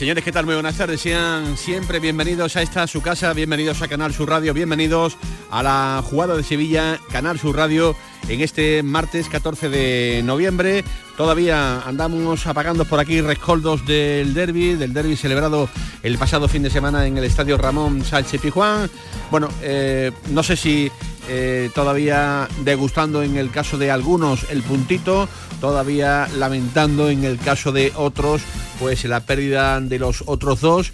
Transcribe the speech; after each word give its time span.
Señores, 0.00 0.24
¿qué 0.24 0.32
tal? 0.32 0.46
Muy 0.46 0.54
buenas 0.54 0.78
tardes. 0.78 1.02
Sean 1.02 1.58
siempre 1.58 2.00
bienvenidos 2.00 2.56
a 2.56 2.62
esta 2.62 2.86
su 2.86 3.02
casa, 3.02 3.34
bienvenidos 3.34 3.82
a 3.82 3.88
Canal 3.88 4.14
Sur 4.14 4.30
Radio, 4.30 4.54
bienvenidos 4.54 5.18
a 5.50 5.62
la 5.62 6.02
jugada 6.02 6.38
de 6.38 6.42
Sevilla, 6.42 6.98
Canal 7.12 7.38
Sur 7.38 7.54
Radio, 7.54 7.94
en 8.26 8.40
este 8.40 8.82
martes 8.82 9.28
14 9.28 9.68
de 9.68 10.22
noviembre. 10.24 10.84
Todavía 11.18 11.82
andamos 11.82 12.46
apagando 12.46 12.86
por 12.86 12.98
aquí 12.98 13.20
rescoldos 13.20 13.84
del 13.84 14.32
derby, 14.32 14.72
del 14.72 14.94
derby 14.94 15.16
celebrado 15.16 15.68
el 16.02 16.16
pasado 16.16 16.48
fin 16.48 16.62
de 16.62 16.70
semana 16.70 17.06
en 17.06 17.18
el 17.18 17.24
estadio 17.24 17.58
Ramón 17.58 18.02
Sánchez 18.02 18.40
Pijuán. 18.40 18.88
Bueno, 19.30 19.50
eh, 19.60 20.12
no 20.30 20.42
sé 20.42 20.56
si 20.56 20.90
eh, 21.32 21.70
todavía 21.76 22.48
degustando 22.64 23.22
en 23.22 23.36
el 23.36 23.52
caso 23.52 23.78
de 23.78 23.92
algunos 23.92 24.50
el 24.50 24.64
puntito, 24.64 25.28
todavía 25.60 26.26
lamentando 26.36 27.08
en 27.08 27.22
el 27.22 27.38
caso 27.38 27.70
de 27.70 27.92
otros 27.94 28.42
pues 28.80 29.04
la 29.04 29.20
pérdida 29.20 29.80
de 29.80 30.00
los 30.00 30.24
otros 30.26 30.60
dos. 30.60 30.92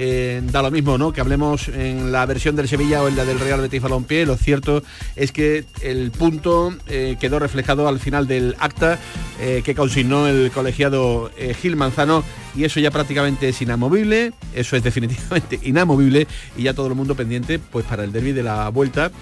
Eh, 0.00 0.42
da 0.44 0.62
lo 0.62 0.70
mismo, 0.70 0.96
¿no? 0.98 1.12
Que 1.12 1.22
hablemos 1.22 1.68
en 1.68 2.12
la 2.12 2.24
versión 2.26 2.54
del 2.54 2.68
Sevilla 2.68 3.02
o 3.02 3.08
en 3.08 3.16
la 3.16 3.24
del 3.24 3.40
Real 3.40 3.62
Betis 3.62 3.82
Balompié. 3.82 4.26
Lo 4.26 4.36
cierto 4.36 4.82
es 5.16 5.32
que 5.32 5.64
el 5.80 6.12
punto 6.12 6.72
eh, 6.86 7.16
quedó 7.18 7.38
reflejado 7.38 7.88
al 7.88 7.98
final 7.98 8.28
del 8.28 8.56
acta 8.58 8.98
que 9.38 9.72
consignó 9.76 10.26
el 10.26 10.50
colegiado 10.50 11.30
Gil 11.62 11.76
Manzano 11.76 12.24
y 12.56 12.64
eso 12.64 12.80
ya 12.80 12.90
prácticamente 12.90 13.48
es 13.48 13.62
inamovible, 13.62 14.32
eso 14.52 14.74
es 14.74 14.82
definitivamente 14.82 15.60
inamovible 15.62 16.26
y 16.56 16.64
ya 16.64 16.74
todo 16.74 16.88
el 16.88 16.96
mundo 16.96 17.14
pendiente 17.14 17.60
pues 17.60 17.86
para 17.86 18.02
el 18.02 18.10
derby 18.10 18.32
de 18.32 18.42
la 18.42 18.68
vuelta 18.70 19.12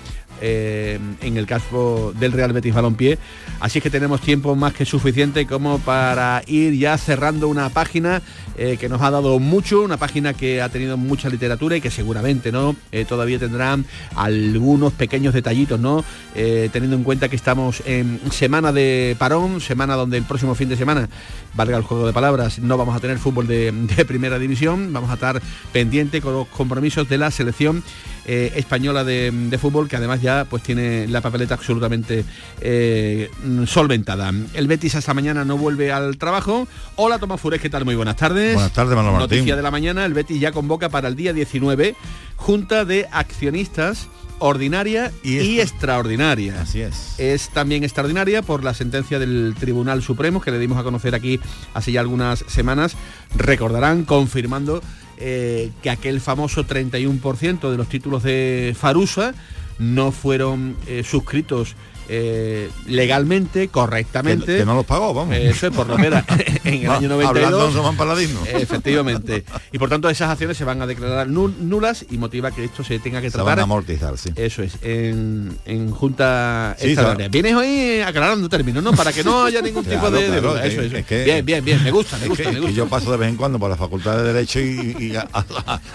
eh, 0.40 0.98
en 1.20 1.36
el 1.36 1.46
caso 1.46 2.12
del 2.18 2.32
Real 2.32 2.52
Betis 2.52 2.74
Balompié. 2.74 3.18
Así 3.60 3.80
que 3.80 3.90
tenemos 3.90 4.20
tiempo 4.20 4.54
más 4.54 4.74
que 4.74 4.84
suficiente 4.84 5.46
como 5.46 5.78
para 5.78 6.42
ir 6.46 6.74
ya 6.74 6.98
cerrando 6.98 7.48
una 7.48 7.68
página 7.70 8.22
eh, 8.56 8.76
que 8.78 8.88
nos 8.88 9.02
ha 9.02 9.10
dado 9.10 9.38
mucho, 9.38 9.82
una 9.82 9.96
página 9.96 10.34
que 10.34 10.62
ha 10.62 10.68
tenido 10.68 10.96
mucha 10.96 11.28
literatura 11.28 11.76
y 11.76 11.80
que 11.80 11.90
seguramente 11.90 12.52
no 12.52 12.76
eh, 12.92 13.04
todavía 13.04 13.38
tendrán 13.38 13.86
algunos 14.14 14.92
pequeños 14.92 15.34
detallitos, 15.34 15.80
¿no? 15.80 16.04
teniendo 16.34 16.96
en 16.96 17.02
cuenta 17.02 17.30
que 17.30 17.36
estamos 17.36 17.82
en 17.86 18.20
semana 18.30 18.70
de 18.70 19.16
parón, 19.18 19.60
semana 19.62 19.94
donde 19.94 20.18
el 20.18 20.24
próximo 20.24 20.54
fin 20.54 20.68
de 20.68 20.76
semana, 20.76 21.08
valga 21.56 21.76
el 21.76 21.82
juego 21.82 22.06
de 22.06 22.12
palabras, 22.12 22.58
no 22.58 22.76
vamos 22.76 22.96
a 22.96 23.00
tener 23.00 23.18
fútbol 23.18 23.46
de, 23.46 23.72
primera 24.06 24.38
división, 24.38 24.92
vamos 24.92 25.10
a 25.10 25.14
estar 25.14 25.42
pendiente 25.72 26.20
con 26.20 26.32
los 26.32 26.48
compromisos 26.48 27.08
de 27.08 27.18
la 27.18 27.30
selección 27.30 27.82
española 28.26 29.04
de, 29.04 29.30
de 29.30 29.56
fútbol 29.56 29.88
que 29.88 29.94
además 29.94 30.20
ya 30.20 30.46
pues 30.50 30.60
tiene 30.62 31.06
la 31.06 31.20
papeleta 31.20 31.54
absolutamente 31.54 32.24
eh, 32.60 33.30
solventada. 33.66 34.32
El 34.54 34.66
Betis 34.66 34.94
hasta 34.94 35.14
mañana 35.14 35.44
no 35.44 35.56
vuelve 35.56 35.92
al 35.92 36.18
trabajo. 36.18 36.66
Hola 36.96 37.18
Tomás 37.18 37.40
Fures, 37.40 37.60
¿qué 37.60 37.70
tal? 37.70 37.84
Muy 37.84 37.94
buenas 37.94 38.16
tardes. 38.16 38.54
Buenas 38.54 38.72
tardes, 38.72 38.96
Manuel 38.96 39.14
Martín. 39.14 39.38
Noticia 39.38 39.56
de 39.56 39.62
la 39.62 39.70
mañana, 39.70 40.04
el 40.04 40.14
Betis 40.14 40.40
ya 40.40 40.52
convoca 40.52 40.88
para 40.88 41.08
el 41.08 41.16
día 41.16 41.32
19 41.32 41.94
Junta 42.36 42.84
de 42.84 43.08
Accionistas 43.12 44.08
ordinaria 44.38 45.12
y, 45.22 45.60
extraordinaria. 45.60 46.60
Así 46.60 46.80
es. 46.80 47.18
Es 47.18 47.48
también 47.50 47.84
extraordinaria 47.84 48.42
por 48.42 48.64
la 48.64 48.74
sentencia 48.74 49.18
del 49.18 49.54
Tribunal 49.58 50.02
Supremo 50.02 50.40
que 50.40 50.50
le 50.50 50.58
dimos 50.58 50.78
a 50.78 50.82
conocer 50.82 51.14
aquí 51.14 51.40
hace 51.74 51.92
ya 51.92 52.00
algunas 52.00 52.40
semanas. 52.48 52.96
Recordarán, 53.34 54.04
confirmando 54.04 54.82
eh, 55.18 55.70
que 55.82 55.90
aquel 55.90 56.20
famoso 56.20 56.66
31% 56.66 57.70
de 57.70 57.76
los 57.76 57.88
títulos 57.88 58.22
de 58.22 58.76
Farusa 58.78 59.34
no 59.78 60.12
fueron 60.12 60.76
eh, 60.86 61.02
suscritos 61.04 61.74
eh, 62.08 62.70
legalmente, 62.86 63.68
correctamente. 63.68 64.58
Que, 64.58 64.64
no 64.64 64.74
los 64.74 64.86
pagó, 64.86 65.12
vamos. 65.12 65.34
eso 65.36 65.66
es 65.66 65.72
por 65.72 65.86
lo 65.86 65.98
menos 65.98 66.22
en 66.64 66.84
el 66.84 66.90
año 66.90 67.08
92. 67.08 67.76
Hablando 67.76 68.46
efectivamente. 68.46 69.44
Y 69.72 69.78
por 69.78 69.88
tanto 69.88 70.08
esas 70.08 70.30
acciones 70.30 70.56
se 70.56 70.64
van 70.64 70.82
a 70.82 70.86
declarar 70.86 71.28
nulas 71.28 72.06
y 72.10 72.18
motiva 72.18 72.50
que 72.50 72.64
esto 72.64 72.84
se 72.84 72.98
tenga 72.98 73.20
que 73.20 73.30
tratar. 73.30 73.44
Se 73.44 73.50
van 73.50 73.58
a 73.58 73.62
amortizar, 73.62 74.18
sí. 74.18 74.30
Eso 74.36 74.62
es, 74.62 74.78
en, 74.82 75.56
Junta 75.90 76.76
Extraordinaria. 76.78 77.28
Vienes 77.28 77.54
hoy 77.54 78.00
aclarando 78.00 78.48
términos, 78.48 78.82
¿no? 78.82 78.92
Para 78.92 79.12
que 79.12 79.24
no 79.24 79.44
haya 79.44 79.62
ningún 79.62 79.84
tipo 79.84 80.10
de, 80.10 80.38
Eso 80.66 80.82
es. 80.82 81.24
bien, 81.24 81.44
bien, 81.44 81.64
bien. 81.64 81.82
Me 81.82 81.90
gusta, 81.90 82.18
me 82.18 82.28
gusta, 82.28 82.50
me 82.50 82.60
gusta. 82.60 82.74
yo 82.74 82.86
paso 82.88 83.10
de 83.10 83.16
vez 83.16 83.28
en 83.28 83.36
cuando 83.36 83.58
por 83.58 83.70
la 83.70 83.76
Facultad 83.76 84.16
de 84.16 84.32
Derecho 84.32 84.60
y, 84.60 85.16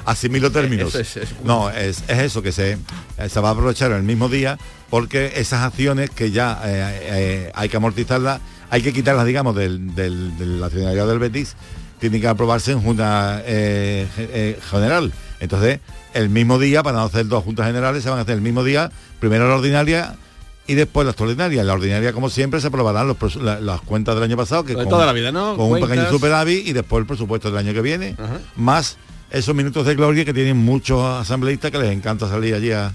asimilo 0.06 0.52
términos. 0.52 0.98
no, 1.44 1.70
es, 1.70 2.04
eso, 2.08 2.42
que 2.42 2.52
se, 2.52 2.78
se 3.28 3.40
va 3.40 3.50
a 3.50 3.52
aprovechar 3.52 3.92
el 3.92 4.04
mismo 4.04 4.30
día 4.30 4.58
porque 4.92 5.32
esas 5.38 5.64
acciones 5.64 6.10
que 6.10 6.32
ya 6.32 6.62
eh, 6.66 7.00
eh, 7.04 7.52
hay 7.56 7.70
que 7.70 7.78
amortizarlas, 7.78 8.42
hay 8.70 8.82
que 8.82 8.92
quitarlas, 8.92 9.26
digamos, 9.26 9.56
del, 9.56 9.96
del, 9.96 10.38
de 10.38 10.46
la 10.46 10.70
del 10.70 11.18
Betis, 11.18 11.56
tienen 12.00 12.20
que 12.20 12.28
aprobarse 12.28 12.74
en 12.74 12.82
Junta 12.82 13.42
eh, 13.46 14.60
General. 14.70 15.12
Entonces, 15.40 15.80
el 16.14 16.28
mismo 16.28 16.60
día, 16.60 16.84
para 16.84 16.98
no 16.98 17.06
hacer 17.06 17.26
dos 17.28 17.44
juntas 17.44 17.68
generales, 17.68 18.04
se 18.04 18.10
van 18.10 18.20
a 18.20 18.24
hacer 18.24 18.36
el 18.36 18.42
mismo 18.42 18.66
día, 18.66 18.92
primero 19.22 19.48
la 19.48 19.56
ordinaria 19.56 20.16
y 20.68 20.76
después 20.76 21.06
la 21.06 21.12
extraordinaria. 21.12 21.64
La 21.64 21.74
ordinaria, 21.74 22.12
como 22.12 22.30
siempre, 22.30 22.60
se 22.60 22.68
aprobarán 22.68 23.16
las 23.42 23.82
cuentas 23.82 24.16
del 24.16 24.26
año 24.26 24.36
pasado, 24.36 24.66
que 24.66 24.74
con, 24.74 24.90
toda 24.90 25.06
la 25.06 25.14
vida, 25.14 25.32
¿no? 25.32 25.56
con 25.56 25.72
un 25.72 25.80
pequeño 25.80 26.10
superávit 26.10 26.68
y 26.68 26.74
después 26.74 27.00
el 27.00 27.08
presupuesto 27.08 27.50
del 27.50 27.60
año 27.60 27.74
que 27.74 27.82
viene, 27.82 28.18
más 28.58 28.98
esos 29.30 29.56
minutos 29.56 29.86
de 29.86 29.96
gloria 29.96 30.26
que 30.26 30.34
tienen 30.34 30.58
muchos 30.58 31.02
asambleístas 31.02 31.72
que 31.72 31.80
les 31.80 31.92
encanta 31.92 32.28
salir 32.28 32.54
allí 32.54 32.72
a, 32.74 32.94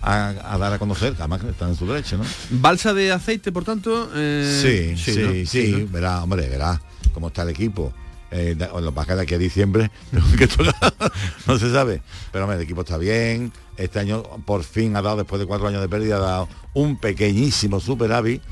a, 0.00 0.56
dar 0.58 0.72
a 0.72 0.78
conocer, 0.78 1.14
además 1.18 1.40
que 1.40 1.50
están 1.50 1.70
en 1.70 1.76
su 1.76 1.86
derecho, 1.86 2.18
¿no? 2.18 2.24
Balsa 2.50 2.94
de 2.94 3.12
aceite, 3.12 3.52
por 3.52 3.64
tanto. 3.64 4.10
Eh, 4.14 4.94
sí, 4.96 4.96
sí, 4.96 5.46
sí, 5.46 5.88
verá, 5.90 6.22
hombre, 6.22 6.48
verá 6.48 6.80
cómo 7.12 7.28
está 7.28 7.42
el 7.42 7.50
equipo. 7.50 7.92
Eh, 8.30 8.54
lo 8.58 8.94
que 8.94 9.14
de 9.14 9.22
aquí 9.22 9.34
a 9.34 9.38
diciembre, 9.38 9.90
no 11.46 11.58
se 11.58 11.72
sabe. 11.72 12.02
Pero 12.30 12.44
hombre, 12.44 12.58
el 12.58 12.62
equipo 12.62 12.82
está 12.82 12.98
bien. 12.98 13.52
Este 13.76 13.98
año 13.98 14.22
por 14.44 14.64
fin 14.64 14.96
ha 14.96 15.02
dado, 15.02 15.16
después 15.16 15.40
de 15.40 15.46
cuatro 15.46 15.66
años 15.66 15.80
de 15.80 15.88
pérdida, 15.88 16.16
ha 16.16 16.20
dado 16.20 16.48
un 16.74 16.98
pequeñísimo 16.98 17.80
superávit. 17.80 18.42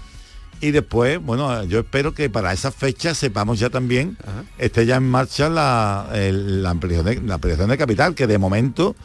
Y 0.60 0.70
después, 0.70 1.22
bueno, 1.22 1.64
yo 1.64 1.80
espero 1.80 2.14
que 2.14 2.30
para 2.30 2.50
esa 2.52 2.72
fecha 2.72 3.14
sepamos 3.14 3.58
ya 3.58 3.68
también, 3.68 4.16
esté 4.56 4.86
ya 4.86 4.96
en 4.96 5.02
marcha 5.02 5.50
la, 5.50 6.08
la, 6.10 6.70
ampliación 6.70 7.26
la 7.26 7.34
ampliación 7.34 7.68
de 7.68 7.76
capital, 7.76 8.14
que 8.14 8.26
de 8.26 8.38
momento 8.38 8.96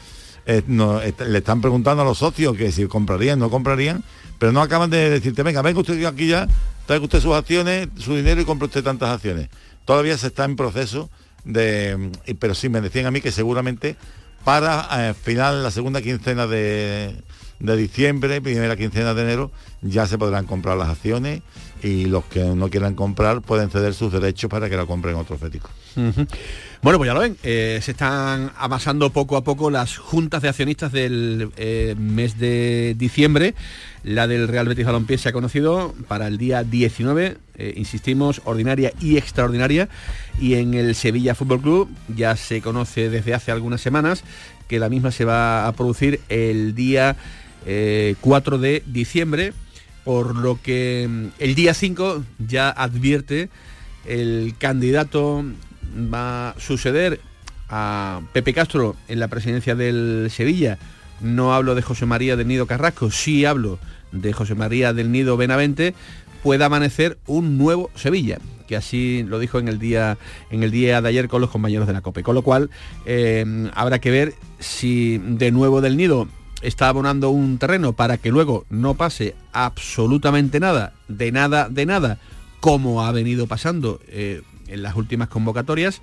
eh, 0.45 0.63
le 0.67 1.37
están 1.37 1.61
preguntando 1.61 2.01
a 2.01 2.05
los 2.05 2.17
socios 2.17 2.55
que 2.57 2.71
si 2.71 2.85
comprarían, 2.87 3.39
no 3.39 3.49
comprarían, 3.49 4.03
pero 4.39 4.51
no 4.51 4.61
acaban 4.61 4.89
de 4.89 5.09
decirte, 5.09 5.43
venga, 5.43 5.61
venga 5.61 5.79
usted 5.79 6.03
aquí 6.05 6.27
ya, 6.27 6.47
traiga 6.85 7.03
usted 7.03 7.19
sus 7.19 7.33
acciones, 7.33 7.89
su 7.97 8.15
dinero 8.15 8.41
y 8.41 8.45
compre 8.45 8.65
usted 8.65 8.83
tantas 8.83 9.09
acciones. 9.09 9.49
Todavía 9.85 10.17
se 10.17 10.27
está 10.27 10.45
en 10.45 10.55
proceso 10.55 11.09
de, 11.43 12.11
pero 12.39 12.55
sí 12.55 12.69
me 12.69 12.81
decían 12.81 13.05
a 13.05 13.11
mí 13.11 13.21
que 13.21 13.31
seguramente 13.31 13.95
para 14.43 15.09
eh, 15.09 15.13
final, 15.13 15.63
la 15.63 15.71
segunda 15.71 16.01
quincena 16.01 16.47
de, 16.47 17.15
de 17.61 17.77
diciembre, 17.77 18.41
primera 18.41 18.75
quincena 18.75 19.13
de 19.13 19.21
enero, 19.21 19.51
ya 19.81 20.07
se 20.07 20.17
podrán 20.17 20.45
comprar 20.45 20.77
las 20.77 20.89
acciones 20.89 21.41
y 21.83 22.05
los 22.05 22.25
que 22.25 22.43
no 22.43 22.69
quieran 22.69 22.95
comprar 22.95 23.41
pueden 23.41 23.69
ceder 23.69 23.93
sus 23.93 24.11
derechos 24.11 24.49
para 24.49 24.69
que 24.69 24.77
la 24.77 24.85
compren 24.85 25.15
otros 25.15 25.39
féticos. 25.39 25.71
Bueno, 25.95 26.97
pues 26.97 27.07
ya 27.07 27.13
lo 27.13 27.19
ven, 27.19 27.37
eh, 27.43 27.79
se 27.81 27.91
están 27.91 28.51
amasando 28.57 29.11
poco 29.11 29.37
a 29.37 29.43
poco 29.43 29.69
las 29.69 29.97
juntas 29.97 30.41
de 30.41 30.49
accionistas 30.49 30.91
del 30.91 31.51
eh, 31.57 31.95
mes 31.97 32.39
de 32.39 32.95
diciembre. 32.97 33.53
La 34.03 34.27
del 34.27 34.47
Real 34.47 34.67
Betis 34.67 34.85
Balompié 34.85 35.17
se 35.19 35.29
ha 35.29 35.31
conocido 35.31 35.93
para 36.07 36.27
el 36.27 36.39
día 36.39 36.63
19, 36.63 37.37
eh, 37.55 37.73
insistimos, 37.77 38.41
ordinaria 38.45 38.93
y 38.99 39.17
extraordinaria. 39.17 39.89
Y 40.39 40.55
en 40.55 40.73
el 40.73 40.95
Sevilla 40.95 41.35
Fútbol 41.35 41.61
Club 41.61 41.89
ya 42.15 42.35
se 42.35 42.61
conoce 42.61 43.09
desde 43.09 43.35
hace 43.35 43.51
algunas 43.51 43.81
semanas 43.81 44.23
que 44.67 44.79
la 44.79 44.89
misma 44.89 45.11
se 45.11 45.25
va 45.25 45.67
a 45.67 45.73
producir 45.73 46.21
el 46.29 46.73
día 46.73 47.17
4 47.65 48.57
de 48.57 48.83
diciembre, 48.85 49.53
por 50.03 50.35
lo 50.35 50.59
que 50.61 51.07
mm, 51.09 51.27
el 51.39 51.55
día 51.55 51.73
5 51.73 52.23
ya 52.39 52.69
advierte 52.69 53.49
el 54.05 54.55
candidato 54.57 55.43
va 56.13 56.49
a 56.49 56.59
suceder 56.59 57.19
a 57.69 58.21
Pepe 58.33 58.53
Castro 58.53 58.95
en 59.07 59.19
la 59.19 59.27
presidencia 59.27 59.75
del 59.75 60.29
Sevilla. 60.31 60.79
No 61.19 61.53
hablo 61.53 61.75
de 61.75 61.81
José 61.83 62.05
María 62.05 62.35
de 62.35 62.45
Nido 62.45 62.65
Carrasco, 62.65 63.11
sí 63.11 63.45
hablo 63.45 63.79
de 64.11 64.33
José 64.33 64.55
María 64.55 64.93
del 64.93 65.11
Nido 65.11 65.37
Benavente 65.37 65.93
pueda 66.43 66.65
amanecer 66.65 67.19
un 67.27 67.57
nuevo 67.57 67.91
Sevilla 67.95 68.39
que 68.67 68.75
así 68.75 69.23
lo 69.23 69.37
dijo 69.37 69.59
en 69.59 69.67
el 69.67 69.79
día 69.79 70.17
en 70.49 70.63
el 70.63 70.71
día 70.71 71.01
de 71.01 71.09
ayer 71.09 71.27
con 71.27 71.41
los 71.41 71.49
compañeros 71.49 71.87
de 71.87 71.93
la 71.93 71.99
COPE. 71.99 72.23
Con 72.23 72.35
lo 72.35 72.41
cual 72.41 72.69
eh, 73.05 73.69
habrá 73.73 73.99
que 73.99 74.11
ver 74.11 74.33
si 74.59 75.17
de 75.17 75.51
nuevo 75.51 75.81
del 75.81 75.97
nido 75.97 76.29
está 76.61 76.87
abonando 76.87 77.29
un 77.29 77.57
terreno 77.57 77.93
para 77.93 78.17
que 78.17 78.31
luego 78.31 78.65
no 78.69 78.95
pase 78.95 79.35
absolutamente 79.53 80.59
nada, 80.59 80.93
de 81.07 81.31
nada, 81.31 81.69
de 81.69 81.85
nada, 81.85 82.17
como 82.59 83.03
ha 83.03 83.11
venido 83.11 83.47
pasando 83.47 83.99
eh, 84.07 84.41
en 84.67 84.83
las 84.83 84.95
últimas 84.95 85.27
convocatorias, 85.27 86.01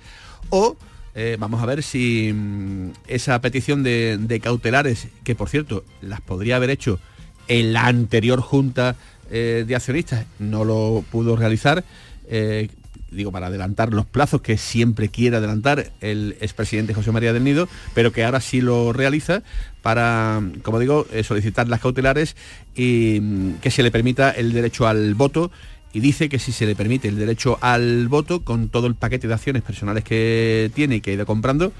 o 0.49 0.75
eh, 1.15 1.37
vamos 1.39 1.61
a 1.61 1.65
ver 1.65 1.83
si 1.83 2.31
mm, 2.33 2.91
esa 3.07 3.39
petición 3.41 3.83
de, 3.83 4.39
cautelares, 4.43 5.07
que 5.23 5.35
por 5.35 5.49
cierto 5.49 5.83
las 6.01 6.21
podría 6.21 6.57
haber 6.57 6.69
hecho 6.69 6.99
en 7.47 7.73
la 7.73 7.87
anterior 7.87 8.41
junta 8.41 8.95
de 9.29 9.75
accionistas, 9.75 10.25
no 10.39 10.65
lo 10.65 11.03
pudo 11.11 11.35
realizar, 11.35 11.83
eh, 12.31 12.69
digo, 13.11 13.31
para 13.31 13.47
adelantar 13.47 13.93
los 13.93 14.05
plazos 14.05 14.41
que 14.41 14.57
siempre 14.57 15.09
quiere 15.09 15.37
adelantar 15.37 15.91
el 16.01 16.37
expresidente 16.41 16.93
José 16.93 17.11
María 17.11 17.33
del 17.33 17.43
Nido, 17.43 17.67
pero 17.93 18.11
que 18.11 18.23
ahora 18.23 18.41
sí 18.41 18.61
lo 18.61 18.93
realiza 18.93 19.43
para, 19.81 20.41
como 20.63 20.79
digo, 20.79 21.07
eh, 21.11 21.23
solicitar 21.23 21.67
las 21.67 21.81
cautelares 21.81 22.35
y 22.75 23.19
mm, 23.21 23.53
que 23.61 23.71
se 23.71 23.83
le 23.83 23.91
permita 23.91 24.31
el 24.31 24.53
derecho 24.53 24.87
al 24.87 25.15
voto 25.15 25.51
y 25.93 26.01
dice 26.01 26.29
que 26.29 26.39
si 26.39 26.51
se 26.51 26.65
le 26.65 26.75
permite 26.75 27.07
el 27.07 27.17
derecho 27.17 27.57
al 27.61 28.07
voto 28.07 28.43
con 28.43 28.69
todo 28.69 28.87
el 28.87 28.95
paquete 28.95 29.27
de 29.27 29.33
acciones 29.33 29.63
personales 29.63 30.03
que 30.03 30.71
tiene 30.75 30.97
y 30.97 31.01
que 31.01 31.11
ha 31.11 31.13
ido 31.15 31.25
comprando, 31.25 31.71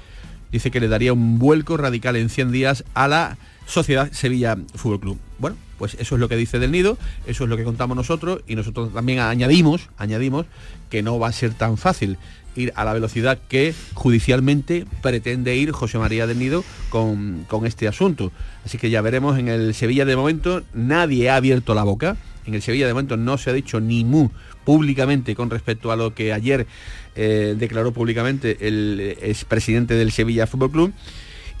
dice 0.50 0.70
que 0.70 0.80
le 0.80 0.88
daría 0.88 1.12
un 1.12 1.38
vuelco 1.38 1.76
radical 1.76 2.16
en 2.16 2.28
100 2.28 2.52
días 2.52 2.84
a 2.94 3.06
la 3.08 3.38
Sociedad 3.66 4.10
Sevilla 4.12 4.56
Fútbol 4.74 5.00
Club. 5.00 5.18
Bueno, 5.38 5.56
pues 5.80 5.96
eso 5.98 6.14
es 6.14 6.20
lo 6.20 6.28
que 6.28 6.36
dice 6.36 6.58
del 6.58 6.72
nido, 6.72 6.98
eso 7.26 7.44
es 7.44 7.50
lo 7.50 7.56
que 7.56 7.64
contamos 7.64 7.96
nosotros 7.96 8.42
y 8.46 8.54
nosotros 8.54 8.92
también 8.92 9.20
añadimos, 9.20 9.88
añadimos 9.96 10.44
que 10.90 11.02
no 11.02 11.18
va 11.18 11.28
a 11.28 11.32
ser 11.32 11.54
tan 11.54 11.78
fácil 11.78 12.18
ir 12.54 12.70
a 12.76 12.84
la 12.84 12.92
velocidad 12.92 13.38
que 13.48 13.72
judicialmente 13.94 14.84
pretende 15.00 15.56
ir 15.56 15.72
José 15.72 15.96
María 15.96 16.26
del 16.26 16.38
Nido 16.38 16.64
con, 16.90 17.46
con 17.48 17.64
este 17.64 17.88
asunto. 17.88 18.30
Así 18.66 18.76
que 18.76 18.90
ya 18.90 19.00
veremos 19.00 19.38
en 19.38 19.48
el 19.48 19.72
Sevilla 19.72 20.04
de 20.04 20.16
momento, 20.16 20.62
nadie 20.74 21.30
ha 21.30 21.36
abierto 21.36 21.74
la 21.74 21.82
boca, 21.82 22.18
en 22.44 22.52
el 22.52 22.60
Sevilla 22.60 22.86
de 22.86 22.92
momento 22.92 23.16
no 23.16 23.38
se 23.38 23.48
ha 23.48 23.54
dicho 23.54 23.80
ni 23.80 24.04
mu 24.04 24.28
públicamente 24.66 25.34
con 25.34 25.48
respecto 25.48 25.92
a 25.92 25.96
lo 25.96 26.14
que 26.14 26.34
ayer 26.34 26.66
eh, 27.14 27.54
declaró 27.56 27.92
públicamente 27.92 28.68
el 28.68 29.16
expresidente 29.22 29.94
del 29.94 30.12
Sevilla 30.12 30.46
Fútbol 30.46 30.72
Club 30.72 30.92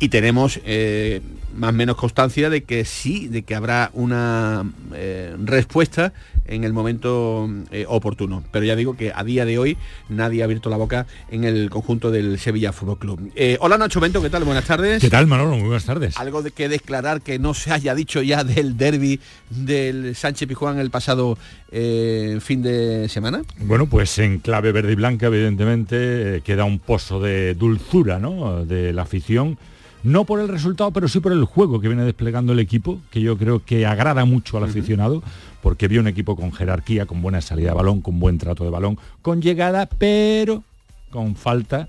y 0.00 0.08
tenemos 0.08 0.58
eh, 0.64 1.20
más 1.54 1.70
o 1.70 1.72
menos 1.74 1.96
constancia 1.96 2.48
de 2.48 2.64
que 2.64 2.86
sí, 2.86 3.28
de 3.28 3.42
que 3.42 3.54
habrá 3.54 3.90
una 3.92 4.64
eh, 4.94 5.36
respuesta 5.44 6.14
en 6.46 6.64
el 6.64 6.72
momento 6.72 7.48
eh, 7.70 7.84
oportuno. 7.86 8.42
Pero 8.50 8.64
ya 8.64 8.76
digo 8.76 8.96
que 8.96 9.12
a 9.14 9.22
día 9.24 9.44
de 9.44 9.58
hoy 9.58 9.76
nadie 10.08 10.40
ha 10.40 10.46
abierto 10.46 10.70
la 10.70 10.78
boca 10.78 11.06
en 11.30 11.44
el 11.44 11.68
conjunto 11.68 12.10
del 12.10 12.38
Sevilla 12.38 12.72
Fútbol 12.72 12.98
Club. 12.98 13.32
hola 13.60 13.76
Nacho 13.76 14.00
Bento, 14.00 14.22
¿qué 14.22 14.30
tal? 14.30 14.44
Buenas 14.44 14.64
tardes. 14.64 15.02
¿Qué 15.02 15.10
tal 15.10 15.26
Manolo? 15.26 15.56
Muy 15.56 15.66
buenas 15.66 15.84
tardes. 15.84 16.16
Algo 16.16 16.42
de 16.42 16.50
que 16.50 16.70
declarar 16.70 17.20
que 17.20 17.38
no 17.38 17.52
se 17.52 17.70
haya 17.70 17.94
dicho 17.94 18.22
ya 18.22 18.42
del 18.42 18.78
derby 18.78 19.20
del 19.50 20.16
Sánchez 20.16 20.48
Pijuán 20.48 20.78
el 20.78 20.90
pasado 20.90 21.36
fin 21.70 22.62
de 22.62 23.06
semana. 23.08 23.42
Bueno, 23.58 23.86
pues 23.86 24.18
en 24.18 24.38
clave 24.38 24.72
verde 24.72 24.92
y 24.92 24.96
blanca, 24.96 25.26
evidentemente, 25.26 26.42
queda 26.44 26.64
un 26.64 26.78
pozo 26.78 27.20
de 27.20 27.54
dulzura, 27.54 28.18
¿no? 28.18 28.64
De 28.64 28.92
la 28.92 29.02
afición 29.02 29.58
no 30.02 30.24
por 30.24 30.40
el 30.40 30.48
resultado, 30.48 30.90
pero 30.92 31.08
sí 31.08 31.20
por 31.20 31.32
el 31.32 31.44
juego 31.44 31.80
que 31.80 31.88
viene 31.88 32.04
desplegando 32.04 32.52
el 32.52 32.58
equipo, 32.58 33.00
que 33.10 33.20
yo 33.20 33.36
creo 33.36 33.64
que 33.64 33.86
agrada 33.86 34.24
mucho 34.24 34.56
al 34.56 34.64
aficionado, 34.64 35.22
porque 35.62 35.88
vio 35.88 36.00
un 36.00 36.08
equipo 36.08 36.36
con 36.36 36.52
jerarquía, 36.52 37.06
con 37.06 37.22
buena 37.22 37.40
salida 37.40 37.70
de 37.70 37.76
balón, 37.76 38.00
con 38.00 38.18
buen 38.18 38.38
trato 38.38 38.64
de 38.64 38.70
balón, 38.70 38.98
con 39.22 39.42
llegada, 39.42 39.86
pero 39.86 40.62
con 41.10 41.36
falta 41.36 41.88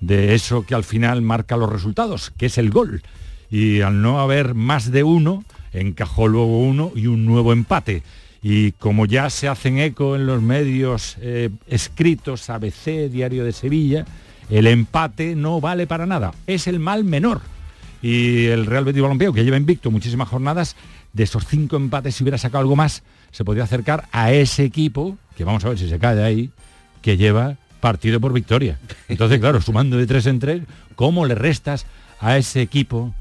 de 0.00 0.34
eso 0.34 0.64
que 0.64 0.74
al 0.74 0.84
final 0.84 1.22
marca 1.22 1.56
los 1.56 1.70
resultados, 1.70 2.32
que 2.36 2.46
es 2.46 2.58
el 2.58 2.70
gol. 2.70 3.02
Y 3.50 3.80
al 3.80 4.02
no 4.02 4.20
haber 4.20 4.54
más 4.54 4.90
de 4.90 5.02
uno, 5.02 5.44
encajó 5.72 6.28
luego 6.28 6.60
uno 6.60 6.92
y 6.94 7.06
un 7.06 7.24
nuevo 7.26 7.52
empate. 7.52 8.02
Y 8.42 8.72
como 8.72 9.06
ya 9.06 9.30
se 9.30 9.48
hacen 9.48 9.78
eco 9.78 10.16
en 10.16 10.26
los 10.26 10.42
medios 10.42 11.16
eh, 11.20 11.50
escritos, 11.66 12.48
ABC, 12.50 13.10
Diario 13.10 13.44
de 13.44 13.52
Sevilla, 13.52 14.04
el 14.50 14.66
empate 14.66 15.34
no 15.34 15.60
vale 15.60 15.86
para 15.86 16.06
nada, 16.06 16.32
es 16.46 16.66
el 16.66 16.78
mal 16.78 17.04
menor. 17.04 17.40
Y 18.02 18.46
el 18.46 18.66
Real 18.66 18.84
Betis 18.84 19.02
Balompié, 19.02 19.32
que 19.32 19.44
lleva 19.44 19.56
invicto 19.56 19.90
muchísimas 19.90 20.28
jornadas, 20.28 20.76
de 21.12 21.24
esos 21.24 21.46
cinco 21.46 21.76
empates, 21.76 22.14
si 22.14 22.24
hubiera 22.24 22.36
sacado 22.38 22.60
algo 22.60 22.76
más, 22.76 23.02
se 23.32 23.44
podría 23.44 23.64
acercar 23.64 24.06
a 24.12 24.32
ese 24.32 24.64
equipo, 24.64 25.16
que 25.36 25.44
vamos 25.44 25.64
a 25.64 25.70
ver 25.70 25.78
si 25.78 25.88
se 25.88 25.98
cae 25.98 26.22
ahí, 26.22 26.50
que 27.00 27.16
lleva 27.16 27.56
partido 27.80 28.20
por 28.20 28.32
victoria. 28.32 28.78
Entonces, 29.08 29.40
claro, 29.40 29.60
sumando 29.60 29.96
de 29.96 30.06
tres 30.06 30.26
en 30.26 30.38
tres, 30.38 30.62
¿cómo 30.94 31.24
le 31.24 31.34
restas 31.34 31.86
a 32.20 32.36
ese 32.36 32.60
equipo 32.60 33.14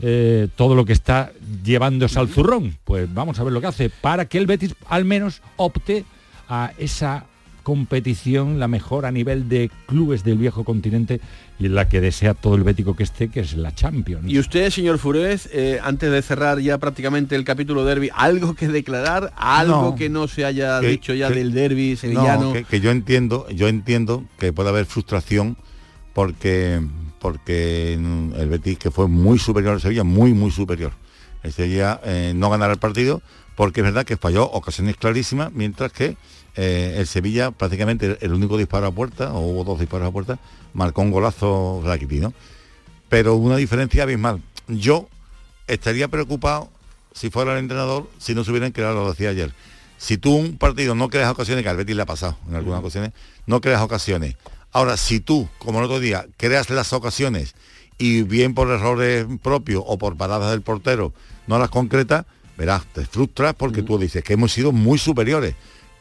eh, 0.00 0.48
todo 0.56 0.74
lo 0.74 0.84
que 0.84 0.92
está 0.92 1.32
llevándose 1.64 2.18
al 2.18 2.28
zurrón? 2.28 2.76
Pues 2.84 3.12
vamos 3.12 3.38
a 3.40 3.44
ver 3.44 3.52
lo 3.52 3.60
que 3.60 3.66
hace 3.66 3.90
para 3.90 4.26
que 4.26 4.38
el 4.38 4.46
Betis 4.46 4.74
al 4.88 5.04
menos 5.04 5.42
opte 5.56 6.04
a 6.48 6.72
esa 6.78 7.24
competición, 7.64 8.60
la 8.60 8.68
mejor 8.68 9.06
a 9.06 9.10
nivel 9.10 9.48
de 9.48 9.70
clubes 9.86 10.22
del 10.22 10.38
viejo 10.38 10.62
continente 10.62 11.20
y 11.58 11.66
en 11.66 11.74
la 11.74 11.88
que 11.88 12.00
desea 12.00 12.34
todo 12.34 12.54
el 12.54 12.62
bético 12.62 12.94
que 12.94 13.02
esté, 13.02 13.28
que 13.28 13.40
es 13.40 13.56
la 13.56 13.74
Champions. 13.74 14.30
Y 14.30 14.38
usted, 14.38 14.70
señor 14.70 14.98
Furez, 14.98 15.48
eh, 15.52 15.80
antes 15.82 16.12
de 16.12 16.22
cerrar 16.22 16.60
ya 16.60 16.78
prácticamente 16.78 17.34
el 17.34 17.44
capítulo 17.44 17.84
derby, 17.84 18.10
¿algo 18.14 18.54
que 18.54 18.68
declarar? 18.68 19.32
¿Algo 19.36 19.96
que 19.96 20.08
no 20.08 20.28
se 20.28 20.44
haya 20.44 20.78
dicho 20.78 21.14
ya 21.14 21.30
del 21.30 21.52
derby 21.52 21.96
sevillano? 21.96 22.52
que, 22.52 22.80
yo 22.80 22.92
entiendo, 22.92 23.48
yo 23.50 23.66
entiendo 23.66 24.24
que 24.38 24.52
puede 24.52 24.68
haber 24.68 24.86
frustración 24.86 25.56
porque 26.12 26.80
porque 27.18 27.94
el 27.94 28.48
Betis 28.50 28.78
que 28.78 28.90
fue 28.90 29.08
muy 29.08 29.38
superior 29.38 29.72
al 29.72 29.80
Sevilla, 29.80 30.04
muy 30.04 30.34
muy 30.34 30.50
superior. 30.50 30.92
El 31.42 31.52
Sevilla 31.52 31.98
eh, 32.04 32.34
no 32.36 32.50
ganará 32.50 32.74
el 32.74 32.78
partido 32.78 33.22
porque 33.54 33.80
es 33.80 33.84
verdad 33.84 34.04
que 34.04 34.16
falló 34.16 34.50
ocasiones 34.50 34.96
clarísimas, 34.96 35.52
mientras 35.52 35.92
que 35.92 36.16
eh, 36.56 36.96
el 36.98 37.06
Sevilla 37.06 37.50
prácticamente 37.50 38.18
el 38.20 38.32
único 38.32 38.56
disparo 38.56 38.86
a 38.86 38.92
puerta, 38.92 39.32
o 39.32 39.40
hubo 39.40 39.64
dos 39.64 39.80
disparos 39.80 40.08
a 40.08 40.12
puerta, 40.12 40.38
marcó 40.72 41.02
un 41.02 41.10
golazo 41.10 41.82
Rakitic, 41.84 42.22
¿no? 42.22 42.34
Pero 43.08 43.34
una 43.36 43.56
diferencia 43.56 44.04
abismal. 44.04 44.42
Yo 44.68 45.08
estaría 45.66 46.08
preocupado 46.08 46.70
si 47.12 47.30
fuera 47.30 47.52
el 47.52 47.58
entrenador 47.58 48.10
si 48.18 48.34
no 48.34 48.44
se 48.44 48.50
hubieran 48.50 48.72
creado, 48.72 49.02
lo 49.02 49.10
decía 49.10 49.30
ayer. 49.30 49.52
Si 49.96 50.18
tú 50.18 50.34
un 50.34 50.58
partido 50.58 50.94
no 50.94 51.08
creas 51.08 51.30
ocasiones, 51.30 51.62
que 51.62 51.70
al 51.70 51.76
Betis 51.76 51.96
le 51.96 52.02
ha 52.02 52.06
pasado 52.06 52.36
en 52.48 52.56
algunas 52.56 52.80
ocasiones, 52.80 53.12
no 53.46 53.60
creas 53.60 53.80
ocasiones. 53.80 54.36
Ahora, 54.72 54.96
si 54.96 55.20
tú, 55.20 55.48
como 55.58 55.78
el 55.78 55.84
otro 55.84 56.00
día, 56.00 56.26
creas 56.36 56.68
las 56.70 56.92
ocasiones 56.92 57.54
y 57.96 58.22
bien 58.22 58.54
por 58.54 58.68
errores 58.70 59.26
propios 59.42 59.82
o 59.86 59.98
por 59.98 60.16
paradas 60.16 60.50
del 60.50 60.62
portero 60.62 61.14
no 61.46 61.58
las 61.58 61.70
concretas, 61.70 62.26
verás, 62.58 62.84
te 62.92 63.06
frustras 63.06 63.54
porque 63.54 63.82
tú 63.82 63.98
dices 63.98 64.24
que 64.24 64.32
hemos 64.32 64.52
sido 64.52 64.72
muy 64.72 64.98
superiores 64.98 65.54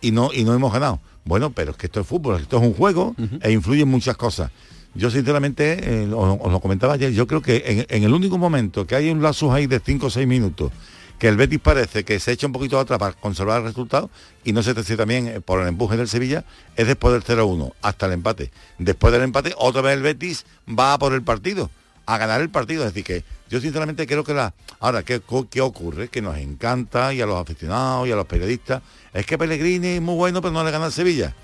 y 0.03 0.11
no, 0.11 0.31
y 0.31 0.43
no 0.43 0.53
hemos 0.53 0.71
ganado. 0.71 0.99
Bueno, 1.25 1.51
pero 1.51 1.71
es 1.71 1.77
que 1.77 1.87
esto 1.87 2.01
es 2.01 2.05
fútbol, 2.05 2.41
esto 2.41 2.57
es 2.57 2.63
un 2.63 2.73
juego 2.73 3.15
e 3.41 3.51
influye 3.51 3.81
en 3.81 3.87
muchas 3.87 4.17
cosas. 4.17 4.51
Yo 4.93 5.09
sinceramente, 5.09 6.03
eh, 6.03 6.13
os, 6.13 6.51
lo 6.51 6.59
comentaba 6.59 6.93
ayer, 6.93 7.11
yo 7.13 7.25
creo 7.25 7.41
que 7.41 7.85
en, 7.89 8.03
el 8.03 8.13
único 8.13 8.37
momento 8.37 8.85
que 8.85 8.95
hay 8.95 9.09
un 9.09 9.23
lazo 9.23 9.51
ahí 9.51 9.65
de 9.65 9.79
5 9.79 10.05
o 10.05 10.09
6 10.09 10.27
minutos, 10.27 10.71
que 11.17 11.29
el 11.29 11.37
Betis 11.37 11.59
parece 11.59 12.03
que 12.03 12.19
se 12.19 12.33
echa 12.33 12.45
un 12.45 12.53
poquito 12.53 12.77
atrás 12.77 12.99
para 12.99 13.13
conservar 13.13 13.61
el 13.61 13.67
resultado 13.67 14.09
y 14.43 14.51
no 14.51 14.61
se 14.61 14.73
te 14.73 14.97
también 14.97 15.27
eh, 15.27 15.41
por 15.41 15.61
el 15.61 15.67
empuje 15.67 15.95
del 15.95 16.09
Sevilla, 16.09 16.43
es 16.75 16.85
después 16.85 17.13
del 17.13 17.23
0-1, 17.23 17.71
hasta 17.81 18.05
el 18.05 18.11
empate. 18.11 18.51
Después 18.77 19.13
del 19.13 19.23
empate, 19.23 19.53
otra 19.57 19.81
vez 19.81 19.93
el 19.93 20.03
Betis 20.03 20.45
va 20.67 20.93
a 20.93 20.99
por 20.99 21.13
el 21.13 21.23
partido, 21.23 21.71
a 22.05 22.17
ganar 22.17 22.41
el 22.41 22.49
partido. 22.49 22.85
Es 22.85 22.93
decir, 22.93 23.05
que 23.05 23.23
yo 23.53 23.61
sinceramente 23.61 24.07
creo 24.07 24.23
que 24.23 24.33
la... 24.33 24.51
Ahora, 24.79 25.03
¿qué, 25.03 25.21
¿qué 25.51 25.61
ocurre? 25.61 26.07
Que 26.07 26.23
nos 26.23 26.35
encanta 26.37 27.13
y 27.13 27.21
a 27.21 27.27
los 27.27 27.39
aficionados 27.39 28.07
y 28.07 28.11
a 28.11 28.15
los 28.15 28.25
periodistas 28.25 28.81
es 29.13 29.27
que 29.27 29.37
Pellegrini 29.37 29.89
es 29.89 30.01
muy 30.01 30.15
bueno, 30.15 30.41
pero 30.41 30.51
no 30.51 30.63
le 30.63 30.71
gana 30.71 30.85
al 30.85 30.91
Sevilla. 30.91 31.35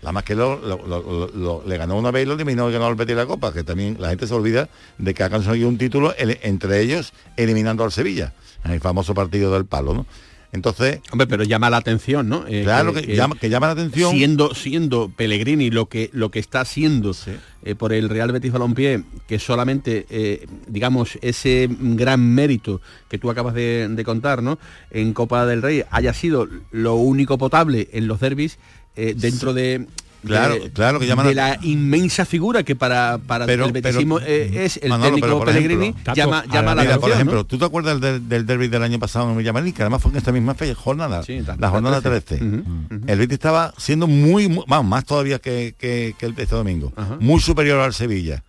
La 0.00 0.12
más 0.12 0.22
que 0.22 0.36
lo, 0.36 1.64
le 1.66 1.76
ganó 1.76 1.96
una 1.96 2.12
vez 2.12 2.22
y 2.22 2.26
lo 2.26 2.34
eliminó 2.34 2.70
y 2.70 2.72
ganó 2.72 2.86
al 2.86 2.94
Betis 2.94 3.16
la 3.16 3.26
Copa, 3.26 3.52
que 3.52 3.64
también 3.64 3.96
la 3.98 4.10
gente 4.10 4.28
se 4.28 4.34
olvida 4.34 4.68
de 4.98 5.12
que 5.12 5.24
ha 5.24 5.28
conseguido 5.28 5.68
un 5.68 5.76
título 5.76 6.14
entre 6.16 6.82
ellos 6.82 7.12
eliminando 7.36 7.82
al 7.82 7.90
Sevilla, 7.90 8.32
en 8.62 8.70
el 8.70 8.78
famoso 8.78 9.12
partido 9.12 9.52
del 9.52 9.66
palo, 9.66 9.92
¿no? 9.92 10.06
Entonces, 10.52 11.00
hombre, 11.12 11.28
pero 11.28 11.44
llama 11.44 11.70
la 11.70 11.76
atención, 11.76 12.28
¿no? 12.28 12.44
Eh, 12.48 12.62
claro 12.64 12.92
que, 12.92 13.14
llama, 13.14 13.66
la 13.68 13.72
atención. 13.72 14.12
Siendo, 14.12 14.54
siendo 14.54 15.08
Pellegrini 15.08 15.70
lo 15.70 15.86
que 15.86 16.10
lo 16.12 16.30
que 16.30 16.40
está 16.40 16.60
haciendo 16.62 17.14
eh, 17.62 17.74
por 17.76 17.92
el 17.92 18.08
Real 18.08 18.32
Betis 18.32 18.50
Balompié, 18.50 19.04
que 19.28 19.38
solamente, 19.38 20.06
eh, 20.10 20.46
digamos, 20.66 21.18
ese 21.22 21.68
gran 21.70 22.34
mérito 22.34 22.80
que 23.08 23.18
tú 23.18 23.30
acabas 23.30 23.54
de, 23.54 24.02
contar, 24.04 24.42
¿no? 24.42 24.58
En 24.90 25.12
Copa 25.12 25.46
del 25.46 25.62
Rey 25.62 25.84
haya 25.90 26.12
sido 26.12 26.48
lo 26.72 26.96
único 26.96 27.38
potable 27.38 27.88
en 27.92 28.08
los 28.08 28.18
derbis 28.18 28.58
dentro 28.96 29.54
de 29.54 29.86
Claro, 30.26 30.54
de, 30.54 30.70
claro, 30.70 30.98
que 31.00 31.06
llaman 31.06 31.26
de 31.28 31.34
la 31.34 31.58
inmensa 31.62 32.24
figura 32.24 32.62
que 32.62 32.76
para, 32.76 33.18
para 33.18 33.46
Pero- 33.46 33.64
el 33.66 33.72
betisismo 33.72 34.18
pero- 34.18 34.30
es 34.60 34.76
el 34.82 34.88
Manolo, 34.90 35.14
técnico 35.14 35.44
Pellegrini, 35.44 35.82
ejemplo, 35.88 36.02
Tato, 36.04 36.16
llama, 36.16 36.44
llama 36.46 36.58
a 36.72 36.74
la 36.74 36.74
la- 36.74 36.82
Mira, 36.82 36.94
por 36.96 37.04
atención, 37.10 37.12
ejemplo, 37.12 37.36
¿no? 37.38 37.44
¿tú 37.44 37.58
te 37.58 37.64
acuerdas 37.64 38.00
del, 38.00 38.28
del 38.28 38.46
derby 38.46 38.68
del 38.68 38.82
año 38.82 38.98
pasado 38.98 39.30
en 39.30 39.38
Villamarica? 39.38 39.76
Que 39.78 39.82
además 39.84 40.02
fue 40.02 40.10
en 40.12 40.18
esta 40.18 40.32
misma 40.32 40.54
fe- 40.54 40.74
jornada, 40.74 41.22
Sí, 41.22 41.40
la- 41.40 41.54
la, 41.54 41.56
la 41.58 41.70
jornada 41.70 42.00
13. 42.00 42.36
13. 42.38 42.44
Ujú, 42.44 42.56
ujú. 42.58 43.00
El 43.06 43.18
Betis 43.18 43.34
estaba 43.34 43.72
siendo 43.78 44.06
muy, 44.06 44.48
muy- 44.48 44.64
vamos, 44.68 44.90
más 44.90 45.04
todavía 45.04 45.38
que, 45.38 45.74
que- 45.78 46.14
que 46.18 46.26
este 46.26 46.54
domingo, 46.54 46.92
muy 47.18 47.40
superior 47.40 47.80
al 47.80 47.94
Sevilla, 47.94 48.42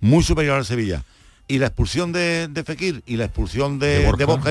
muy 0.00 0.22
superior 0.22 0.56
al 0.58 0.64
Sevilla. 0.64 1.04
Y 1.48 1.58
la 1.58 1.66
expulsión 1.66 2.12
de, 2.12 2.48
de 2.48 2.64
Fekir 2.64 3.02
y 3.06 3.16
la 3.16 3.24
expulsión 3.26 3.78
de, 3.78 3.86
De 3.86 4.12
de 4.16 4.24
Borja. 4.24 4.50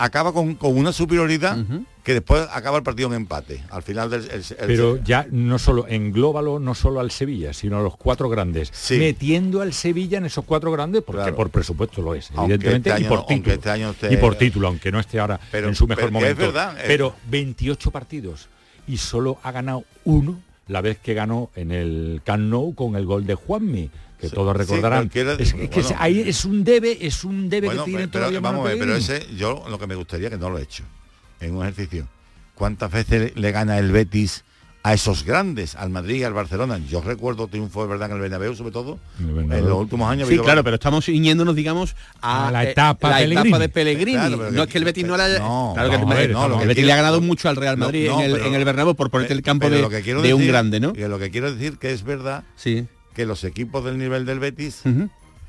Acaba 0.00 0.32
con, 0.32 0.54
con 0.54 0.76
una 0.76 0.92
superioridad 0.92 1.58
que 2.04 2.14
después 2.14 2.46
acaba 2.52 2.76
el 2.78 2.84
partido 2.84 3.08
en 3.08 3.14
empate. 3.14 3.62
Al 3.70 3.82
final 3.82 4.08
del 4.08 4.22
el- 4.30 4.30
el- 4.30 4.44
Pero 4.66 4.96
ya 5.02 5.26
no 5.32 5.58
solo, 5.58 5.86
englóbalo 5.88 6.60
no 6.60 6.74
solo 6.76 7.00
al 7.00 7.10
Sevilla, 7.10 7.52
sino 7.52 7.78
a 7.78 7.82
los 7.82 7.96
cuatro 7.96 8.28
grandes. 8.28 8.70
Sí. 8.72 8.96
Metiendo 8.98 9.60
al 9.60 9.72
Sevilla 9.72 10.18
en 10.18 10.26
esos 10.26 10.44
cuatro 10.44 10.70
grandes, 10.70 11.02
porque 11.02 11.22
Claro. 11.22 11.36
por 11.36 11.50
presupuesto 11.50 12.00
lo 12.00 12.14
es, 12.14 12.30
Aunque 12.36 12.54
evidentemente, 12.54 12.90
este 12.90 13.02
y 13.02 13.04
por 13.06 13.26
título. 13.26 13.54
este 13.54 13.70
año 13.70 13.94
Y 14.10 14.16
por 14.18 14.34
título, 14.36 14.68
aunque 14.68 14.92
no 14.92 15.00
esté 15.00 15.18
ahora 15.18 15.40
Pero- 15.50 15.68
en 15.68 15.74
su 15.74 15.86
mejor 15.88 16.04
pero 16.10 16.18
que 16.20 16.26
es 16.30 16.36
momento. 16.36 16.52
verdad, 16.54 16.78
eh. 16.78 16.84
Pero 16.86 17.14
28 17.28 17.90
partidos 17.90 18.48
y 18.86 18.98
solo 18.98 19.38
ha 19.42 19.50
ganado 19.50 19.82
uno 20.04 20.38
la 20.68 20.80
vez 20.80 20.98
que 20.98 21.14
ganó 21.14 21.50
en 21.56 21.72
el 21.72 22.20
Camp 22.24 22.44
Nou 22.44 22.72
con 22.74 22.94
el 22.94 23.04
gol 23.04 23.26
de 23.26 23.34
Juanmi, 23.34 23.90
que 24.20 24.28
Sí, 24.28 24.34
todos 24.34 24.52
sí, 24.54 24.58
recordarán. 24.58 25.08
quiere- 25.08 25.36
es, 25.42 25.54
que 25.54 25.84
ahí 25.98 26.20
es 26.26 26.44
un 26.44 26.64
debe, 26.64 26.98
es 27.06 27.24
un 27.24 27.48
debe 27.48 27.66
Bueno, 27.68 27.84
que 27.84 27.90
tiene 27.90 28.08
pero, 28.08 28.24
todavía 28.26 28.40
vamos 28.40 28.66
a 28.66 28.68
ver, 28.70 28.78
pero 28.78 28.96
ese, 28.96 29.26
yo 29.36 29.64
lo 29.68 29.78
que 29.78 29.86
me 29.86 29.94
gustaría 29.94 30.28
que 30.30 30.36
no 30.38 30.50
lo 30.50 30.58
he 30.58 30.62
hecho 30.62 30.82
en 31.40 31.54
un 31.54 31.62
ejercicio. 31.62 32.06
¿Cuántas 32.54 32.90
veces 32.90 33.32
le 33.36 33.52
gana 33.52 33.78
el 33.78 33.92
Betis 33.92 34.44
a 34.82 34.94
esos 34.94 35.24
grandes, 35.24 35.76
al 35.76 35.90
Madrid 35.90 36.16
y 36.16 36.24
al 36.24 36.32
Barcelona? 36.32 36.78
Yo 36.88 37.00
recuerdo 37.00 37.46
triunfo 37.46 37.82
de 37.82 37.88
verdad 37.88 38.08
en 38.10 38.16
el 38.16 38.22
Bernabéu, 38.22 38.56
sobre 38.56 38.72
todo, 38.72 38.98
En 39.20 39.28
el 39.28 39.34
Bernabéu. 39.34 39.58
en 39.64 39.70
los 39.70 39.78
últimos 39.78 40.10
años. 40.10 40.28
Sí, 40.28 40.36
claro, 40.38 40.64
pero 40.64 40.74
estamos 40.74 41.04
ciñéndonos, 41.04 41.54
digamos, 41.54 41.94
a, 42.20 42.48
A 42.48 42.50
la 42.50 42.64
eh, 42.64 42.70
etapa 42.70 43.10
la 43.10 43.16
Pellegrini. 43.18 43.48
etapa 43.48 43.58
de 43.60 43.68
Pellegrini. 43.68 44.12
Claro, 44.18 44.36
no 44.36 44.50
que- 44.50 44.60
es 44.62 44.66
que 44.66 44.78
el 44.78 44.84
Betis 44.84 45.04
no 45.06 45.16
le 45.16 45.22
haya... 45.22 45.38
no, 45.38 45.70
claro 45.74 45.88
que 45.90 45.94
el, 45.94 46.00
vamos 46.00 46.14
a 46.16 46.18
ver, 46.18 46.30
no, 46.30 46.48
no, 46.48 46.54
el 46.62 46.66
Betis 46.68 46.74
quiero- 46.74 46.86
le 46.86 46.92
ha 46.92 46.96
ganado 46.96 47.20
mucho 47.20 47.48
al 47.48 47.54
Real 47.54 47.76
Madrid 47.76 48.08
no, 48.08 48.18
en, 48.18 48.24
el, 48.26 48.32
pero- 48.32 48.46
en 48.46 48.54
el 48.54 48.64
Bernabéu 48.64 48.94
por 48.96 49.10
ponerte 49.10 49.32
el 49.34 49.42
campo 49.42 49.70
de, 49.70 49.80
lo 49.80 49.88
que 49.90 50.34
un 50.34 50.46
grande, 50.48 50.80
¿no? 50.80 50.92
que 50.92 51.06
lo 51.06 51.18
que 51.20 51.30
quiero 51.30 51.52
decir 51.52 51.78
que 51.78 51.92
es 51.92 52.02
verdad 52.02 52.42
Sí. 52.56 52.86
Que 53.18 53.26
los 53.26 53.42
equipos 53.42 53.84
del 53.84 53.98
nivel 53.98 54.24
del 54.24 54.38
Betis 54.38 54.82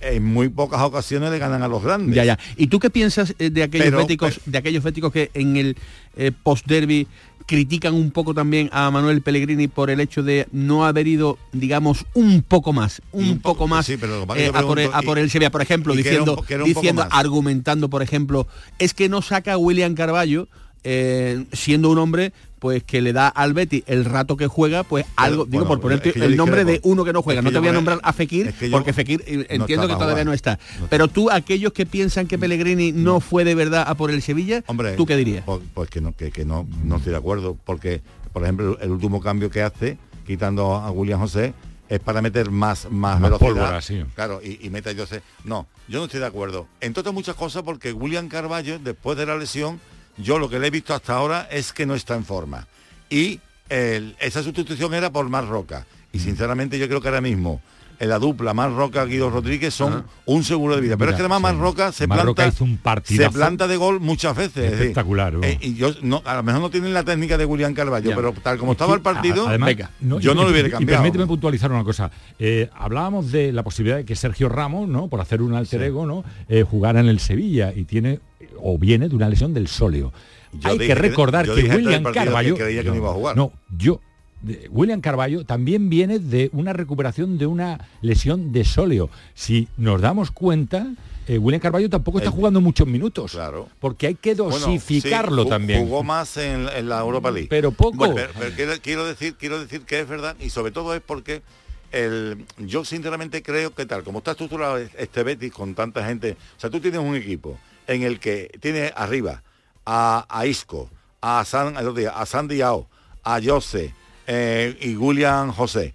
en 0.01 0.23
muy 0.25 0.49
pocas 0.49 0.81
ocasiones 0.81 1.29
le 1.29 1.37
ganan 1.37 1.61
a 1.61 1.67
los 1.67 1.83
grandes. 1.83 2.15
Ya, 2.15 2.25
ya. 2.25 2.39
¿Y 2.57 2.65
tú 2.67 2.79
qué 2.79 2.89
piensas 2.89 3.35
eh, 3.37 3.51
de 3.51 3.61
aquellos 3.61 3.85
Pero- 3.85 3.97
béticos, 3.99 4.39
de 4.47 4.57
aquellos 4.57 4.83
béticos 4.83 5.13
que 5.13 5.29
en 5.35 5.55
el 5.55 5.77
eh, 6.17 6.31
post-derby 6.41 7.05
critican 7.45 7.93
un 7.93 8.09
poco 8.09 8.33
también 8.33 8.69
a 8.71 8.89
Manuel 8.89 9.21
Pellegrini 9.21 9.67
por 9.67 9.89
el 9.91 9.99
hecho 9.99 10.23
de 10.23 10.47
no 10.51 10.83
haber 10.85 11.07
ido, 11.07 11.37
digamos, 11.51 12.05
un 12.15 12.41
poco 12.41 12.73
más, 12.73 13.01
un, 13.11 13.37
poco 13.39 13.53
poco- 13.59 13.67
más 13.67 13.85
sí, 13.85 13.97
pero 13.97 14.23
eh, 14.35 14.51
a, 14.53 14.61
por 14.63 14.79
el, 14.79 14.89
a 14.93 15.01
por 15.03 15.19
el 15.19 15.29
Sevilla, 15.29 15.51
por 15.51 15.61
ejemplo, 15.61 15.93
diciendo, 15.95 16.43
un 16.49 16.63
diciendo 16.63 17.05
argumentando, 17.11 17.87
por 17.89 18.01
ejemplo, 18.01 18.47
es 18.79 18.93
que 18.95 19.09
no 19.09 19.21
saca 19.21 19.53
a 19.53 19.57
William 19.57 19.93
Carballo 19.95 20.47
eh, 20.83 21.43
siendo 21.51 21.89
un 21.91 21.97
hombre 21.97 22.31
pues 22.59 22.83
que 22.83 23.01
le 23.01 23.13
da 23.13 23.27
al 23.29 23.53
Betty 23.53 23.83
el 23.87 24.05
rato 24.05 24.37
que 24.37 24.47
juega, 24.47 24.83
pues 24.83 25.05
algo, 25.15 25.45
digo, 25.45 25.67
por 25.67 25.79
ponerte 25.79 26.09
es 26.09 26.13
que 26.13 26.19
yo 26.19 26.25
el 26.25 26.37
nombre 26.37 26.65
de 26.65 26.79
uno 26.83 27.03
que 27.05 27.13
no 27.13 27.21
juega. 27.21 27.39
Es 27.39 27.43
no 27.43 27.49
te 27.49 27.55
yo 27.55 27.59
voy 27.61 27.69
a 27.69 27.73
nombrar 27.73 27.99
a 28.03 28.13
Fekir, 28.13 28.47
es 28.49 28.55
que 28.55 28.69
yo- 28.69 28.77
porque 28.77 28.93
Fekir 28.93 29.23
eh, 29.25 29.37
no 29.37 29.63
entiendo 29.63 29.87
que 29.87 29.93
todavía 29.95 30.25
no 30.25 30.33
está. 30.33 30.59
No. 30.79 30.87
Pero 30.89 31.07
tú, 31.07 31.31
aquellos 31.31 31.73
que 31.73 31.85
piensan 31.85 32.27
que 32.27 32.37
Pellegrini 32.37 32.91
no 32.91 33.19
fue 33.19 33.43
de 33.45 33.55
verdad 33.55 33.85
a 33.87 33.95
por 33.95 34.11
el 34.11 34.21
Sevilla, 34.21 34.63
Hombre, 34.67 34.93
¿tú 34.95 35.05
qué 35.05 35.15
dirías? 35.15 35.43
Pues, 35.45 35.59
pues 35.73 35.89
que 35.89 36.01
no, 36.01 36.15
que, 36.15 36.31
que 36.31 36.45
no, 36.45 36.67
no 36.83 36.97
estoy 36.97 37.11
de 37.11 37.17
acuerdo, 37.17 37.57
porque, 37.65 38.01
por 38.33 38.43
ejemplo, 38.43 38.77
el 38.81 38.91
último 38.91 39.21
cambio 39.21 39.49
que 39.49 39.61
hace, 39.61 39.97
quitando 40.27 40.73
a 40.75 40.91
William 40.91 41.19
José, 41.19 41.53
es 41.87 41.99
para 41.99 42.21
meter 42.21 42.51
más, 42.51 42.85
más, 42.91 43.19
Más 43.19 43.21
velocidad. 43.31 43.49
pólvora, 43.49 43.81
sí. 43.81 44.03
Claro, 44.13 44.41
y, 44.43 44.59
y 44.65 44.69
mete 44.69 44.91
a 44.91 44.95
José. 44.95 45.23
No, 45.43 45.65
yo 45.87 45.97
no 45.99 46.05
estoy 46.05 46.19
de 46.19 46.27
acuerdo. 46.27 46.67
Entre 46.81 46.99
otras 47.01 47.15
muchas 47.15 47.35
cosas, 47.35 47.63
porque 47.63 47.93
William 47.93 48.27
Carballo, 48.27 48.77
después 48.77 49.17
de 49.17 49.25
la 49.25 49.35
lesión, 49.37 49.79
yo 50.21 50.37
lo 50.39 50.49
que 50.49 50.59
le 50.59 50.67
he 50.67 50.71
visto 50.71 50.93
hasta 50.93 51.13
ahora 51.15 51.47
es 51.51 51.73
que 51.73 51.85
no 51.85 51.95
está 51.95 52.15
en 52.15 52.25
forma. 52.25 52.67
Y 53.09 53.39
el- 53.69 54.15
esa 54.19 54.43
sustitución 54.43 54.93
era 54.93 55.11
por 55.11 55.27
Mar 55.29 55.47
Roca. 55.47 55.85
Mm. 56.11 56.17
Y 56.17 56.19
sinceramente 56.19 56.79
yo 56.79 56.87
creo 56.87 57.01
que 57.01 57.07
ahora 57.07 57.21
mismo 57.21 57.61
en 57.99 58.07
la 58.07 58.17
dupla 58.17 58.53
Mar 58.53 58.71
Roca 58.73 59.03
Guido 59.03 59.29
Rodríguez 59.29 59.73
son 59.73 59.91
Ajá. 59.93 60.05
un 60.25 60.43
seguro 60.45 60.73
de 60.75 60.81
vida. 60.81 60.95
Pero 60.95 61.07
Mira, 61.07 61.11
es 61.11 61.15
que 61.17 61.21
además 61.21 61.41
Mar 61.41 61.55
sí. 61.55 61.59
Roca 61.59 61.91
se 61.91 62.07
Mar 62.07 62.19
Roca 62.25 62.43
planta, 62.43 62.55
hizo 62.55 62.63
un 62.63 62.79
se 63.03 63.29
planta 63.29 63.67
de 63.67 63.75
gol 63.75 63.99
muchas 63.99 64.37
veces. 64.37 64.55
es 64.63 64.71
decir, 64.71 64.81
Espectacular, 64.87 65.33
eh, 65.41 65.57
y 65.59 65.73
yo 65.75 65.91
no, 66.01 66.21
a 66.25 66.35
lo 66.37 66.43
mejor 66.43 66.61
no 66.61 66.69
tienen 66.69 66.93
la 66.93 67.03
técnica 67.03 67.37
de 67.37 67.43
William 67.43 67.73
Carballo, 67.73 68.11
Ya. 68.11 68.15
pero 68.15 68.31
tal 68.41 68.57
como 68.57 68.71
estaba 68.71 68.93
el 68.95 69.01
partido, 69.01 69.45
A- 69.45 69.49
además, 69.49 69.67
venga, 69.67 69.91
yo 69.99 70.33
no 70.33 70.43
lo 70.45 70.49
hubiera 70.51 70.69
y- 70.69 70.71
cambiado. 70.71 70.93
Y 70.93 71.03
permíteme 71.03 71.27
puntualizar 71.27 71.71
una 71.73 71.83
cosa. 71.83 72.09
Eh, 72.39 72.69
hablábamos 72.73 73.33
de 73.33 73.51
la 73.51 73.63
posibilidad 73.63 73.97
de 73.97 74.05
que 74.05 74.15
Sergio 74.15 74.47
Ramos, 74.47 74.87
¿no? 74.87 75.09
Por 75.09 75.19
hacer 75.19 75.41
un 75.41 75.53
alter 75.53 75.81
Sí. 75.81 75.85
ego, 75.87 76.05
¿no? 76.05 76.23
Eh, 76.47 76.63
jugara 76.63 77.01
en 77.01 77.07
el 77.09 77.19
Sevilla 77.19 77.73
y 77.75 77.83
tiene 77.83 78.21
o 78.61 78.77
viene 78.77 79.09
de 79.09 79.15
una 79.15 79.29
lesión 79.29 79.53
del 79.53 79.67
sóleo. 79.67 80.11
Yo 80.53 80.69
Hay 80.69 80.77
que 80.79 80.95
recordar 80.95 81.45
que 81.45 81.63
William 81.63 82.03
que 82.03 82.11
Carballo 82.11 82.55
que 82.55 82.83
no 82.83 82.95
iba 82.95 83.09
a 83.09 83.13
jugar. 83.13 83.37
No, 83.37 83.51
yo 83.77 84.01
de- 84.41 84.67
William 84.71 85.01
Carballo 85.01 85.45
también 85.45 85.89
viene 85.89 86.19
de 86.19 86.49
una 86.53 86.73
recuperación 86.73 87.37
de 87.37 87.45
una 87.45 87.87
lesión 88.01 88.51
de 88.51 88.63
sóleo. 88.63 89.09
Si 89.33 89.67
nos 89.77 90.01
damos 90.01 90.31
cuenta, 90.31 90.87
eh, 91.27 91.37
William 91.37 91.61
Carballo 91.61 91.89
tampoco 91.89 92.17
está 92.19 92.31
jugando 92.31 92.61
muchos 92.61 92.87
minutos. 92.87 93.31
Claro. 93.33 93.69
Porque 93.79 94.07
hay 94.07 94.15
que 94.15 94.33
bueno, 94.33 94.57
dosificarlo 94.57 95.43
sí, 95.43 95.49
también. 95.49 95.81
Jugó 95.81 96.03
más 96.03 96.37
en, 96.37 96.67
en 96.69 96.89
la 96.89 96.99
Europa 96.99 97.29
League. 97.31 97.47
Pero 97.49 97.71
poco. 97.71 97.97
Bueno, 97.97 98.15
pero, 98.15 98.29
pero 98.37 98.55
quiero, 98.55 98.73
quiero 98.81 99.05
decir, 99.05 99.35
quiero 99.35 99.59
decir 99.59 99.81
que 99.81 99.99
es 99.99 100.07
verdad 100.07 100.35
y 100.39 100.49
sobre 100.49 100.71
todo 100.71 100.95
es 100.95 101.01
porque 101.01 101.43
el, 101.91 102.45
yo 102.57 102.85
sinceramente 102.85 103.43
creo 103.43 103.73
que 103.73 103.85
tal, 103.85 104.03
como 104.03 104.19
está 104.19 104.31
estructurado 104.31 104.77
este 104.77 105.23
Betis 105.23 105.51
con 105.51 105.75
tanta 105.75 106.05
gente, 106.05 106.37
o 106.57 106.59
sea, 106.59 106.69
tú 106.69 106.79
tienes 106.79 106.99
un 106.99 107.15
equipo 107.15 107.57
en 107.89 108.03
el 108.03 108.19
que 108.19 108.51
tienes 108.61 108.93
arriba 108.95 109.43
a, 109.85 110.25
a 110.29 110.45
Isco, 110.45 110.89
a 111.21 111.43
San, 111.43 111.75
a 111.77 112.25
San 112.25 112.47
Diao, 112.47 112.87
a 113.23 113.39
Jose 113.43 113.93
eh, 114.27 114.77
y 114.79 114.95
William 114.95 115.51
José. 115.51 115.93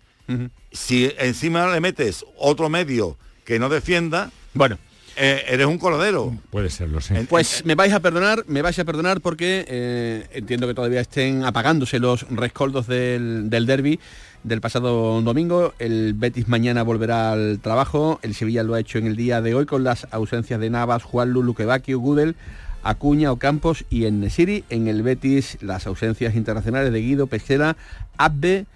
Si 0.72 1.12
encima 1.18 1.72
le 1.72 1.80
metes 1.80 2.24
otro 2.36 2.68
medio 2.68 3.16
que 3.44 3.58
no 3.58 3.68
defienda, 3.68 4.30
Bueno, 4.54 4.78
eh, 5.16 5.44
eres 5.48 5.66
un 5.66 5.78
coladero. 5.78 6.36
Puede 6.50 6.70
serlo, 6.70 7.00
sí. 7.00 7.14
Pues 7.28 7.64
me 7.64 7.74
vais 7.76 7.92
a 7.92 8.00
perdonar, 8.00 8.44
me 8.48 8.62
vais 8.62 8.78
a 8.78 8.84
perdonar 8.84 9.20
porque 9.20 9.64
eh, 9.68 10.26
entiendo 10.32 10.66
que 10.66 10.74
todavía 10.74 11.00
estén 11.00 11.44
apagándose 11.44 12.00
los 12.00 12.26
rescoldos 12.30 12.86
del, 12.88 13.48
del 13.50 13.66
derby 13.66 14.00
del 14.44 14.60
pasado 14.60 15.20
domingo. 15.22 15.74
El 15.78 16.14
Betis 16.14 16.46
mañana 16.46 16.82
volverá 16.82 17.32
al 17.32 17.58
trabajo. 17.60 18.20
El 18.22 18.34
Sevilla 18.34 18.62
lo 18.62 18.74
ha 18.74 18.80
hecho 18.80 18.98
en 18.98 19.06
el 19.06 19.16
día 19.16 19.42
de 19.42 19.54
hoy 19.54 19.66
con 19.66 19.82
las 19.82 20.06
ausencias 20.12 20.60
de 20.60 20.70
Navas, 20.70 21.02
Juanlu, 21.02 21.42
Luquevaquio, 21.42 21.98
Gudel, 21.98 22.36
Acuña, 22.82 23.32
Ocampos 23.32 23.84
y 23.90 24.04
en 24.04 24.20
Nesiri. 24.20 24.64
En 24.68 24.86
el 24.86 25.02
Betis 25.02 25.58
las 25.62 25.86
ausencias 25.86 26.36
internacionales 26.36 26.92
de 26.92 27.00
Guido, 27.00 27.26
Pesquera, 27.26 27.76
Abbe, 28.18 28.66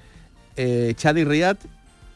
eh, 0.57 0.95
Chadi 0.97 1.25
Riyad, 1.25 1.59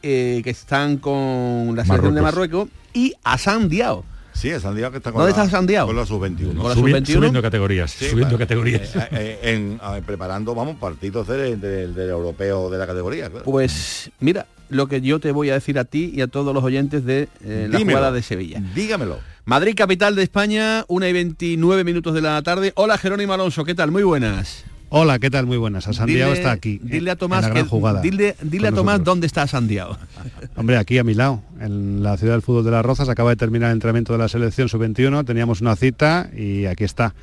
eh, 0.01 0.41
que 0.43 0.49
están 0.49 0.97
con 0.97 1.75
la 1.75 1.85
selección 1.85 2.15
de 2.15 2.21
Marruecos. 2.21 2.69
Y 2.93 3.13
Asan 3.23 3.69
Diao. 3.69 4.03
Sí, 4.33 4.49
es 4.49 4.61
Sandiao 4.63 4.91
que 4.91 4.97
está 4.97 5.11
con 5.11 5.19
¿Dónde 5.21 5.35
la, 5.37 5.43
está 5.43 5.57
Sandiao? 5.57 5.85
Con 5.87 5.95
la 5.95 6.05
sub-21. 6.05 6.47
Con 6.57 6.69
la 6.69 6.75
Subi- 6.75 6.91
sub-21. 6.91 7.05
subiendo 7.13 7.41
categorías, 7.41 7.91
Sí, 7.91 8.05
subiendo 8.09 8.29
claro. 8.37 8.39
categorías. 8.39 8.95
Eh, 8.95 9.07
eh, 9.11 9.39
en, 9.43 9.79
a 9.81 9.91
ver, 9.93 10.03
preparando, 10.03 10.53
vamos, 10.55 10.75
partidos 10.77 11.27
del, 11.27 11.61
del- 11.61 11.93
del 11.93 12.09
europeo 12.09 12.69
de 12.69 12.77
la 12.77 12.87
categoría. 12.87 13.29
claro. 13.29 13.45
Pues 13.45 14.09
mira, 14.19 14.47
lo 14.69 14.87
que 14.87 15.01
yo 15.01 15.19
te 15.19 15.31
voy 15.31 15.49
a 15.51 15.53
decir 15.53 15.77
a 15.79 15.85
ti 15.85 16.11
y 16.15 16.21
a 16.21 16.27
todos 16.27 16.53
los 16.53 16.63
oyentes 16.63 17.05
de 17.05 17.29
eh, 17.43 17.67
la 17.69 17.79
jugada 17.79 18.11
de 18.11 18.21
Sevilla. 18.23 18.61
Dígamelo. 18.75 19.19
Madrid, 19.45 19.75
capital 19.75 20.15
de 20.15 20.23
España, 20.23 20.83
1 20.87 21.07
y 21.07 21.13
29 21.13 21.83
minutos 21.83 22.13
de 22.13 22.21
la 22.21 22.41
tarde. 22.41 22.71
Hola 22.75 22.97
Jerónimo 22.97 23.33
Alonso, 23.33 23.63
¿qué 23.65 23.75
tal? 23.75 23.91
Muy 23.91 24.03
buenas. 24.03 24.63
Hola, 24.95 25.17
¿qué 25.17 25.31
tal? 25.31 25.47
Muy 25.47 25.57
buenas. 25.57 25.87
A 25.87 25.93
Santiago 25.93 26.33
Dile- 26.33 26.37
está 26.37 26.51
aquí. 26.51 26.79
Dile 26.83 27.09
a 27.09 27.13
en 27.13 27.17
Tomás, 27.19 27.41
la 27.41 27.49
gran 27.49 27.63
que- 27.63 27.69
jugada. 27.69 27.99
dile, 27.99 28.35
dile 28.43 28.67
a 28.67 28.71
Tomás 28.71 28.93
nosotros. 28.99 29.05
dónde 29.05 29.25
está 29.25 29.47
Santiago. 29.47 29.97
Hombre, 30.55 30.77
aquí 30.77 30.99
a 30.99 31.03
mi 31.03 31.15
lado, 31.15 31.41
en 31.59 32.03
la 32.03 32.15
ciudad 32.15 32.33
del 32.33 32.43
fútbol 32.43 32.63
de 32.63 32.69
Las 32.69 32.85
Rozas, 32.85 33.09
acaba 33.09 33.31
de 33.31 33.35
terminar 33.35 33.69
el 33.71 33.73
entrenamiento 33.77 34.13
de 34.13 34.19
la 34.19 34.27
selección 34.27 34.69
sub-21, 34.69 35.25
teníamos 35.25 35.61
una 35.61 35.75
cita 35.75 36.29
y 36.37 36.65
aquí 36.67 36.83
está. 36.83 37.15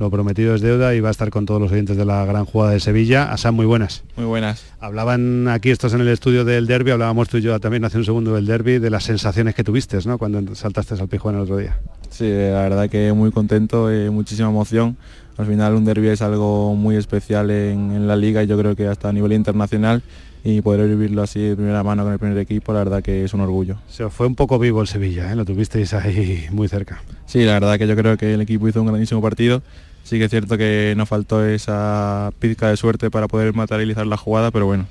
Lo 0.00 0.10
prometido 0.10 0.56
es 0.56 0.62
deuda 0.62 0.96
y 0.96 1.00
va 1.00 1.08
a 1.08 1.10
estar 1.12 1.30
con 1.30 1.46
todos 1.46 1.60
los 1.60 1.70
oyentes 1.70 1.96
de 1.96 2.04
la 2.04 2.24
gran 2.24 2.44
jugada 2.44 2.72
de 2.72 2.80
Sevilla. 2.80 3.32
Asán, 3.32 3.54
muy 3.54 3.66
buenas. 3.66 4.02
Muy 4.16 4.26
buenas. 4.26 4.64
Hablaban 4.80 5.46
aquí 5.46 5.70
estos 5.70 5.94
en 5.94 6.00
el 6.00 6.08
estudio 6.08 6.44
del 6.44 6.66
derby, 6.66 6.90
hablábamos 6.90 7.28
tú 7.28 7.36
y 7.36 7.42
yo 7.42 7.60
también 7.60 7.84
hace 7.84 7.98
un 7.98 8.04
segundo 8.04 8.34
del 8.34 8.46
derby, 8.46 8.80
de 8.80 8.90
las 8.90 9.04
sensaciones 9.04 9.54
que 9.54 9.62
tuviste, 9.62 9.96
¿no? 10.06 10.18
Cuando 10.18 10.56
saltaste 10.56 10.94
al 10.94 11.06
Pijuán 11.06 11.36
el 11.36 11.42
otro 11.42 11.56
día. 11.56 11.78
Sí, 12.12 12.28
la 12.28 12.62
verdad 12.62 12.88
que 12.88 13.12
muy 13.12 13.32
contento, 13.32 13.88
muchísima 14.10 14.48
emoción. 14.48 14.96
Al 15.38 15.46
final 15.46 15.74
un 15.74 15.84
derby 15.84 16.08
es 16.08 16.20
algo 16.20 16.74
muy 16.74 16.96
especial 16.96 17.50
en, 17.50 17.90
en 17.92 18.06
la 18.06 18.16
liga 18.16 18.42
y 18.42 18.46
yo 18.46 18.58
creo 18.58 18.76
que 18.76 18.86
hasta 18.86 19.08
a 19.08 19.12
nivel 19.12 19.32
internacional 19.32 20.02
y 20.44 20.60
poder 20.60 20.88
vivirlo 20.88 21.22
así 21.22 21.40
de 21.40 21.56
primera 21.56 21.82
mano 21.82 22.02
con 22.02 22.12
el 22.12 22.18
primer 22.18 22.38
equipo, 22.38 22.72
la 22.72 22.80
verdad 22.80 23.02
que 23.02 23.24
es 23.24 23.32
un 23.32 23.40
orgullo. 23.40 23.76
Se 23.88 24.04
os 24.04 24.12
fue 24.12 24.26
un 24.26 24.34
poco 24.34 24.58
vivo 24.58 24.80
el 24.80 24.88
Sevilla, 24.88 25.32
¿eh? 25.32 25.36
Lo 25.36 25.44
tuvisteis 25.44 25.94
ahí 25.94 26.46
muy 26.52 26.68
cerca. 26.68 27.02
Sí, 27.26 27.44
la 27.44 27.54
verdad 27.54 27.78
que 27.78 27.86
yo 27.86 27.96
creo 27.96 28.16
que 28.16 28.34
el 28.34 28.40
equipo 28.40 28.68
hizo 28.68 28.80
un 28.80 28.88
grandísimo 28.88 29.22
partido. 29.22 29.62
Sí 30.02 30.18
que 30.18 30.24
es 30.24 30.30
cierto 30.30 30.58
que 30.58 30.94
nos 30.96 31.08
faltó 31.08 31.46
esa 31.46 32.32
pizca 32.40 32.68
de 32.68 32.76
suerte 32.76 33.10
para 33.10 33.28
poder 33.28 33.54
materializar 33.54 34.06
la 34.06 34.16
jugada, 34.16 34.50
pero 34.50 34.66
bueno, 34.66 34.86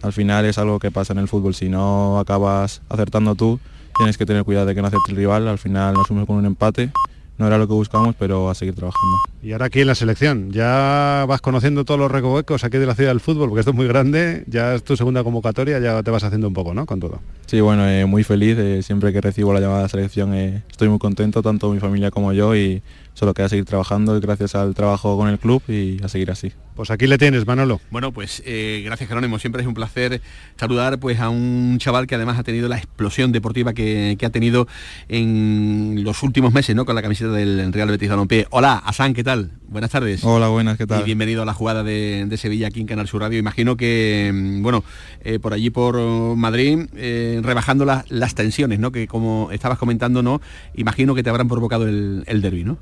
al 0.00 0.14
final 0.14 0.46
es 0.46 0.56
algo 0.56 0.78
que 0.78 0.90
pasa 0.90 1.12
en 1.12 1.18
el 1.18 1.28
fútbol. 1.28 1.54
Si 1.54 1.68
no 1.68 2.18
acabas 2.18 2.80
acertando 2.88 3.34
tú, 3.34 3.60
tienes 3.96 4.18
que 4.18 4.26
tener 4.26 4.44
cuidado 4.44 4.66
de 4.66 4.74
que 4.74 4.82
no 4.82 4.88
acepte 4.88 5.10
el 5.10 5.16
rival. 5.16 5.48
Al 5.48 5.58
final 5.58 5.94
nos 5.94 6.06
fuimos 6.06 6.26
con 6.26 6.36
un 6.36 6.46
empate 6.46 6.90
no 7.36 7.46
era 7.46 7.58
lo 7.58 7.66
que 7.66 7.74
buscamos, 7.74 8.14
pero 8.18 8.48
a 8.48 8.54
seguir 8.54 8.74
trabajando. 8.74 9.16
Y 9.42 9.52
ahora 9.52 9.66
aquí 9.66 9.80
en 9.80 9.88
la 9.88 9.94
selección, 9.94 10.52
ya 10.52 11.24
vas 11.28 11.40
conociendo 11.40 11.84
todos 11.84 11.98
los 11.98 12.10
recovecos 12.10 12.64
aquí 12.64 12.78
de 12.78 12.86
la 12.86 12.94
ciudad 12.94 13.10
del 13.10 13.20
fútbol, 13.20 13.48
porque 13.48 13.60
esto 13.60 13.72
es 13.72 13.76
muy 13.76 13.88
grande, 13.88 14.44
ya 14.46 14.74
es 14.74 14.84
tu 14.84 14.96
segunda 14.96 15.24
convocatoria, 15.24 15.78
ya 15.80 16.02
te 16.02 16.10
vas 16.10 16.22
haciendo 16.22 16.48
un 16.48 16.54
poco, 16.54 16.74
¿no? 16.74 16.86
Con 16.86 17.00
todo. 17.00 17.20
Sí, 17.46 17.60
bueno, 17.60 17.88
eh, 17.88 18.06
muy 18.06 18.24
feliz, 18.24 18.56
eh, 18.58 18.82
siempre 18.82 19.12
que 19.12 19.20
recibo 19.20 19.52
la 19.52 19.60
llamada 19.60 19.82
de 19.82 19.88
selección 19.88 20.34
eh, 20.34 20.62
estoy 20.70 20.88
muy 20.88 20.98
contento, 20.98 21.42
tanto 21.42 21.70
mi 21.72 21.80
familia 21.80 22.10
como 22.10 22.32
yo, 22.32 22.54
y 22.54 22.82
solo 23.24 23.32
queda 23.32 23.48
seguir 23.48 23.64
trabajando 23.64 24.20
gracias 24.20 24.54
al 24.54 24.74
trabajo 24.74 25.16
con 25.16 25.30
el 25.30 25.38
club 25.38 25.62
y 25.66 25.96
a 26.04 26.08
seguir 26.08 26.30
así. 26.30 26.52
Pues 26.76 26.90
aquí 26.90 27.06
le 27.06 27.16
tienes, 27.16 27.46
Manolo. 27.46 27.80
Bueno, 27.90 28.12
pues 28.12 28.42
eh, 28.44 28.82
gracias 28.84 29.08
Jerónimo, 29.08 29.38
siempre 29.38 29.62
es 29.62 29.66
un 29.68 29.72
placer 29.72 30.20
saludar 30.56 30.98
pues 31.00 31.20
a 31.20 31.30
un 31.30 31.78
chaval 31.78 32.06
que 32.06 32.16
además 32.16 32.38
ha 32.38 32.42
tenido 32.42 32.68
la 32.68 32.76
explosión 32.76 33.32
deportiva 33.32 33.72
que, 33.72 34.18
ha 34.22 34.28
tenido 34.28 34.68
en 35.08 36.04
los 36.04 36.22
últimos 36.22 36.52
meses, 36.52 36.76
¿no? 36.76 36.84
Con 36.84 36.96
la 36.96 37.00
camiseta 37.00 37.30
del 37.30 37.72
Real 37.72 37.88
Betis 37.88 38.10
Balompié. 38.10 38.46
Hola, 38.50 38.74
Asan, 38.84 39.14
¿qué 39.14 39.24
tal? 39.24 39.52
Buenas 39.68 39.90
tardes. 39.90 40.22
Hola, 40.22 40.48
buenas, 40.48 40.76
¿qué 40.76 40.86
tal? 40.86 41.00
Y 41.00 41.04
bienvenido 41.04 41.40
a 41.40 41.46
la 41.46 41.54
jugada 41.54 41.82
de, 41.82 42.28
Sevilla 42.36 42.66
aquí 42.66 42.80
en 42.80 42.86
Canal 42.86 43.08
Sur 43.08 43.22
Radio. 43.22 43.38
Imagino 43.38 43.78
que, 43.78 44.30
mm, 44.34 44.62
bueno, 44.62 44.84
eh, 45.22 45.38
por 45.38 45.54
allí 45.54 45.70
por 45.70 45.96
Madrid, 46.36 46.88
eh, 46.94 47.40
rebajando 47.42 47.86
las 47.86 48.34
tensiones, 48.34 48.80
¿no? 48.80 48.92
Que 48.92 49.06
como 49.08 49.48
estabas 49.50 49.78
comentando, 49.78 50.22
¿no? 50.22 50.42
Imagino 50.74 51.14
que 51.14 51.22
te 51.22 51.30
habrán 51.30 51.48
provocado 51.48 51.88
el, 51.88 52.24
el 52.26 52.42
derby, 52.42 52.64
¿no? 52.64 52.76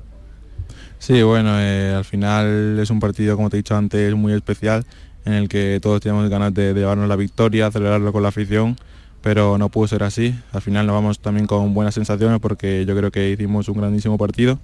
Sí, 1.03 1.21
bueno, 1.21 1.59
eh, 1.59 1.93
al 1.93 2.05
final 2.05 2.79
es 2.79 2.89
un 2.89 3.01
partido, 3.01 3.35
como 3.35 3.49
te 3.49 3.57
he 3.57 3.59
dicho 3.59 3.75
antes, 3.75 4.15
muy 4.15 4.31
especial, 4.31 4.85
en 5.25 5.33
el 5.33 5.49
que 5.49 5.79
todos 5.81 5.99
tenemos 5.99 6.29
ganas 6.29 6.53
de, 6.53 6.73
llevarnos 6.73 7.09
la 7.09 7.17
victoria, 7.17 7.69
celebrarlo 7.71 8.13
con 8.13 8.23
la 8.23 8.29
afición, 8.29 8.77
pero 9.21 9.57
no 9.57 9.67
pudo 9.67 9.89
ser 9.89 10.03
así. 10.03 10.33
Al 10.53 10.61
final 10.61 10.87
nos 10.87 10.93
vamos 10.93 11.19
también 11.19 11.45
con 11.45 11.73
buenas 11.73 11.93
sensaciones 11.93 12.39
porque 12.39 12.85
yo 12.85 12.95
creo 12.95 13.11
que 13.11 13.31
hicimos 13.31 13.67
un 13.67 13.79
grandísimo 13.79 14.17
partido, 14.17 14.59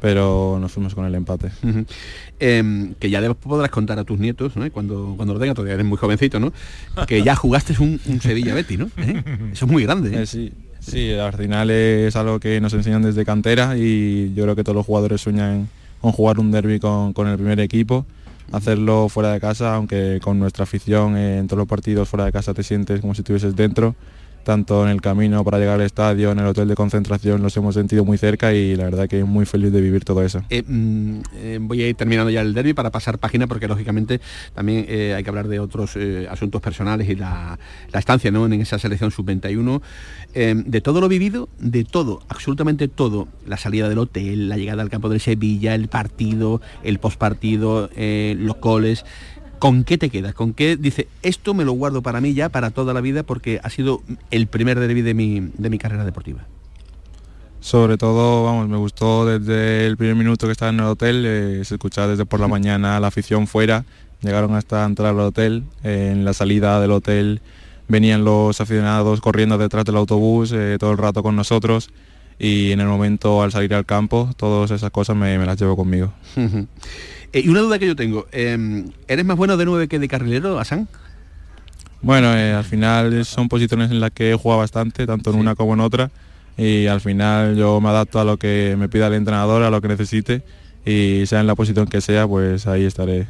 pero 0.00 0.58
nos 0.60 0.72
fuimos 0.72 0.92
con 0.92 1.06
el 1.06 1.14
empate. 1.14 1.52
Em, 2.40 2.94
que 2.94 3.08
ya 3.08 3.32
podrás 3.34 3.70
contar 3.70 4.00
a 4.00 4.02
tus 4.02 4.18
nietos, 4.18 4.54
cuando, 4.72 5.14
cuando 5.14 5.34
lo 5.34 5.38
tengas, 5.38 5.54
todavía 5.54 5.74
eres 5.74 5.86
muy 5.86 5.98
jovencito, 5.98 6.40
¿no? 6.40 6.52
Que 7.06 7.22
ya 7.22 7.36
jugaste 7.36 7.76
un, 7.78 8.00
Sevilla 8.20 8.54
Betty, 8.54 8.76
¿no? 8.76 8.90
¿Eh? 8.96 9.22
Eso 9.52 9.66
es 9.66 9.70
muy 9.70 9.84
grande. 9.84 10.20
¿eh? 10.20 10.26
sí, 10.26 10.52
Sí, 10.86 11.12
al 11.12 11.32
final 11.32 11.70
es 11.70 12.14
algo 12.14 12.38
que 12.38 12.60
nos 12.60 12.72
enseñan 12.72 13.02
desde 13.02 13.24
cantera 13.24 13.76
y 13.76 14.32
yo 14.34 14.44
creo 14.44 14.54
que 14.54 14.62
todos 14.62 14.76
los 14.76 14.86
jugadores 14.86 15.20
sueñan 15.20 15.68
con 16.00 16.12
jugar 16.12 16.38
un 16.38 16.52
derby 16.52 16.78
con, 16.78 17.12
con 17.12 17.26
el 17.26 17.36
primer 17.36 17.58
equipo, 17.58 18.06
hacerlo 18.52 19.08
fuera 19.08 19.32
de 19.32 19.40
casa, 19.40 19.74
aunque 19.74 20.20
con 20.22 20.38
nuestra 20.38 20.62
afición 20.62 21.16
en 21.16 21.48
todos 21.48 21.58
los 21.58 21.66
partidos 21.66 22.08
fuera 22.08 22.24
de 22.24 22.32
casa 22.32 22.54
te 22.54 22.62
sientes 22.62 23.00
como 23.00 23.14
si 23.14 23.22
estuvieses 23.22 23.56
dentro 23.56 23.96
tanto 24.46 24.84
en 24.84 24.90
el 24.90 25.00
camino 25.00 25.42
para 25.42 25.58
llegar 25.58 25.74
al 25.74 25.84
estadio, 25.84 26.30
en 26.30 26.38
el 26.38 26.46
hotel 26.46 26.68
de 26.68 26.76
concentración, 26.76 27.42
los 27.42 27.56
hemos 27.56 27.74
sentido 27.74 28.04
muy 28.04 28.16
cerca 28.16 28.54
y 28.54 28.76
la 28.76 28.84
verdad 28.84 29.08
que 29.08 29.24
muy 29.24 29.44
feliz 29.44 29.72
de 29.72 29.80
vivir 29.80 30.04
todo 30.04 30.22
eso. 30.22 30.40
Eh, 30.50 30.62
mm, 30.64 31.20
eh, 31.34 31.58
voy 31.60 31.82
a 31.82 31.88
ir 31.88 31.96
terminando 31.96 32.30
ya 32.30 32.42
el 32.42 32.54
derby 32.54 32.72
para 32.72 32.92
pasar 32.92 33.18
página 33.18 33.48
porque 33.48 33.66
lógicamente 33.66 34.20
también 34.54 34.86
eh, 34.88 35.14
hay 35.16 35.24
que 35.24 35.30
hablar 35.30 35.48
de 35.48 35.58
otros 35.58 35.98
asuntos 36.30 36.60
personales 36.62 37.08
y 37.08 37.16
la, 37.16 37.58
estancia 37.92 38.30
¿no? 38.30 38.46
en 38.46 38.52
esa 38.52 38.78
selección 38.78 39.10
sub-21. 39.10 39.82
de 40.32 40.80
todo 40.80 41.00
lo 41.00 41.08
vivido, 41.08 41.48
de 41.58 41.82
todo, 41.82 42.20
absolutamente 42.28 42.86
todo, 42.86 43.26
la 43.46 43.56
salida 43.56 43.88
del 43.88 43.98
hotel, 43.98 44.48
la 44.48 44.56
llegada 44.56 44.82
al 44.82 44.90
campo 44.90 45.08
de 45.08 45.18
Sevilla, 45.18 45.74
el 45.74 45.88
partido, 45.88 46.60
el 46.84 47.00
postpartido, 47.00 47.90
los 47.96 48.60
goles. 48.60 49.04
¿Con 49.66 49.82
qué 49.82 49.98
te 49.98 50.10
quedas? 50.10 50.32
¿Con 50.32 50.54
qué 50.54 50.76
dice, 50.76 51.08
esto 51.22 51.52
me 51.52 51.64
lo 51.64 51.72
guardo 51.72 52.00
para 52.00 52.20
mí 52.20 52.34
ya, 52.34 52.50
para 52.50 52.70
toda 52.70 52.94
la 52.94 53.00
vida, 53.00 53.24
porque 53.24 53.58
ha 53.64 53.68
sido 53.68 54.00
el 54.30 54.46
primer 54.46 54.78
derby 54.78 55.02
de 55.02 55.12
mi, 55.12 55.40
de 55.40 55.70
mi 55.70 55.78
carrera 55.78 56.04
deportiva? 56.04 56.44
Sobre 57.58 57.98
todo, 57.98 58.44
vamos, 58.44 58.68
me 58.68 58.76
gustó 58.76 59.26
desde 59.26 59.88
el 59.88 59.96
primer 59.96 60.14
minuto 60.14 60.46
que 60.46 60.52
estaba 60.52 60.70
en 60.70 60.78
el 60.78 60.86
hotel, 60.86 61.24
eh, 61.26 61.64
se 61.64 61.74
escuchaba 61.74 62.06
desde 62.06 62.24
por 62.24 62.38
la 62.38 62.46
mañana 62.46 63.00
la 63.00 63.08
afición 63.08 63.48
fuera, 63.48 63.84
llegaron 64.22 64.54
hasta 64.54 64.84
entrar 64.84 65.08
al 65.08 65.18
hotel, 65.18 65.64
en 65.82 66.24
la 66.24 66.32
salida 66.32 66.80
del 66.80 66.92
hotel 66.92 67.40
venían 67.88 68.24
los 68.24 68.60
aficionados 68.60 69.20
corriendo 69.20 69.58
detrás 69.58 69.84
del 69.84 69.96
autobús 69.96 70.52
eh, 70.52 70.76
todo 70.78 70.92
el 70.92 70.98
rato 70.98 71.24
con 71.24 71.34
nosotros 71.34 71.90
y 72.38 72.70
en 72.70 72.78
el 72.78 72.86
momento 72.86 73.42
al 73.42 73.50
salir 73.50 73.74
al 73.74 73.84
campo, 73.84 74.30
todas 74.36 74.70
esas 74.70 74.92
cosas 74.92 75.16
me, 75.16 75.36
me 75.40 75.44
las 75.44 75.58
llevo 75.60 75.74
conmigo. 75.74 76.12
Eh, 77.36 77.42
y 77.44 77.48
una 77.50 77.60
duda 77.60 77.78
que 77.78 77.86
yo 77.86 77.94
tengo, 77.94 78.26
em, 78.32 78.92
¿eres 79.08 79.26
más 79.26 79.36
bueno 79.36 79.58
de 79.58 79.66
nueve 79.66 79.88
que 79.88 79.98
de 79.98 80.08
carrilero, 80.08 80.58
Asan? 80.58 80.88
Bueno, 82.00 82.34
eh, 82.34 82.54
al 82.54 82.64
final 82.64 83.26
son 83.26 83.50
posiciones 83.50 83.90
en 83.90 84.00
las 84.00 84.10
que 84.10 84.30
he 84.30 84.34
jugado 84.34 84.60
bastante, 84.60 85.06
tanto 85.06 85.32
en 85.32 85.36
una 85.36 85.54
como 85.54 85.74
en 85.74 85.80
otra, 85.80 86.10
y 86.56 86.86
al 86.86 87.02
final 87.02 87.54
yo 87.54 87.78
me 87.82 87.90
adapto 87.90 88.20
a 88.20 88.24
lo 88.24 88.38
que 88.38 88.74
me 88.78 88.88
pida 88.88 89.08
el 89.08 89.12
entrenador, 89.12 89.64
a 89.64 89.68
lo 89.68 89.82
que 89.82 89.88
necesite, 89.88 90.44
y 90.86 91.26
sea 91.26 91.40
en 91.40 91.46
la 91.46 91.54
posición 91.54 91.86
que 91.86 92.00
sea, 92.00 92.26
pues 92.26 92.66
ahí 92.66 92.86
estaré 92.86 93.26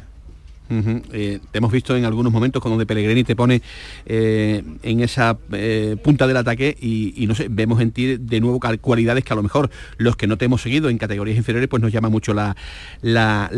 eh, 0.69 1.39
te 1.51 1.57
hemos 1.57 1.71
visto 1.71 1.95
en 1.95 2.05
algunos 2.05 2.31
momentos 2.31 2.61
cuando 2.61 2.77
de 2.77 2.85
Pellegrini 2.85 3.23
te 3.23 3.35
pone 3.35 3.61
eh, 4.05 4.63
en 4.83 4.99
esa 4.99 5.37
eh, 5.51 5.95
punta 6.03 6.27
del 6.27 6.37
ataque 6.37 6.75
y, 6.79 7.25
no 7.27 7.35
sé, 7.35 7.47
vemos 7.49 7.81
en 7.81 7.91
ti 7.91 8.17
de 8.17 8.39
nuevo 8.39 8.59
cualidades 8.81 9.23
que 9.23 9.33
a 9.33 9.35
lo 9.35 9.43
mejor 9.43 9.69
los 9.97 10.15
que 10.15 10.27
no 10.27 10.37
te 10.37 10.45
hemos 10.45 10.61
seguido 10.61 10.89
en 10.89 10.97
categorías 10.97 11.37
inferiores 11.37 11.69
pues 11.69 11.81
nos 11.81 11.91
llama 11.91 12.09
mucho 12.09 12.33
la, 12.33 12.55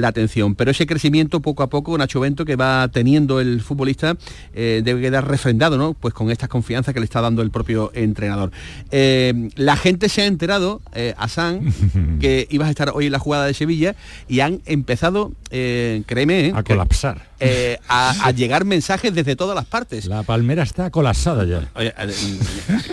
atención. 0.03 0.55
Pero 0.55 0.71
ese 0.71 0.85
crecimiento 0.87 1.39
poco 1.39 1.63
a 1.63 1.69
poco, 1.69 1.97
Nacho 1.97 2.19
Bento, 2.19 2.45
que 2.45 2.55
va 2.55 2.87
teniendo 2.89 3.39
el 3.39 3.61
futbolista, 3.61 4.17
debe 4.53 5.01
quedar 5.01 5.27
refrendado, 5.27 5.77
¿no? 5.77 5.93
Pues 5.93 6.13
con 6.13 6.31
esta 6.31 6.47
confianza 6.47 6.93
que 6.93 6.99
le 6.99 7.05
está 7.05 7.21
dando 7.21 7.41
el 7.41 7.51
propio 7.51 7.91
entrenador. 7.93 8.51
la 8.91 9.75
gente 9.75 10.09
se 10.09 10.21
ha 10.21 10.25
enterado, 10.25 10.81
a 11.17 11.27
San, 11.27 11.73
que 12.19 12.47
ibas 12.49 12.67
a 12.67 12.71
estar 12.71 12.91
hoy 12.93 13.07
en 13.07 13.11
la 13.11 13.19
jugada 13.19 13.45
de 13.45 13.53
Sevilla 13.53 13.95
y 14.27 14.39
han 14.39 14.61
empezado, 14.65 15.31
créeme, 15.49 16.53
a 16.55 16.63
colapsar 16.63 16.98
eh, 17.39 17.77
a, 17.87 18.31
llegar 18.31 18.65
mensajes 18.65 19.13
desde 19.13 19.35
todas 19.35 19.55
las 19.55 19.65
partes. 19.65 20.05
La 20.05 20.23
palmera 20.23 20.63
está 20.63 20.89
colapsada 20.89 21.45
ya. 21.45 21.69
Oye, 21.75 21.93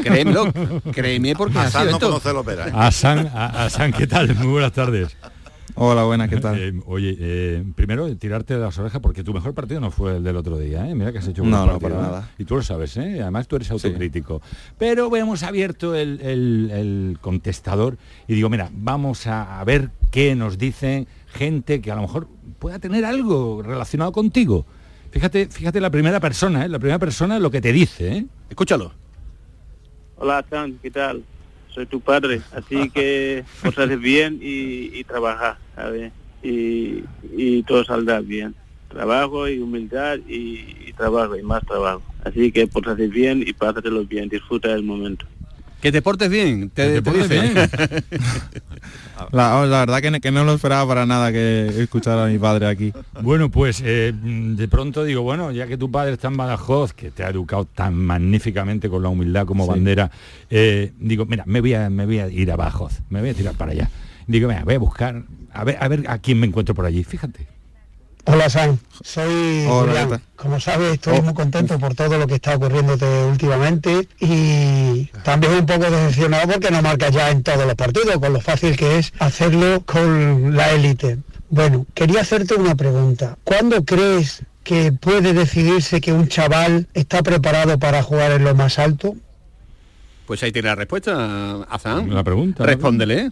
créemelo, 0.02 0.52
créeme 0.92 1.34
porque 1.34 1.58
a 1.58 1.70
San 1.70 1.90
no 1.90 1.98
conoce 1.98 2.30
A 2.72 2.90
San, 2.90 3.30
a, 3.34 3.68
San, 3.70 3.92
¿qué 3.92 4.06
tal? 4.06 4.34
Muy 4.34 4.48
buenas 4.48 4.72
tardes. 4.72 5.16
Hola, 5.78 6.04
buenas, 6.04 6.30
¿qué 6.30 6.36
tal? 6.40 6.58
Eh, 6.58 6.72
oye, 6.86 7.14
eh, 7.20 7.64
primero 7.74 8.14
tirarte 8.16 8.54
de 8.54 8.60
las 8.60 8.78
orejas 8.78 9.00
porque 9.02 9.22
tu 9.22 9.34
mejor 9.34 9.52
partido 9.52 9.78
no 9.78 9.90
fue 9.90 10.16
el 10.16 10.24
del 10.24 10.36
otro 10.36 10.58
día, 10.58 10.88
¿eh? 10.88 10.94
Mira 10.94 11.12
que 11.12 11.18
has 11.18 11.28
hecho 11.28 11.42
un 11.42 11.50
No, 11.50 11.66
no, 11.66 11.78
para 11.78 11.96
nada. 11.96 12.30
Y 12.38 12.44
tú 12.46 12.56
lo 12.56 12.62
sabes, 12.62 12.96
¿eh? 12.96 13.20
Además 13.20 13.46
tú 13.46 13.56
eres 13.56 13.70
autocrítico. 13.70 14.40
Pero 14.78 15.14
hemos 15.14 15.42
abierto 15.42 15.94
el, 15.94 16.20
el, 16.22 17.18
contestador 17.20 17.98
y 18.26 18.34
digo, 18.34 18.48
mira, 18.48 18.70
vamos 18.72 19.26
a 19.26 19.62
ver 19.64 19.90
qué 20.10 20.34
nos 20.34 20.56
dicen 20.56 21.06
gente 21.26 21.82
que 21.82 21.92
a 21.92 21.94
lo 21.94 22.02
mejor 22.02 22.26
pueda 22.58 22.78
tener 22.78 23.04
algo 23.04 23.62
relacionado 23.62 24.12
contigo. 24.12 24.64
Fíjate, 25.10 25.46
fíjate 25.48 25.80
la 25.82 25.90
primera 25.90 26.20
persona, 26.20 26.64
¿eh? 26.64 26.68
la 26.70 26.78
primera 26.78 26.98
persona 26.98 27.38
lo 27.38 27.50
que 27.50 27.60
te 27.60 27.72
dice, 27.72 28.16
¿eh? 28.16 28.26
Escúchalo. 28.48 28.92
Hola, 30.16 30.42
San, 30.48 30.78
¿qué 30.78 30.90
tal? 30.90 31.22
Soy 31.76 31.84
tu 31.84 32.00
padre, 32.00 32.40
así 32.52 32.88
que 32.88 33.44
haces 33.62 34.00
bien 34.00 34.38
y, 34.40 34.98
y 34.98 35.04
trabaja, 35.04 35.58
¿sabes? 35.74 36.10
Y, 36.42 37.04
y, 37.36 37.62
todo 37.64 37.84
saldrá 37.84 38.20
bien. 38.20 38.54
Trabajo 38.88 39.46
y 39.46 39.58
humildad 39.58 40.16
y, 40.26 40.90
trabajo 40.94 41.36
y 41.36 41.42
más 41.42 41.62
trabajo. 41.66 42.00
Así 42.24 42.50
que 42.50 42.62
haces 42.62 43.10
bien 43.10 43.44
y 43.46 43.52
pásatelo 43.52 44.06
bien, 44.06 44.30
disfruta 44.30 44.70
del 44.70 44.84
momento. 44.84 45.26
Que 45.80 45.92
te 45.92 46.02
portes 46.02 46.30
bien, 46.30 46.70
te, 46.70 47.02
portes 47.02 47.28
bien. 47.28 47.54
La, 49.32 49.60
verdad 49.60 50.20
que, 50.20 50.30
no 50.30 50.44
lo 50.44 50.54
esperaba 50.54 50.86
para 50.86 51.06
nada 51.06 51.32
que 51.32 51.68
escuchara 51.82 52.24
a 52.24 52.28
mi 52.28 52.38
padre 52.38 52.66
aquí. 52.66 52.92
Bueno, 53.22 53.50
pues 53.50 53.82
eh, 53.84 54.12
de 54.14 54.68
pronto 54.68 55.04
digo, 55.04 55.22
bueno, 55.22 55.52
ya 55.52 55.66
que 55.66 55.76
tu 55.76 55.90
padre 55.90 56.14
está 56.14 56.28
en 56.28 56.36
Badajoz, 56.36 56.92
que 56.92 57.10
te 57.10 57.24
ha 57.24 57.28
educado 57.28 57.64
tan 57.64 57.94
magníficamente 57.94 58.88
con 58.88 59.02
la 59.02 59.08
humildad 59.08 59.46
como 59.46 59.66
bandera, 59.66 60.10
eh, 60.50 60.92
digo, 60.98 61.26
mira, 61.26 61.44
me 61.46 61.60
voy, 61.60 61.74
a, 61.74 61.90
me 61.90 62.06
voy 62.06 62.18
a 62.18 62.28
ir 62.28 62.50
a 62.50 62.56
Badajoz, 62.56 63.00
me 63.08 63.20
voy 63.20 63.30
a 63.30 63.34
tirar 63.34 63.54
para 63.54 63.72
allá. 63.72 63.90
Digo, 64.26 64.48
mira, 64.48 64.64
voy 64.64 64.74
a 64.74 64.78
buscar, 64.78 65.22
a 65.52 65.64
ver, 65.64 65.76
a 65.80 65.88
ver 65.88 66.04
a 66.08 66.18
quién 66.18 66.40
me 66.40 66.46
encuentro 66.46 66.74
por 66.74 66.84
allí, 66.84 67.04
fíjate. 67.04 67.55
Hola 68.28 68.50
San, 68.50 68.80
soy 69.04 69.64
Julián. 69.68 70.20
Como 70.34 70.58
sabes, 70.58 70.94
estoy 70.94 71.18
oh. 71.18 71.22
muy 71.22 71.32
contento 71.32 71.78
por 71.78 71.94
todo 71.94 72.18
lo 72.18 72.26
que 72.26 72.34
está 72.34 72.56
ocurriendo 72.56 72.96
últimamente 73.30 74.08
y 74.18 75.06
también 75.22 75.52
un 75.52 75.64
poco 75.66 75.88
decepcionado 75.88 76.54
porque 76.54 76.72
no 76.72 76.82
marcas 76.82 77.12
ya 77.12 77.30
en 77.30 77.44
todos 77.44 77.64
los 77.64 77.76
partidos, 77.76 78.18
con 78.18 78.32
lo 78.32 78.40
fácil 78.40 78.76
que 78.76 78.98
es 78.98 79.12
hacerlo 79.20 79.82
con 79.86 80.56
la 80.56 80.72
élite. 80.72 81.18
Bueno, 81.50 81.86
quería 81.94 82.22
hacerte 82.22 82.54
una 82.54 82.74
pregunta. 82.74 83.38
¿Cuándo 83.44 83.84
crees 83.84 84.42
que 84.64 84.90
puede 84.90 85.32
decidirse 85.32 86.00
que 86.00 86.12
un 86.12 86.26
chaval 86.26 86.88
está 86.94 87.22
preparado 87.22 87.78
para 87.78 88.02
jugar 88.02 88.32
en 88.32 88.42
lo 88.42 88.56
más 88.56 88.80
alto? 88.80 89.14
Pues 90.26 90.42
ahí 90.42 90.50
tiene 90.50 90.66
la 90.66 90.74
respuesta, 90.74 91.62
Azán. 91.70 92.12
La 92.12 92.24
pregunta. 92.24 92.66
Respóndele. 92.66 93.30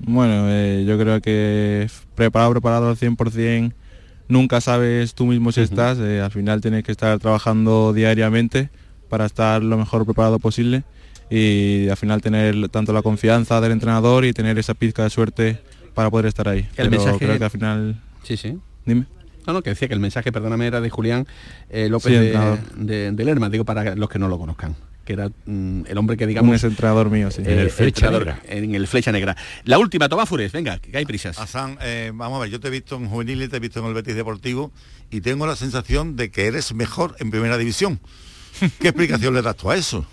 Bueno, 0.00 0.46
eh, 0.48 0.84
yo 0.86 0.98
creo 0.98 1.20
que 1.20 1.88
preparado, 2.14 2.52
preparado 2.52 2.88
al 2.88 2.96
100% 2.96 3.72
nunca 4.28 4.60
sabes 4.60 5.14
tú 5.14 5.26
mismo 5.26 5.52
si 5.52 5.60
estás, 5.60 5.98
eh, 5.98 6.20
al 6.20 6.30
final 6.30 6.60
tienes 6.60 6.84
que 6.84 6.92
estar 6.92 7.18
trabajando 7.18 7.92
diariamente 7.92 8.70
para 9.08 9.26
estar 9.26 9.62
lo 9.62 9.76
mejor 9.76 10.04
preparado 10.04 10.38
posible 10.38 10.84
y 11.28 11.88
al 11.88 11.96
final 11.96 12.22
tener 12.22 12.68
tanto 12.68 12.92
la 12.92 13.02
confianza 13.02 13.60
del 13.60 13.72
entrenador 13.72 14.24
y 14.24 14.32
tener 14.32 14.58
esa 14.58 14.74
pizca 14.74 15.02
de 15.02 15.10
suerte 15.10 15.58
para 15.94 16.10
poder 16.10 16.26
estar 16.26 16.48
ahí. 16.48 16.66
El 16.76 16.90
mensaje... 16.90 17.18
creo 17.18 17.38
que 17.38 17.44
al 17.44 17.50
final... 17.50 18.00
Sí, 18.22 18.36
sí. 18.36 18.56
Dime. 18.86 19.06
No, 19.46 19.52
no, 19.52 19.62
que 19.62 19.70
decía 19.70 19.88
que 19.88 19.94
el 19.94 20.00
mensaje, 20.00 20.32
perdóname, 20.32 20.66
era 20.66 20.80
de 20.80 20.90
Julián 20.90 21.26
eh, 21.68 21.88
López 21.88 22.12
de, 22.12 22.58
de, 22.76 23.12
de, 23.12 23.24
Lerma, 23.24 23.48
digo 23.48 23.64
para 23.64 23.94
los 23.96 24.08
que 24.08 24.18
no 24.18 24.28
lo 24.28 24.38
conozcan 24.38 24.76
que 25.10 25.14
era 25.14 25.28
mm, 25.44 25.86
el 25.88 25.98
hombre 25.98 26.16
que 26.16 26.24
digamos... 26.24 26.48
Un 26.48 26.54
es 26.54 26.62
entrenador 26.62 27.10
mío, 27.10 27.32
sí. 27.32 27.42
en 27.44 27.58
el 27.58 27.70
Flecha 27.70 28.12
Negra. 28.12 28.40
En 28.48 28.74
el 28.76 28.86
Flecha 28.86 29.10
Negra. 29.10 29.36
La 29.64 29.78
última, 29.78 30.08
Tomás 30.08 30.28
Fures, 30.28 30.52
venga, 30.52 30.78
que 30.78 30.96
hay 30.96 31.04
prisas. 31.04 31.36
Asan, 31.40 31.78
eh, 31.82 32.12
vamos 32.14 32.36
a 32.36 32.42
ver, 32.42 32.50
yo 32.50 32.60
te 32.60 32.68
he 32.68 32.70
visto 32.70 32.94
en 32.94 33.08
juvenil, 33.08 33.48
te 33.48 33.56
he 33.56 33.60
visto 33.60 33.80
en 33.80 33.86
el 33.86 33.94
Betis 33.94 34.14
Deportivo 34.14 34.70
y 35.10 35.20
tengo 35.20 35.48
la 35.48 35.56
sensación 35.56 36.14
de 36.14 36.30
que 36.30 36.46
eres 36.46 36.72
mejor 36.74 37.16
en 37.18 37.32
primera 37.32 37.58
división. 37.58 37.98
¿Qué 38.78 38.88
explicación 38.88 39.34
le 39.34 39.42
das 39.42 39.56
tú 39.56 39.68
a 39.68 39.76
eso? 39.76 40.06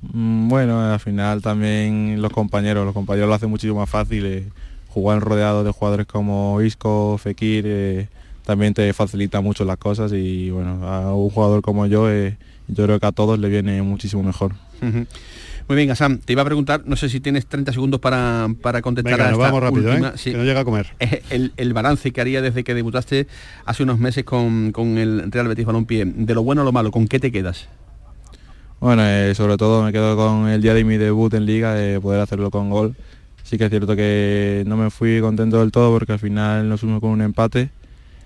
Mm, 0.00 0.48
bueno, 0.48 0.80
al 0.80 1.00
final 1.00 1.42
también 1.42 2.22
los 2.22 2.32
compañeros, 2.32 2.86
los 2.86 2.94
compañeros 2.94 3.28
lo 3.28 3.34
hacen 3.34 3.50
muchísimo 3.50 3.80
más 3.80 3.90
fácil. 3.90 4.24
Eh, 4.24 4.48
jugar 4.88 5.20
rodeado 5.20 5.62
de 5.62 5.72
jugadores 5.72 6.06
como 6.06 6.60
Isco, 6.62 7.18
Fekir, 7.18 7.64
eh, 7.66 8.08
también 8.46 8.72
te 8.72 8.92
facilita 8.94 9.42
mucho 9.42 9.66
las 9.66 9.76
cosas 9.76 10.10
y 10.14 10.48
bueno, 10.48 10.88
a 10.88 11.14
un 11.14 11.28
jugador 11.28 11.60
como 11.60 11.84
yo... 11.84 12.10
Eh, 12.10 12.38
yo 12.68 12.84
creo 12.84 13.00
que 13.00 13.06
a 13.06 13.12
todos 13.12 13.38
le 13.38 13.48
viene 13.48 13.82
muchísimo 13.82 14.22
mejor. 14.22 14.52
Muy 15.68 15.76
bien, 15.76 15.94
Sam, 15.94 16.18
te 16.18 16.32
iba 16.32 16.42
a 16.42 16.44
preguntar, 16.44 16.82
no 16.86 16.96
sé 16.96 17.08
si 17.08 17.20
tienes 17.20 17.46
30 17.46 17.72
segundos 17.72 18.00
para, 18.00 18.48
para 18.60 18.82
contestar 18.82 19.20
a 19.20 19.30
esta 19.30 19.36
vamos 19.36 19.62
rápido, 19.62 19.92
¿eh? 19.92 20.12
que 20.22 20.32
no 20.34 20.44
llega 20.44 20.60
a 20.60 20.64
comer. 20.64 20.88
El, 21.30 21.52
el, 21.56 21.72
balance 21.72 22.10
que 22.10 22.20
haría 22.20 22.42
desde 22.42 22.64
que 22.64 22.74
debutaste 22.74 23.26
hace 23.64 23.82
unos 23.82 23.98
meses 23.98 24.24
con, 24.24 24.72
con 24.72 24.98
el 24.98 25.30
Real 25.30 25.48
Betis 25.48 25.64
Balompié, 25.64 26.04
de 26.04 26.34
lo 26.34 26.42
bueno 26.42 26.62
a 26.62 26.64
lo 26.64 26.72
malo, 26.72 26.90
¿con 26.90 27.06
qué 27.06 27.20
te 27.20 27.30
quedas? 27.30 27.68
Bueno, 28.80 29.02
eh, 29.06 29.34
sobre 29.36 29.56
todo 29.56 29.84
me 29.84 29.92
quedo 29.92 30.16
con 30.16 30.48
el 30.48 30.60
día 30.60 30.74
de 30.74 30.82
mi 30.82 30.96
debut 30.96 31.32
en 31.34 31.46
Liga, 31.46 31.74
de 31.74 32.00
poder 32.00 32.20
hacerlo 32.20 32.50
con 32.50 32.68
gol. 32.68 32.96
Sí 33.44 33.56
que 33.56 33.64
es 33.64 33.70
cierto 33.70 33.94
que 33.94 34.64
no 34.66 34.76
me 34.76 34.90
fui 34.90 35.20
contento 35.20 35.60
del 35.60 35.70
todo 35.70 35.92
porque 35.92 36.12
al 36.12 36.18
final 36.18 36.68
nos 36.68 36.80
fuimos 36.80 37.00
con 37.00 37.10
un 37.10 37.22
empate 37.22 37.70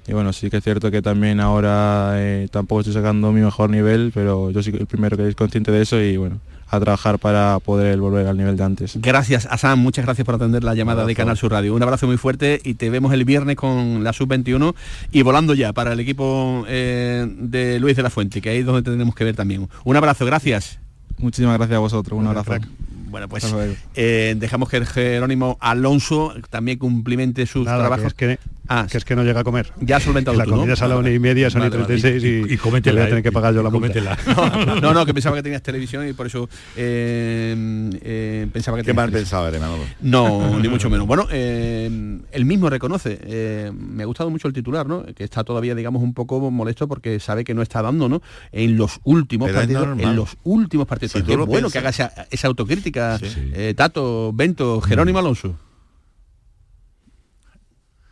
y 0.09 0.13
bueno, 0.13 0.33
sí 0.33 0.51
que 0.51 0.59
es 0.59 0.65
cierto 0.65 0.91
que 0.91 1.03
también 1.03 1.41
ahora 1.41 2.13
eh, 2.15 2.49
tampoco 2.51 2.81
estoy 2.81 2.95
sacando 2.95 3.33
mi 3.33 3.41
mejor 3.41 3.71
nivel, 3.71 4.13
pero 4.15 4.51
yo 4.51 4.63
soy 4.63 4.77
el 4.77 4.87
primero 4.87 5.17
que 5.17 5.29
es 5.29 5.35
consciente 5.35 5.73
de 5.73 5.83
eso 5.83 6.01
y 6.01 6.17
bueno, 6.17 6.39
a 6.69 6.79
trabajar 6.79 7.19
para 7.19 7.59
poder 7.59 7.99
volver 7.99 8.27
al 8.27 8.37
nivel 8.37 8.57
de 8.57 8.65
antes. 8.65 9.01
Gracias, 9.01 9.49
Asam, 9.51 9.81
muchas 9.81 10.05
gracias 10.05 10.25
por 10.25 10.37
atender 10.37 10.63
la 10.63 10.75
llamada 10.75 11.05
de 11.05 11.15
Canal 11.15 11.37
Sur 11.37 11.51
Radio. 11.51 11.75
Un 11.75 11.83
abrazo 11.83 12.07
muy 12.07 12.19
fuerte 12.19 12.61
y 12.63 12.75
te 12.75 12.89
vemos 12.89 13.13
el 13.13 13.25
viernes 13.25 13.57
con 13.57 14.05
la 14.05 14.13
Sub-21 14.13 14.75
y 15.11 15.23
volando 15.23 15.55
ya 15.55 15.73
para 15.73 15.93
el 15.93 16.01
equipo 16.01 16.65
eh, 16.69 17.27
de 17.39 17.81
Luis 17.81 17.97
de 17.97 18.03
la 18.03 18.11
Fuente, 18.11 18.41
que 18.41 18.51
ahí 18.51 18.59
es 18.59 18.67
donde 18.67 18.89
tenemos 18.89 19.15
que 19.15 19.25
ver 19.25 19.35
también. 19.35 19.69
Un 19.85 19.97
abrazo, 19.97 20.25
gracias. 20.25 20.79
Muchísimas 21.19 21.57
gracias 21.57 21.77
a 21.77 21.81
vosotros, 21.81 22.19
un 22.19 22.27
abrazo. 22.27 22.53
Bueno, 23.17 23.31
pues 23.31 23.51
eh, 23.95 24.35
dejamos 24.37 24.69
que 24.69 24.77
el 24.77 24.85
Jerónimo 24.87 25.57
Alonso 25.63 26.35
también 26.51 26.77
cumplimente 26.77 27.47
sus 27.47 27.65
trabajos. 27.65 28.13
Que 28.13 28.39
Ah, 28.69 28.87
que 28.91 28.99
es 28.99 29.05
que 29.05 29.15
no 29.15 29.23
llega 29.23 29.41
a 29.41 29.45
comer. 29.45 29.73
Ya 29.81 30.01
solventado 30.01 30.37
La 30.37 30.45
comida 30.45 30.73
es 30.73 30.83
a 30.83 30.89
la 30.89 30.97
una 30.97 31.11
y 31.11 31.19
media, 31.19 31.51
son 31.51 31.67
y 31.67 31.71
36 31.71 32.23
y, 32.23 32.27
y, 32.27 32.57
voy 32.57 32.79
a 32.79 32.83
tener 32.83 33.23
que 33.23 33.33
pagar 33.33 33.55
yo 33.55 33.63
la 33.63 33.71
multa. 33.71 33.87
No, 34.67 34.81
no, 34.81 34.93
no, 34.93 35.07
que 35.07 35.15
pensaba 35.15 35.37
que 35.37 35.43
tenías 35.43 35.63
televisión 35.63 36.09
y 36.09 36.13
por 36.13 36.27
eso 36.27 36.49
eh, 36.77 37.91
eh, 38.03 38.47
pensaba 38.53 38.77
que 38.77 38.83
Qué 38.83 38.93
mal 38.93 39.11
pensado 39.11 39.49
eres, 39.49 39.61
No, 40.01 40.59
ni 40.59 40.69
mucho 40.69 40.91
menos. 40.91 41.07
Bueno, 41.07 41.27
eh, 41.31 42.19
él 42.33 42.45
mismo 42.45 42.69
reconoce, 42.69 43.19
eh, 43.23 43.71
me 43.73 44.03
ha 44.03 44.07
gustado 44.07 44.31
mucho 44.31 44.49
el 44.49 44.55
titular, 44.55 44.87
¿no? 44.87 45.05
Que 45.05 45.25
está 45.25 45.45
todavía, 45.45 45.75
digamos, 45.75 46.03
un 46.03 46.15
poco 46.15 46.51
molesto 46.51 46.89
porque 46.89 47.21
sabe 47.21 47.45
que 47.45 47.55
no 47.55 47.63
está 47.63 47.83
dando, 47.83 48.09
¿no? 48.09 48.23
En 48.53 48.77
los 48.77 48.99
últimos 49.05 49.47
Pero 49.49 49.61
partidos. 49.61 49.99
En 50.01 50.17
los 50.17 50.37
últimos 50.43 50.87
partidos. 50.87 51.13
Si 51.13 51.23
Qué 51.23 51.37
lo 51.37 51.47
bueno 51.47 51.69
piensas. 51.71 51.73
que 51.73 51.79
haga 51.79 51.91
esa, 51.91 52.27
esa 52.31 52.49
autocrítica, 52.49 53.06
eh, 53.23 53.75
Tato, 53.77 54.33
Bento, 54.35 54.81
Jerónimo 54.81 55.19
Alonso. 55.19 55.59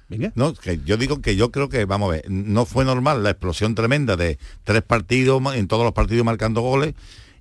Venga. 0.09 0.33
No, 0.35 0.55
que 0.55 0.81
yo 0.85 0.97
digo 0.97 1.23
que 1.23 1.35
yo 1.35 1.51
creo 1.51 1.69
que, 1.69 1.85
vamos 1.87 2.11
a 2.11 2.13
ver, 2.13 2.31
no 2.31 2.67
fue 2.67 2.85
normal 2.85 3.23
la 3.23 3.31
explosión 3.31 3.75
tremenda 3.75 4.17
de 4.17 4.39
tres 4.63 4.83
partidos, 4.83 5.43
en 5.55 5.67
todos 5.67 5.85
los 5.85 5.93
partidos 5.93 6.25
marcando 6.25 6.61
goles, 6.61 6.95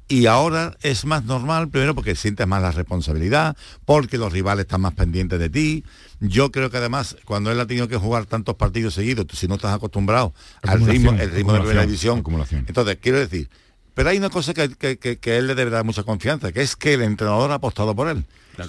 y 0.07 0.25
ahora 0.25 0.77
es 0.81 1.05
más 1.05 1.23
normal, 1.23 1.69
primero 1.69 1.95
porque 1.95 2.15
sientes 2.15 2.45
más 2.45 2.61
la 2.61 2.71
responsabilidad, 2.71 3.55
porque 3.85 4.17
los 4.17 4.33
rivales 4.33 4.63
están 4.63 4.81
más 4.81 4.93
pendientes 4.93 5.39
de 5.39 5.49
ti. 5.49 5.83
Yo 6.19 6.51
creo 6.51 6.69
que 6.69 6.77
además, 6.77 7.17
cuando 7.25 7.51
él 7.51 7.59
ha 7.59 7.67
tenido 7.67 7.87
que 7.87 7.97
jugar 7.97 8.25
tantos 8.25 8.55
partidos 8.55 8.93
seguidos, 8.93 9.25
tú, 9.27 9.35
si 9.35 9.47
no 9.47 9.55
estás 9.55 9.73
acostumbrado 9.73 10.33
al 10.61 10.85
ritmo, 10.85 11.11
el 11.13 11.31
ritmo 11.31 11.53
de 11.53 11.59
primera 11.59 11.85
división, 11.85 12.23
entonces 12.67 12.97
quiero 13.01 13.19
decir, 13.19 13.49
pero 13.93 14.09
hay 14.09 14.17
una 14.17 14.29
cosa 14.29 14.53
que, 14.53 14.69
que- 14.69 14.97
que- 14.97 15.17
que 15.17 15.37
él 15.37 15.47
le 15.47 15.55
debe 15.55 15.71
dar 15.71 15.83
mucha 15.83 16.03
confianza, 16.03 16.51
que 16.51 16.61
es 16.61 16.75
que 16.75 16.93
el 16.93 17.01
entrenador 17.01 17.51
ha 17.51 17.55
apostado 17.55 17.95
por 17.95 18.07
él. 18.09 18.23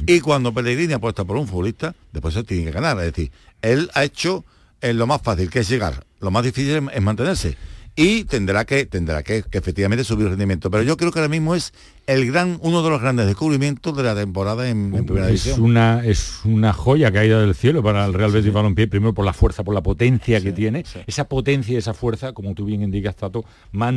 Y 0.07 0.21
cuando 0.21 0.53
Pellegrini 0.55 0.95
apuesta 0.95 1.25
por 1.25 1.37
un 1.37 1.47
futbolista, 1.47 1.95
después 2.13 2.33
se 2.35 2.43
tiene 2.45 2.65
que 2.67 2.71
ganar. 2.73 2.97
Es 3.01 3.07
decir, 3.13 3.31
él 3.61 3.91
ha 3.95 4.03
hecho 4.05 4.45
eh, 4.81 4.95
lo 4.95 5.07
más 5.07 5.21
fácil, 5.21 5.51
que 5.51 5.59
es 5.61 5.69
llegar. 5.69 6.05
Lo 6.21 6.31
más 6.31 6.43
difícil 6.43 6.89
es, 6.93 7.03
mantenerse. 7.03 7.57
Y 7.97 8.25
tendrá 8.25 8.65
que, 8.65 8.87
tendrá 8.87 9.23
que, 9.23 9.45
efectivamente 9.53 10.03
subir 10.03 10.25
el 10.25 10.31
rendimiento. 10.31 10.71
Pero 10.71 10.83
yo 10.83 10.97
creo 10.97 11.13
que 11.13 11.19
ahora 11.21 11.29
mismo 11.29 11.55
es 11.55 11.73
el 12.07 12.27
gran, 12.27 12.59
uno 12.63 12.83
de 12.83 12.91
los 12.91 13.01
grandes 13.01 13.27
descubrimientos 13.27 13.97
de 13.97 14.03
la 14.03 14.15
temporada 14.17 14.69
en, 14.69 14.95
en 14.95 15.05
primera 15.07 15.29
es 15.31 15.45
división. 15.45 15.63
una 15.63 16.05
es 16.05 16.41
una 16.45 16.73
joya 16.73 17.13
caída 17.13 17.41
del 17.41 17.55
cielo 17.55 17.83
para 17.83 18.05
el 18.05 18.13
Real 18.15 18.33
Betis 18.33 18.53
Balompié 18.53 18.89
primero 18.89 19.15
por 19.15 19.25
la 19.25 19.33
fuerza 19.33 19.63
por 19.65 19.75
la 19.75 19.83
potencia 19.83 20.41
que 20.41 20.53
tiene 20.53 20.85
esa 21.07 21.29
potencia 21.29 21.75
y 21.75 21.77
esa 21.77 21.95
fuerza 21.95 22.33
como 22.33 22.53
tú 22.55 22.65
bien 22.65 22.83
indicas 22.83 23.15
Tato 23.17 23.45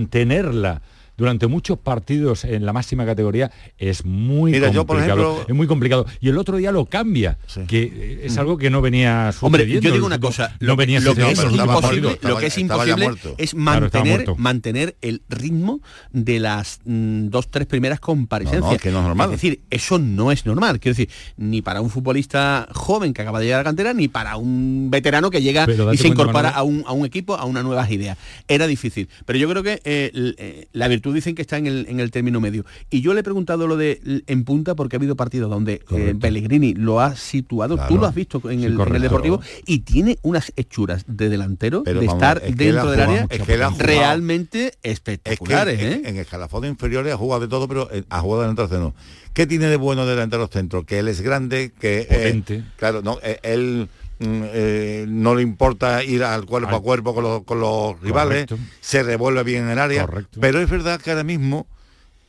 mantenerla 0.02 0.82
durante 1.18 1.48
muchos 1.48 1.78
partidos 1.80 2.44
en 2.46 2.66
la 2.66 2.74
máxima 2.74 3.06
categoría 3.06 3.52
es 3.78 4.06
muy 4.06 4.52
Mira, 4.52 4.70
yo, 4.72 4.86
por 4.86 4.98
complicado 4.98 5.22
ejemplo- 5.34 5.46
es 5.50 5.56
muy 5.56 5.68
complicado 5.68 6.06
y 6.20 6.30
el 6.30 6.38
otro 6.38 6.58
día 6.58 6.72
lo 6.72 6.86
cambia 6.86 7.38
que 7.68 8.22
es 8.24 8.38
algo 8.38 8.58
que 8.58 8.70
no 8.70 8.82
venía 8.82 9.32
Hombre, 9.42 9.64
sucediendo. 9.64 9.90
yo 9.90 9.94
digo 9.96 10.06
una 10.06 10.20
cosa, 10.20 10.56
no 10.60 10.68
lo, 10.68 10.78
que- 10.78 10.82
venía 10.86 11.00
lo 11.00 11.16
que 11.16 11.32
es 11.32 11.44
imposible, 11.44 12.20
lo 12.22 12.38
que 12.38 12.46
es 12.48 12.58
imposible 12.58 13.10
es 13.38 13.56
mantener, 13.56 14.26
mantener 14.38 14.96
el 15.02 15.22
ritmo 15.30 15.82
de 16.12 16.40
las 16.40 16.80
mm, 16.86 17.28
dos, 17.30 17.50
tres 17.50 17.68
primeras 17.68 18.00
comparecencias. 18.00 18.62
No, 18.62 18.68
no, 18.70 18.76
es 18.76 18.82
que 18.82 18.92
no 18.92 19.00
es 19.00 19.06
normal. 19.06 19.32
decir, 19.32 19.62
eso 19.70 19.98
no 20.00 20.32
es 20.32 20.46
normal. 20.46 20.80
Quiero 20.80 20.96
decir, 20.96 21.10
ni 21.38 21.62
para 21.62 21.82
un 21.82 21.90
futbolista 21.90 22.68
joven 22.74 23.14
que 23.14 23.22
acaba 23.22 23.40
de 23.40 23.46
llegar 23.46 23.60
a 23.62 23.64
la 23.64 23.70
cantera, 23.70 23.94
ni 23.94 24.08
para 24.08 24.38
un 24.38 24.90
veterano 24.92 25.30
que 25.32 25.42
llega 25.42 25.66
Pero 25.66 25.94
y 25.94 25.98
se 25.98 26.08
incorpora 26.08 26.50
a 26.50 26.64
un, 26.64 26.84
a 26.86 26.92
un 26.92 27.06
equipo, 27.06 27.36
a 27.36 27.46
unas 27.46 27.64
nuevas 27.64 27.90
ideas. 27.92 28.18
Era 28.48 28.68
difícil. 28.68 29.10
Pero 29.26 29.40
yo 29.40 29.50
creo 29.50 29.64
que 29.64 29.82
eh, 29.84 30.12
eh, 30.38 30.68
la 30.74 30.88
virtud 30.88 31.07
dicen 31.14 31.36
que 31.36 31.42
está 31.42 31.58
en 31.58 31.68
el, 31.68 31.86
en 31.90 32.00
el 32.00 32.12
término 32.12 32.40
medio. 32.40 32.66
Y 32.90 33.02
yo 33.02 33.14
le 33.14 33.22
he 33.22 33.24
preguntado 33.24 33.68
lo 33.68 33.78
de 33.78 34.24
en 34.28 34.44
punta 34.44 34.76
porque 34.76 34.96
ha 34.96 35.00
habido 35.00 35.16
partidos 35.16 35.50
donde 35.50 35.82
eh. 35.92 36.16
Pellegrini 36.20 36.74
lo 36.74 37.00
ha 37.00 37.16
situado, 37.16 37.78
tú 37.88 37.98
lo 37.98 38.06
has 38.06 38.16
visto 38.16 38.38
en, 38.50 38.60
Sí, 38.60 38.66
el, 38.66 38.80
en 38.80 38.96
el 38.96 39.02
Deportivo, 39.02 39.42
y 39.66 39.80
tiene 39.80 40.18
unas 40.22 40.52
hechuras 40.56 41.04
de 41.08 41.30
delantero, 41.30 41.84
Pero 41.84 42.00
de 42.00 42.08
vamos 42.08 42.22
estar 42.22 42.42
es 42.44 42.56
dentro 42.56 42.92
del 42.92 43.02
área, 43.02 43.28
es 43.30 43.42
que 43.42 43.58
realmente 43.78 44.68
Es 44.68 44.72
que 44.82 44.92
espectaculares. 44.92 45.80
en, 45.82 45.94
¿eh? 45.94 46.02
en 46.06 46.18
escalafones 46.18 46.72
inferiores 46.72 47.14
ha 47.14 47.18
jugado 47.18 47.42
de 47.42 47.48
todo, 47.48 47.68
pero 47.68 47.90
eh, 47.92 48.04
ha 48.10 48.20
jugado 48.22 48.42
delantero 48.42 48.68
centro. 48.68 48.94
¿Qué 49.34 49.46
tiene 49.46 49.68
de 49.68 49.76
bueno 49.76 50.06
delantero 50.06 50.48
centro? 50.48 50.84
Que 50.86 51.00
él 51.00 51.08
es 51.08 51.22
grande, 51.22 51.72
que 51.80 52.00
eh, 52.02 52.08
Potente. 52.10 52.64
claro, 52.78 53.02
no, 53.02 53.20
él 53.44 53.88
eh, 54.20 55.06
no 55.08 55.36
le 55.36 55.42
importa 55.44 56.04
ir 56.04 56.24
al 56.24 56.46
cuerpo 56.46 56.76
a 56.76 56.82
cuerpo 56.82 57.14
con 57.14 57.24
los, 57.24 57.44
con 57.44 57.60
los 57.60 58.00
rivales, 58.02 58.48
se 58.82 59.04
revuelve 59.04 59.44
bien 59.44 59.64
en 59.66 59.70
el 59.72 59.80
área, 59.80 60.06
Correcto. 60.06 60.40
pero 60.42 60.60
es 60.60 60.70
verdad 60.70 61.00
que 61.00 61.12
ahora 61.12 61.24
mismo 61.24 61.68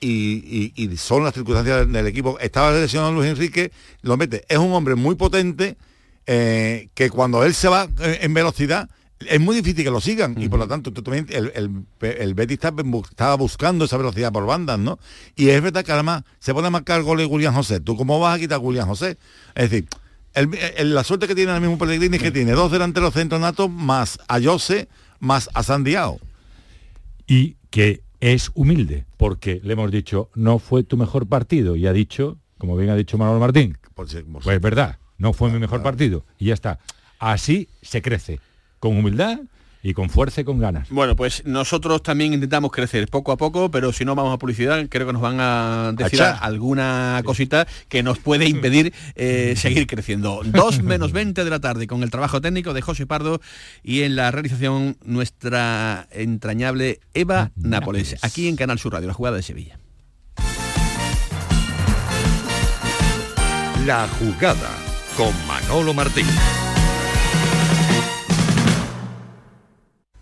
y, 0.01 0.72
y- 0.77 0.85
y 0.90 0.96
son 0.96 1.24
las 1.24 1.35
circunstancias 1.35 1.90
del, 1.90 2.07
equipo. 2.07 2.38
Estaba 2.38 2.70
lesionado 2.72 3.12
Luis 3.12 3.29
Enrique, 3.31 3.72
lo 4.03 4.16
mete. 4.16 4.44
Es 4.48 4.59
un 4.59 4.72
hombre 4.72 4.94
muy 4.94 5.16
potente 5.16 5.77
eh, 6.27 6.88
que 6.94 7.11
cuando 7.11 7.42
él 7.42 7.53
se 7.55 7.68
va 7.68 7.88
eh, 8.01 8.18
en 8.22 8.33
velocidad 8.35 8.88
es 9.27 9.40
muy 9.40 9.57
difícil 9.57 9.83
que 9.83 9.90
lo 9.90 10.01
sigan 10.01 10.40
y 10.40 10.48
por 10.48 10.61
lo 10.61 10.68
tanto 10.68 10.92
tú 10.92 11.03
también 11.03 11.27
el, 11.31 11.51
el, 11.57 11.85
el 12.09 12.35
Betis 12.35 12.61
estaba 12.62 13.35
buscando 13.35 13.85
esa 13.87 13.96
velocidad 13.96 14.31
por 14.31 14.46
bandas, 14.46 14.79
¿no? 14.79 15.01
Y 15.35 15.48
es 15.48 15.61
verdad 15.61 15.85
que 15.85 15.90
además 15.90 16.22
se 16.38 16.55
pone 16.55 16.68
a 16.68 16.70
marcar 16.70 17.03
goles 17.03 17.27
Julián 17.27 17.53
José. 17.53 17.81
¿Tú 17.81 17.96
cómo 17.96 18.20
vas 18.20 18.37
a 18.37 18.38
quitar 18.38 18.59
a 18.59 18.61
Julián 18.61 18.87
José? 18.87 19.18
Es 19.57 19.70
decir, 19.70 19.88
el- 20.38 20.51
el- 20.77 20.94
la 20.94 21.05
suerte 21.05 21.27
que 21.27 21.35
tiene 21.35 21.51
ahora 21.51 21.61
mismo 21.61 21.79
Pellegrini 21.79 22.16
es 22.16 22.22
que 22.22 22.31
tiene 22.31 22.53
dos 22.53 22.70
delanteros 22.72 23.14
centros 23.14 23.40
natos 23.40 23.70
más 23.70 24.18
a 24.29 24.40
Jose 24.40 24.88
más 25.20 25.48
a 25.55 25.62
Sandiao. 25.62 26.18
y 27.27 27.57
que 27.70 28.03
es 28.20 28.51
humilde, 28.55 29.05
porque 29.16 29.61
le 29.62 29.74
hemos 29.74 29.90
dicho, 29.90 30.31
no 30.35 30.59
fue 30.59 30.83
tu 30.83 30.96
mejor 30.96 31.27
partido, 31.29 31.77
y 31.77 31.87
ha 31.87 31.92
dicho, 31.92 32.38
como 32.57 32.77
bien 32.77 32.90
ha 32.90 32.96
dicho 32.96 33.18
Manuel 33.18 33.38
Martín, 33.38 33.77
pues 33.94 34.14
es 34.14 34.24
verdad, 34.62 34.98
no 35.18 35.33
fue 35.35 35.51
mi 35.53 35.59
mejor 35.59 35.83
partido, 35.83 36.24
y 36.38 36.46
ya 36.46 36.55
está. 36.55 36.79
Así 37.18 37.68
se 37.83 38.01
crece, 38.01 38.40
con 38.81 38.96
humildad, 38.96 39.40
y 39.88 39.94
con 39.94 40.11
fuerza 40.11 40.42
y 40.42 40.44
con 40.44 40.59
ganas. 40.59 40.90
Bueno, 40.90 41.16
pues 41.16 41.44
nosotros 41.46 42.03
también 42.03 42.35
intentamos 42.35 42.70
crecer 42.70 43.09
poco 43.09 43.33
a 43.33 43.37
poco, 43.38 43.70
pero 43.70 43.92
si 43.92 44.05
no 44.05 44.14
vamos 44.14 44.35
a 44.35 44.38
publicidad, 44.38 44.87
creo 44.88 45.07
que 45.07 45.12
nos 45.14 45.22
van 45.22 45.38
a 45.40 45.92
decir 45.96 46.20
alguna 46.20 47.22
cosita 47.24 47.66
que 47.88 48.03
nos 48.03 48.18
puede 48.18 48.46
impedir 48.46 48.92
eh, 49.14 49.55
seguir 49.57 49.87
creciendo. 49.87 50.42
2 50.44 50.83
menos 50.83 51.12
20 51.12 51.42
de 51.42 51.51
la 51.51 51.61
tarde 51.61 51.87
con 51.87 52.03
el 52.03 52.11
trabajo 52.11 52.40
técnico 52.40 52.74
de 52.74 52.83
José 52.83 53.07
Pardo 53.07 53.40
y 53.83 54.03
en 54.03 54.14
la 54.14 54.31
realización 54.31 54.98
nuestra 55.05 56.07
entrañable 56.11 57.01
Eva 57.14 57.51
Nápoles, 57.57 58.16
aquí 58.22 58.48
en 58.48 58.57
Canal 58.57 58.79
Sur 58.79 58.92
Radio, 58.92 59.09
la 59.09 59.14
jugada 59.14 59.37
de 59.37 59.42
Sevilla. 59.42 59.79
La 63.87 64.07
jugada 64.18 64.70
con 65.16 65.33
Manolo 65.46 65.94
Martín. 65.94 66.27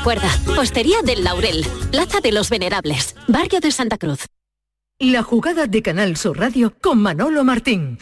Recuerda, 0.00 0.30
Postería 0.56 1.02
del 1.04 1.24
Laurel, 1.24 1.62
Plaza 1.90 2.20
de 2.22 2.32
los 2.32 2.48
Venerables, 2.48 3.14
Barrio 3.28 3.60
de 3.60 3.70
Santa 3.70 3.98
Cruz. 3.98 4.24
La 4.98 5.22
jugada 5.22 5.66
de 5.66 5.82
Canal 5.82 6.16
Sur 6.16 6.38
Radio 6.38 6.72
con 6.80 7.02
Manolo 7.02 7.44
Martín. 7.44 7.98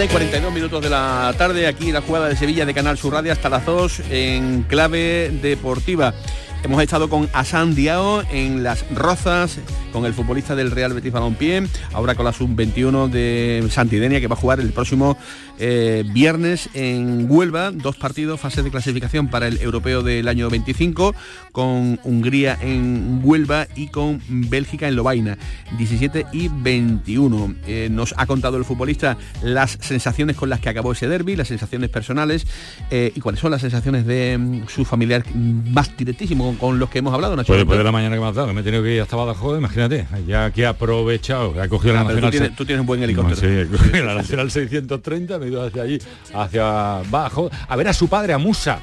Una 0.00 0.06
y 0.06 0.08
42 0.08 0.52
minutos 0.54 0.82
de 0.82 0.88
la 0.88 1.34
tarde, 1.36 1.66
aquí 1.66 1.92
la 1.92 2.00
jugada 2.00 2.30
de 2.30 2.34
Sevilla 2.34 2.64
de 2.64 2.72
Canal 2.72 2.96
Sur 2.96 3.12
Radio 3.12 3.32
hasta 3.32 3.50
las 3.50 3.66
2 3.66 4.04
en 4.08 4.62
clave 4.62 5.30
deportiva. 5.42 6.14
Hemos 6.62 6.82
estado 6.82 7.08
con 7.08 7.28
Asan 7.32 7.74
Diao 7.74 8.22
en 8.30 8.62
Las 8.62 8.84
Rozas, 8.94 9.58
con 9.92 10.04
el 10.04 10.12
futbolista 10.12 10.54
del 10.54 10.70
Real 10.70 10.92
Betis 10.92 11.10
Balompié, 11.10 11.66
ahora 11.94 12.14
con 12.14 12.26
la 12.26 12.34
sub-21 12.34 13.08
de 13.08 13.66
Santidenia 13.70 14.20
que 14.20 14.28
va 14.28 14.34
a 14.34 14.38
jugar 14.38 14.60
el 14.60 14.70
próximo 14.70 15.16
eh, 15.58 16.04
viernes 16.12 16.68
en 16.74 17.26
Huelva, 17.28 17.70
dos 17.70 17.96
partidos, 17.96 18.40
fase 18.40 18.62
de 18.62 18.70
clasificación 18.70 19.28
para 19.28 19.46
el 19.46 19.60
europeo 19.60 20.02
del 20.02 20.28
año 20.28 20.50
25, 20.50 21.14
con 21.52 21.98
Hungría 22.04 22.58
en 22.60 23.20
Huelva 23.22 23.66
y 23.74 23.88
con 23.88 24.22
Bélgica 24.28 24.86
en 24.86 24.96
Lobaina, 24.96 25.38
17 25.78 26.26
y 26.32 26.48
21. 26.48 27.54
Eh, 27.66 27.88
nos 27.90 28.14
ha 28.18 28.26
contado 28.26 28.58
el 28.58 28.64
futbolista 28.64 29.16
las 29.42 29.78
sensaciones 29.80 30.36
con 30.36 30.50
las 30.50 30.60
que 30.60 30.68
acabó 30.68 30.92
ese 30.92 31.08
derby, 31.08 31.36
las 31.36 31.48
sensaciones 31.48 31.88
personales 31.88 32.46
eh, 32.90 33.12
y 33.14 33.20
cuáles 33.20 33.40
son 33.40 33.50
las 33.50 33.62
sensaciones 33.62 34.06
de 34.06 34.36
mm, 34.38 34.68
su 34.68 34.84
familiar 34.84 35.24
más 35.34 35.96
directísimo 35.96 36.49
con, 36.56 36.78
los 36.78 36.90
que 36.90 36.98
hemos 36.98 37.14
hablado. 37.14 37.36
Nacho. 37.36 37.48
Pues 37.48 37.58
después 37.58 37.78
de 37.78 37.84
la 37.84 37.92
mañana 37.92 38.16
que 38.16 38.20
me 38.20 38.28
has 38.28 38.34
dado, 38.34 38.52
me 38.52 38.60
he 38.60 38.64
tenido 38.64 38.82
que 38.82 38.94
ir 38.94 39.00
hasta 39.00 39.16
Badajoz, 39.16 39.58
imagínate, 39.58 40.06
ya 40.26 40.50
que 40.50 40.66
ha 40.66 40.70
aprovechado, 40.70 41.54
ha 41.60 41.68
cogido 41.68 41.94
la 41.94 42.00
ah, 42.00 42.04
nacional. 42.04 42.54
Tú 42.56 42.64
tienes, 42.64 42.80
un 42.80 42.86
buen 42.86 43.02
helicóptero. 43.02 43.40
sí, 43.40 44.02
la 44.02 44.14
nacional 44.14 44.50
630, 44.50 45.38
me 45.38 45.46
he 45.46 45.48
ido 45.48 45.62
hacia 45.62 45.82
allí, 45.82 45.98
hacia 46.34 47.02
Badajoz, 47.10 47.52
a 47.68 47.76
ver 47.76 47.88
a 47.88 47.92
su 47.92 48.08
padre, 48.08 48.32
a 48.32 48.38
Musa, 48.38 48.80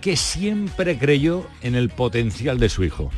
que 0.00 0.16
siempre 0.16 0.98
creyó 0.98 1.46
en 1.62 1.74
el 1.74 1.88
potencial 1.88 2.58
de 2.58 2.68
su 2.68 2.84
hijo. 2.84 3.10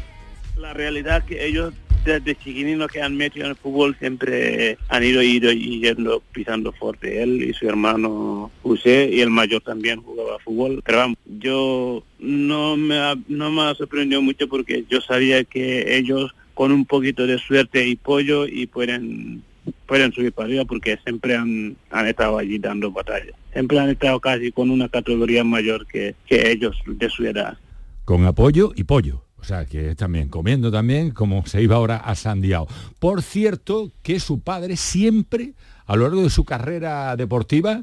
La 0.56 0.72
realidad 0.74 1.18
es 1.18 1.24
que 1.24 1.46
ellos 1.46 1.72
desde 2.04 2.34
chiquininos 2.36 2.90
que 2.90 3.02
han 3.02 3.16
metido 3.16 3.46
en 3.46 3.50
el 3.50 3.56
fútbol 3.56 3.96
siempre 3.98 4.78
han 4.88 5.02
ido, 5.04 5.22
yendo 5.22 6.22
pisando 6.32 6.72
fuerte. 6.72 7.22
Él 7.22 7.42
y 7.42 7.52
su 7.52 7.68
hermano 7.68 8.50
José 8.62 9.10
y 9.12 9.20
el 9.20 9.30
mayor 9.30 9.62
también 9.62 10.02
jugaba 10.02 10.38
fútbol. 10.38 10.82
Pero 10.84 10.98
vamos, 10.98 11.18
yo 11.38 12.02
no 12.18 12.76
me, 12.76 12.98
no 13.28 13.50
me 13.50 13.74
sorprendido 13.74 14.22
mucho 14.22 14.48
porque 14.48 14.84
yo 14.88 15.00
sabía 15.00 15.44
que 15.44 15.96
ellos 15.96 16.34
con 16.54 16.72
un 16.72 16.84
poquito 16.84 17.26
de 17.26 17.38
suerte 17.38 17.86
y 17.86 17.96
pollo 17.96 18.46
y 18.46 18.66
pueden 18.66 19.42
pueden 19.86 20.12
subir 20.12 20.32
para 20.32 20.46
arriba 20.46 20.64
porque 20.64 20.98
siempre 21.04 21.36
han, 21.36 21.76
han 21.90 22.06
estado 22.06 22.38
allí 22.38 22.58
dando 22.58 22.90
batalla. 22.90 23.32
Siempre 23.52 23.78
han 23.78 23.90
estado 23.90 24.20
casi 24.20 24.52
con 24.52 24.70
una 24.70 24.88
categoría 24.88 25.44
mayor 25.44 25.86
que, 25.86 26.14
que 26.26 26.50
ellos 26.50 26.76
de 26.86 27.10
su 27.10 27.24
edad. 27.24 27.58
Con 28.04 28.24
apoyo 28.24 28.72
y 28.74 28.84
pollo. 28.84 29.24
O 29.40 29.44
sea, 29.44 29.64
que 29.64 29.94
también 29.94 30.29
comiendo 30.29 30.70
también 30.70 31.11
como 31.11 31.46
se 31.46 31.62
iba 31.62 31.76
ahora 31.76 31.96
a 31.96 32.14
Sandiao. 32.14 32.66
Por 32.98 33.22
cierto, 33.22 33.90
que 34.03 34.20
su 34.20 34.40
padre 34.40 34.76
siempre, 34.76 35.55
a 35.87 35.96
lo 35.96 36.03
largo 36.05 36.22
de 36.22 36.31
su 36.31 36.44
carrera 36.44 37.16
deportiva, 37.16 37.83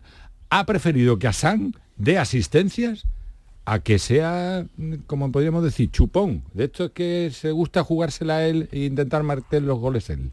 ha 0.50 0.66
preferido 0.66 1.20
que 1.20 1.28
a 1.28 1.34
San 1.34 1.74
dé 1.96 2.18
asistencias 2.18 3.06
a 3.66 3.80
que 3.80 4.00
sea, 4.00 4.66
como 5.08 5.32
podríamos 5.32 5.64
decir, 5.64 5.92
chupón. 5.92 6.44
De 6.54 6.66
esto 6.66 6.86
es 6.86 6.92
que 6.92 7.32
se 7.34 7.52
gusta 7.52 7.84
jugársela 7.84 8.38
a 8.38 8.48
él 8.48 8.70
e 8.72 8.86
intentar 8.86 9.24
marcar 9.24 9.62
los 9.62 9.78
goles 9.80 10.10
él. 10.10 10.32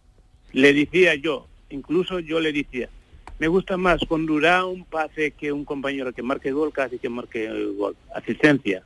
Le 0.52 0.72
decía 0.72 1.16
yo, 1.16 1.48
incluso 1.70 2.20
yo 2.20 2.38
le 2.38 2.52
decía, 2.52 2.88
me 3.40 3.48
gusta 3.48 3.76
más 3.76 4.00
con 4.06 4.24
durar 4.26 4.64
un 4.64 4.84
pase 4.84 5.32
que 5.32 5.50
un 5.50 5.64
compañero 5.64 6.12
que 6.12 6.22
marque 6.22 6.52
gol 6.52 6.72
casi 6.72 6.98
que 6.98 7.08
marque 7.08 7.50
gol. 7.76 7.96
Asistencia, 8.14 8.84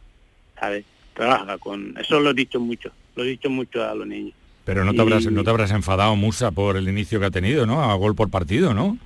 ¿sabes? 0.59 0.87
Trabaja 1.18 1.59
con... 1.59 1.94
Eso 1.98 2.20
lo 2.20 2.31
he 2.31 2.35
dicho 2.35 2.61
mucho, 2.61 2.90
lo 3.16 3.24
he 3.24 3.28
dicho 3.28 3.50
mucho 3.50 3.85
a 3.85 3.94
los 3.94 4.07
niños. 4.07 4.33
Pero 4.64 4.85
no 4.85 4.94
te, 4.94 5.00
habrás, 5.00 5.26
no 5.26 5.42
te 5.44 5.50
habrás 5.50 5.70
enfadado, 5.70 6.14
Musa, 6.14 6.50
por 6.50 6.76
el 6.76 6.88
inicio 6.88 7.18
que 7.18 7.26
ha 7.26 7.31
tenido, 7.31 7.66
¿no? 7.66 7.83
A 7.83 7.94
gol 7.94 8.14
por 8.14 8.31
partido, 8.31 8.74
¿no? 8.74 8.98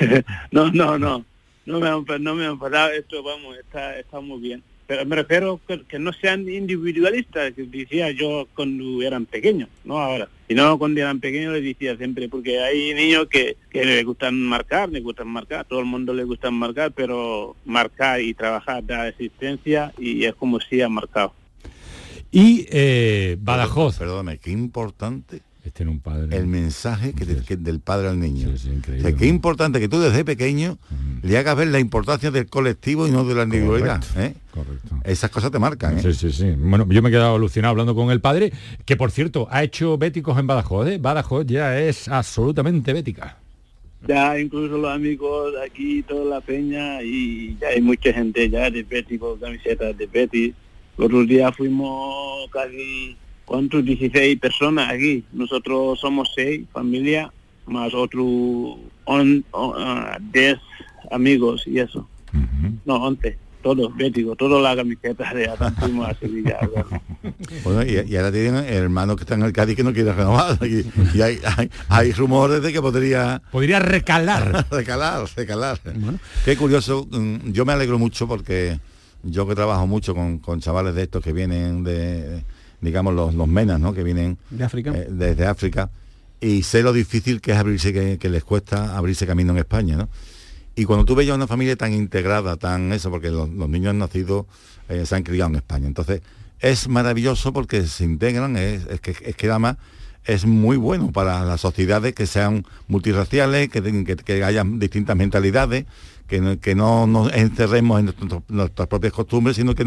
no, 0.50 0.72
no, 0.72 0.98
no. 0.98 1.24
no 1.66 1.80
me, 1.80 2.18
no 2.18 2.34
me 2.34 2.46
enfadado, 2.46 2.90
esto 2.92 3.22
vamos, 3.22 3.56
está, 3.58 3.98
está 3.98 4.20
muy 4.20 4.40
bien. 4.40 4.62
Pero 4.86 5.06
me 5.06 5.14
refiero 5.14 5.60
que, 5.68 5.82
que 5.82 5.98
no 6.00 6.12
sean 6.12 6.48
individualistas, 6.48 7.52
que 7.52 7.62
decía 7.62 8.10
yo 8.10 8.48
cuando 8.54 9.02
eran 9.02 9.26
pequeños, 9.26 9.68
no 9.84 9.98
ahora. 9.98 10.28
Y 10.48 10.54
no 10.54 10.78
cuando 10.78 11.00
eran 11.00 11.20
pequeños 11.20 11.52
les 11.52 11.62
decía 11.62 11.96
siempre, 11.96 12.28
porque 12.28 12.58
hay 12.58 12.92
niños 12.94 13.28
que, 13.28 13.56
que 13.70 13.84
les 13.84 14.04
gustan 14.04 14.40
marcar, 14.42 14.88
les 14.88 15.02
gustan 15.02 15.28
marcar, 15.28 15.64
todo 15.66 15.78
el 15.78 15.86
mundo 15.86 16.12
les 16.12 16.26
gusta 16.26 16.50
marcar, 16.50 16.90
pero 16.92 17.54
marcar 17.64 18.20
y 18.20 18.34
trabajar 18.34 18.84
da 18.84 19.06
existencia 19.06 19.92
y 19.96 20.24
es 20.24 20.34
como 20.34 20.58
si 20.58 20.80
ha 20.80 20.88
marcado. 20.88 21.34
Y 22.30 22.66
eh, 22.70 23.36
Badajoz. 23.40 23.98
Perdóname, 23.98 24.38
qué 24.38 24.50
importante 24.50 25.42
este 25.64 25.86
un 25.86 26.00
padre. 26.00 26.36
El 26.36 26.46
mensaje 26.46 27.12
que, 27.12 27.56
del 27.56 27.80
padre 27.80 28.08
al 28.08 28.18
niño. 28.18 28.48
qué 29.18 29.26
importante 29.26 29.78
que 29.78 29.88
tú 29.88 30.00
desde 30.00 30.24
pequeño 30.24 30.78
le 31.22 31.36
hagas 31.36 31.56
ver 31.56 31.68
la 31.68 31.78
importancia 31.78 32.30
del 32.30 32.46
colectivo 32.46 33.06
y 33.06 33.10
no 33.10 33.24
de 33.24 33.34
la 33.34 33.44
individualidad. 33.44 34.02
¿eh? 34.16 34.34
Correcto. 34.52 34.96
Esas 35.04 35.30
cosas 35.30 35.50
te 35.50 35.58
marcan. 35.58 35.98
¿eh? 35.98 36.02
Sí, 36.02 36.14
sí, 36.14 36.32
sí. 36.32 36.50
Bueno, 36.56 36.86
yo 36.88 37.02
me 37.02 37.10
he 37.10 37.12
quedado 37.12 37.34
alucinado 37.34 37.72
hablando 37.72 37.94
con 37.94 38.10
el 38.10 38.20
padre, 38.20 38.52
que 38.86 38.96
por 38.96 39.10
cierto, 39.10 39.48
ha 39.50 39.62
hecho 39.62 39.98
béticos 39.98 40.38
en 40.38 40.46
Badajoz. 40.46 40.88
¿eh? 40.88 40.98
Badajoz 40.98 41.46
ya 41.46 41.78
es 41.78 42.08
absolutamente 42.08 42.92
bética. 42.94 43.36
Ya 44.08 44.38
incluso 44.40 44.78
los 44.78 44.90
amigos 44.90 45.52
de 45.52 45.62
aquí, 45.62 46.02
toda 46.02 46.24
la 46.24 46.40
peña, 46.40 47.02
y 47.02 47.58
ya 47.60 47.68
hay 47.68 47.82
mucha 47.82 48.14
gente 48.14 48.48
ya 48.48 48.70
de 48.70 48.82
béticos, 48.82 49.38
camisetas 49.38 49.96
de 49.98 50.06
Betis. 50.06 50.54
Otros 51.00 51.26
días 51.26 51.56
fuimos 51.56 52.48
casi 52.50 53.16
¿cuántos? 53.44 53.84
16 53.84 54.38
personas 54.38 54.92
aquí. 54.92 55.24
Nosotros 55.32 55.98
somos 55.98 56.30
seis, 56.34 56.66
familia, 56.72 57.32
más 57.66 57.94
otros 57.94 58.76
10 60.32 60.58
amigos 61.10 61.66
y 61.66 61.78
eso. 61.78 62.08
No, 62.84 62.96
11 62.96 63.38
todos 63.62 63.94
béticos, 63.94 64.36
todas 64.36 64.62
las 64.62 64.76
camisetas 64.76 65.34
de 65.34 65.50
fuimos 65.78 66.08
a 66.08 66.14
Sevilla. 66.14 66.58
Bueno, 67.62 67.82
y, 67.82 68.16
ahora 68.16 68.32
tienen 68.32 68.64
hermanos 68.64 69.16
que 69.16 69.22
están 69.24 69.40
en 69.40 69.46
el 69.46 69.52
Cádiz 69.52 69.76
que 69.76 69.84
no 69.84 69.92
quieren 69.92 70.16
renovar. 70.16 70.58
Y, 70.66 71.20
hay, 71.20 71.38
hay, 71.88 72.12
rumores 72.12 72.62
de 72.62 72.72
que 72.72 72.80
podría... 72.80 73.42
Podría 73.50 73.78
recalar. 73.78 74.66
recalar, 74.70 75.26
recalar. 75.36 75.78
Qué 76.44 76.56
curioso, 76.56 77.06
mm, 77.10 77.52
yo 77.52 77.64
me 77.64 77.72
alegro 77.72 77.98
mucho 77.98 78.26
porque 78.26 78.78
yo 79.22 79.46
que 79.46 79.54
trabajo 79.54 79.86
mucho 79.86 80.14
con, 80.14 80.38
con 80.38 80.60
chavales 80.60 80.94
de 80.94 81.02
estos 81.02 81.22
que 81.22 81.32
vienen 81.32 81.84
de 81.84 82.42
digamos, 82.80 83.14
los, 83.14 83.34
los 83.34 83.48
menas, 83.48 83.80
¿no? 83.80 83.92
Que 83.92 84.02
vienen 84.02 84.38
de 84.50 84.64
África. 84.64 84.92
Eh, 84.94 85.08
desde 85.10 85.46
África. 85.46 85.90
Y 86.40 86.62
sé 86.62 86.82
lo 86.82 86.92
difícil 86.92 87.40
que 87.40 87.52
es 87.52 87.58
abrirse, 87.58 88.18
que, 88.18 88.28
les 88.28 88.44
cuesta 88.44 88.96
abrirse 88.96 89.26
camino 89.26 89.52
en 89.52 89.58
España, 89.58 89.96
¿no? 89.96 90.08
Y 90.74 90.84
cuando 90.84 91.04
tú 91.04 91.14
veías 91.14 91.36
una 91.36 91.46
familia 91.46 91.76
tan 91.76 91.92
integrada, 91.92 92.56
tan 92.56 92.92
eso, 92.92 93.10
porque 93.10 93.30
los, 93.30 93.48
niños 93.50 93.90
han 93.90 93.98
nacido, 93.98 94.46
eh, 94.88 95.04
se 95.04 95.16
han 95.16 95.22
criado 95.22 95.50
en 95.50 95.56
España. 95.56 95.86
Entonces, 95.86 96.22
es 96.60 96.88
maravilloso 96.88 97.52
porque 97.52 97.86
se 97.86 98.04
integran, 98.04 98.56
es, 98.56 99.00
que, 99.00 99.10
es 99.10 99.36
que 99.36 99.50
además 99.50 99.76
es 100.24 100.46
muy 100.46 100.76
bueno 100.76 101.12
para 101.12 101.44
las 101.44 101.60
sociedades 101.60 102.14
que 102.14 102.26
sean 102.26 102.64
multirraciales, 102.88 103.68
que, 103.68 103.82
que, 103.82 104.16
que 104.16 104.44
haya 104.44 104.64
distintas 104.64 105.16
mentalidades, 105.16 105.86
que, 106.30 106.74
no 106.74 107.06
nos 107.06 107.32
encerremos 107.32 108.00
en 108.00 108.14
nuestras 108.48 108.88
propias 108.88 109.12
costumbres, 109.12 109.56
sino 109.56 109.74
que 109.74 109.84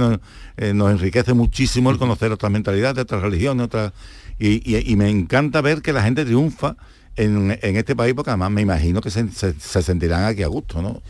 eh, 0.57 0.73
nos, 0.73 0.91
enriquece 0.91 1.33
muchísimo 1.33 1.89
el 1.89 1.97
conocer 1.97 2.31
otras 2.31 2.51
mentalidades, 2.51 3.01
otras 3.03 3.21
religiones, 3.21 3.65
otras... 3.65 3.93
Y, 4.39 4.95
me 4.97 5.09
encanta 5.09 5.61
ver 5.61 5.81
que 5.81 5.93
la 5.93 6.03
gente 6.03 6.25
triunfa 6.25 6.75
en, 7.15 7.51
este 7.61 7.95
país, 7.95 8.13
porque 8.13 8.31
además 8.31 8.51
me 8.51 8.61
imagino 8.61 8.99
que 8.99 9.09
se, 9.09 9.29
sentirán 9.59 10.25
aquí 10.25 10.43
a 10.43 10.47
gusto, 10.47 10.81
¿no? 10.81 11.01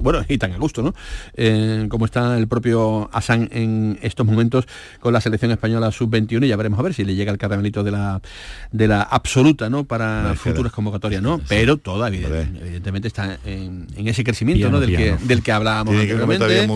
Bueno, 0.00 0.24
y 0.28 0.38
tan 0.38 0.52
a 0.52 0.56
gusto, 0.56 0.82
¿no? 0.82 0.94
Eh, 1.34 1.86
como 1.88 2.06
está 2.06 2.38
el 2.38 2.48
propio 2.48 3.10
Asan 3.12 3.48
en 3.52 3.98
estos 4.02 4.24
momentos 4.24 4.66
con 5.00 5.12
la 5.12 5.20
selección 5.20 5.50
española 5.50 5.90
sub-21 5.92 6.46
y 6.46 6.48
ya 6.48 6.56
veremos 6.56 6.78
a 6.78 6.82
ver 6.82 6.94
si 6.94 7.04
le 7.04 7.14
llega 7.14 7.30
el 7.30 7.38
caramelito 7.38 7.84
de 7.84 7.90
la 7.90 8.22
de 8.70 8.88
la 8.88 9.02
absoluta, 9.02 9.68
¿no? 9.68 9.84
Para 9.84 10.34
futuras 10.34 10.72
convocatorias, 10.72 11.22
¿no? 11.22 11.40
Pero 11.46 11.76
toda 11.76 12.08
evidentemente, 12.08 13.08
está 13.08 13.38
en, 13.44 13.86
ese 13.96 14.24
crecimiento, 14.24 14.70
¿no? 14.70 14.80
Del 14.80 14.96
que, 14.96 15.16
del 15.22 15.42
que 15.42 15.52
hablábamos 15.52 15.94
tiene 15.94 16.12
anteriormente. 16.12 16.66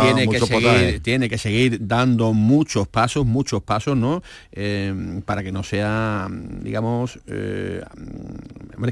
tiene, 0.00 0.28
que 0.28 0.40
seguir, 0.40 1.02
tiene 1.02 1.28
que 1.28 1.38
seguir 1.38 1.78
dando 1.86 2.32
muchos 2.32 2.86
pasos, 2.86 3.26
muchos 3.26 3.62
pasos, 3.62 3.96
¿no? 3.96 4.22
Eh, 4.52 5.20
para 5.24 5.42
que 5.42 5.50
no 5.50 5.62
sea, 5.62 6.28
digamos, 6.30 7.18
eh, 7.26 7.82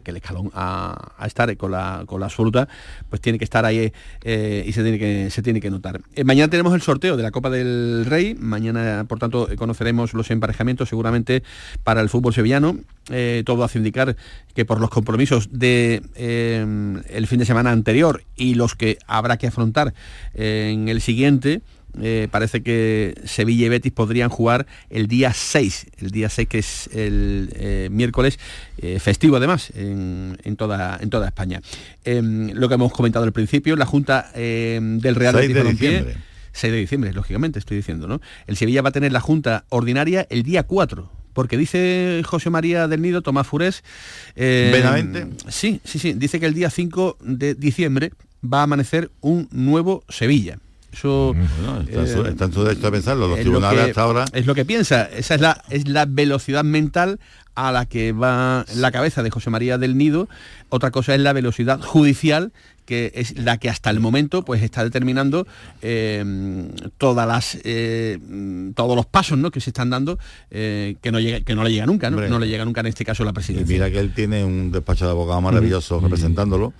que 0.02 0.10
el 0.10 0.16
escalón 0.18 0.50
a, 0.54 1.12
a, 1.16 1.26
estar 1.26 1.56
con 1.56 1.72
la, 1.72 2.04
con 2.06 2.20
la 2.20 2.26
absoluta, 2.26 2.68
pues 3.08 3.20
tiene 3.20 3.38
que 3.38 3.44
estar 3.44 3.64
eh, 3.72 4.64
y 4.66 4.72
se 4.72 4.82
tiene 4.82 4.98
que, 4.98 5.30
se 5.30 5.42
tiene 5.42 5.60
que 5.60 5.70
notar. 5.70 6.00
Eh, 6.14 6.24
mañana 6.24 6.50
tenemos 6.50 6.74
el 6.74 6.82
sorteo 6.82 7.16
de 7.16 7.22
la 7.22 7.30
Copa 7.30 7.50
del 7.50 8.04
Rey, 8.06 8.34
mañana 8.34 9.04
por 9.08 9.18
tanto 9.18 9.48
conoceremos 9.56 10.14
los 10.14 10.30
emparejamientos 10.30 10.88
seguramente 10.88 11.42
para 11.84 12.00
el 12.00 12.08
fútbol 12.08 12.34
sevillano. 12.34 12.78
Eh, 13.10 13.42
todo 13.46 13.64
hace 13.64 13.78
indicar 13.78 14.16
que 14.54 14.64
por 14.64 14.80
los 14.80 14.90
compromisos 14.90 15.48
de 15.50 16.02
el 17.08 17.26
fin 17.26 17.38
de 17.38 17.46
semana 17.46 17.70
anterior 17.70 18.22
y 18.36 18.54
los 18.54 18.74
que 18.74 18.98
habrá 19.06 19.38
que 19.38 19.46
afrontar 19.46 19.94
en 20.34 20.88
el 20.88 21.00
siguiente, 21.00 21.62
eh, 22.00 22.28
parece 22.30 22.62
que 22.62 23.14
Sevilla 23.24 23.66
y 23.66 23.68
Betis 23.68 23.92
podrían 23.92 24.28
jugar 24.28 24.66
el 24.90 25.08
día 25.08 25.32
6, 25.32 25.86
el 25.98 26.10
día 26.10 26.28
6 26.28 26.48
que 26.48 26.58
es 26.58 26.88
el 26.92 27.50
eh, 27.54 27.88
miércoles, 27.90 28.38
eh, 28.78 28.98
festivo 29.00 29.36
además 29.36 29.72
en, 29.74 30.56
toda, 30.56 30.98
en 31.00 31.10
toda 31.10 31.26
España. 31.26 31.60
Em, 32.04 32.50
lo 32.52 32.68
que 32.68 32.74
hemos 32.74 32.92
comentado 32.92 33.24
al 33.24 33.32
principio, 33.32 33.76
la 33.76 33.86
Junta 33.86 34.30
em, 34.34 34.98
del 34.98 35.14
Real 35.14 35.34
6 35.36 35.54
de 35.54 35.64
diciembre. 35.64 36.16
6 36.52 36.72
de 36.72 36.78
diciembre, 36.78 37.12
lógicamente, 37.12 37.58
estoy 37.58 37.76
diciendo, 37.76 38.08
¿no? 38.08 38.20
El 38.46 38.56
Sevilla 38.56 38.82
va 38.82 38.88
a 38.88 38.92
tener 38.92 39.12
la 39.12 39.20
Junta 39.20 39.64
Ordinaria 39.68 40.26
el 40.30 40.42
día 40.42 40.64
4, 40.64 41.10
porque 41.32 41.56
dice 41.56 42.22
José 42.24 42.50
María 42.50 42.88
del 42.88 43.00
Nido, 43.00 43.22
Tomás 43.22 43.46
Furés... 43.46 43.84
Eh, 44.34 44.70
Sí, 45.48 45.80
sí, 45.84 45.98
sí, 45.98 46.14
dice 46.14 46.40
que 46.40 46.46
el 46.46 46.54
día 46.54 46.70
5 46.70 47.18
de 47.20 47.54
diciembre 47.54 48.12
va 48.42 48.60
a 48.60 48.62
amanecer 48.64 49.10
un 49.20 49.48
nuevo 49.52 50.02
Sevilla. 50.08 50.58
Eso, 50.92 51.34
está, 52.26 52.46
en 52.46 52.52
su 52.52 52.64
derecho 52.64 52.86
a 52.88 52.90
pensarlo, 52.90 53.28
los 53.28 53.40
tribunales 53.40 53.88
hasta 53.88 54.02
ahora... 54.02 54.24
Es 54.32 54.46
lo 54.46 54.54
que 54.54 54.64
piensa, 54.64 55.04
esa 55.04 55.34
es 55.34 55.40
la, 55.40 55.62
es 55.68 55.86
la 55.88 56.06
velocidad 56.06 56.64
mental 56.64 57.20
a 57.54 57.72
la 57.72 57.86
que 57.86 58.12
va 58.12 58.64
la 58.76 58.90
cabeza 58.92 59.22
de 59.22 59.30
José 59.30 59.50
María 59.50 59.78
del 59.78 59.98
Nido. 59.98 60.28
Otra 60.68 60.90
cosa 60.90 61.14
es 61.14 61.20
la 61.20 61.32
velocidad 61.32 61.80
judicial 61.80 62.52
que 62.88 63.12
es 63.14 63.36
la 63.36 63.58
que 63.58 63.68
hasta 63.68 63.90
el 63.90 64.00
momento 64.00 64.46
pues 64.46 64.62
está 64.62 64.82
determinando 64.82 65.46
eh, 65.82 66.24
todas 66.96 67.28
las 67.28 67.58
eh, 67.62 68.18
todos 68.74 68.96
los 68.96 69.04
pasos 69.04 69.36
¿no? 69.36 69.50
que 69.50 69.60
se 69.60 69.68
están 69.68 69.90
dando 69.90 70.18
eh, 70.50 70.96
que 71.02 71.12
no 71.12 71.20
llega 71.20 71.42
que 71.42 71.54
no 71.54 71.64
le 71.64 71.70
llega 71.70 71.84
nunca 71.84 72.08
¿no? 72.08 72.18
no 72.18 72.38
le 72.38 72.48
llega 72.48 72.64
nunca 72.64 72.80
en 72.80 72.86
este 72.86 73.04
caso 73.04 73.24
la 73.24 73.34
presidencia. 73.34 73.70
Mira 73.70 73.90
que 73.90 73.98
él 73.98 74.14
tiene 74.14 74.42
un 74.42 74.72
despacho 74.72 75.04
de 75.04 75.10
abogado 75.10 75.42
maravilloso 75.42 76.00
representándolo 76.00 76.72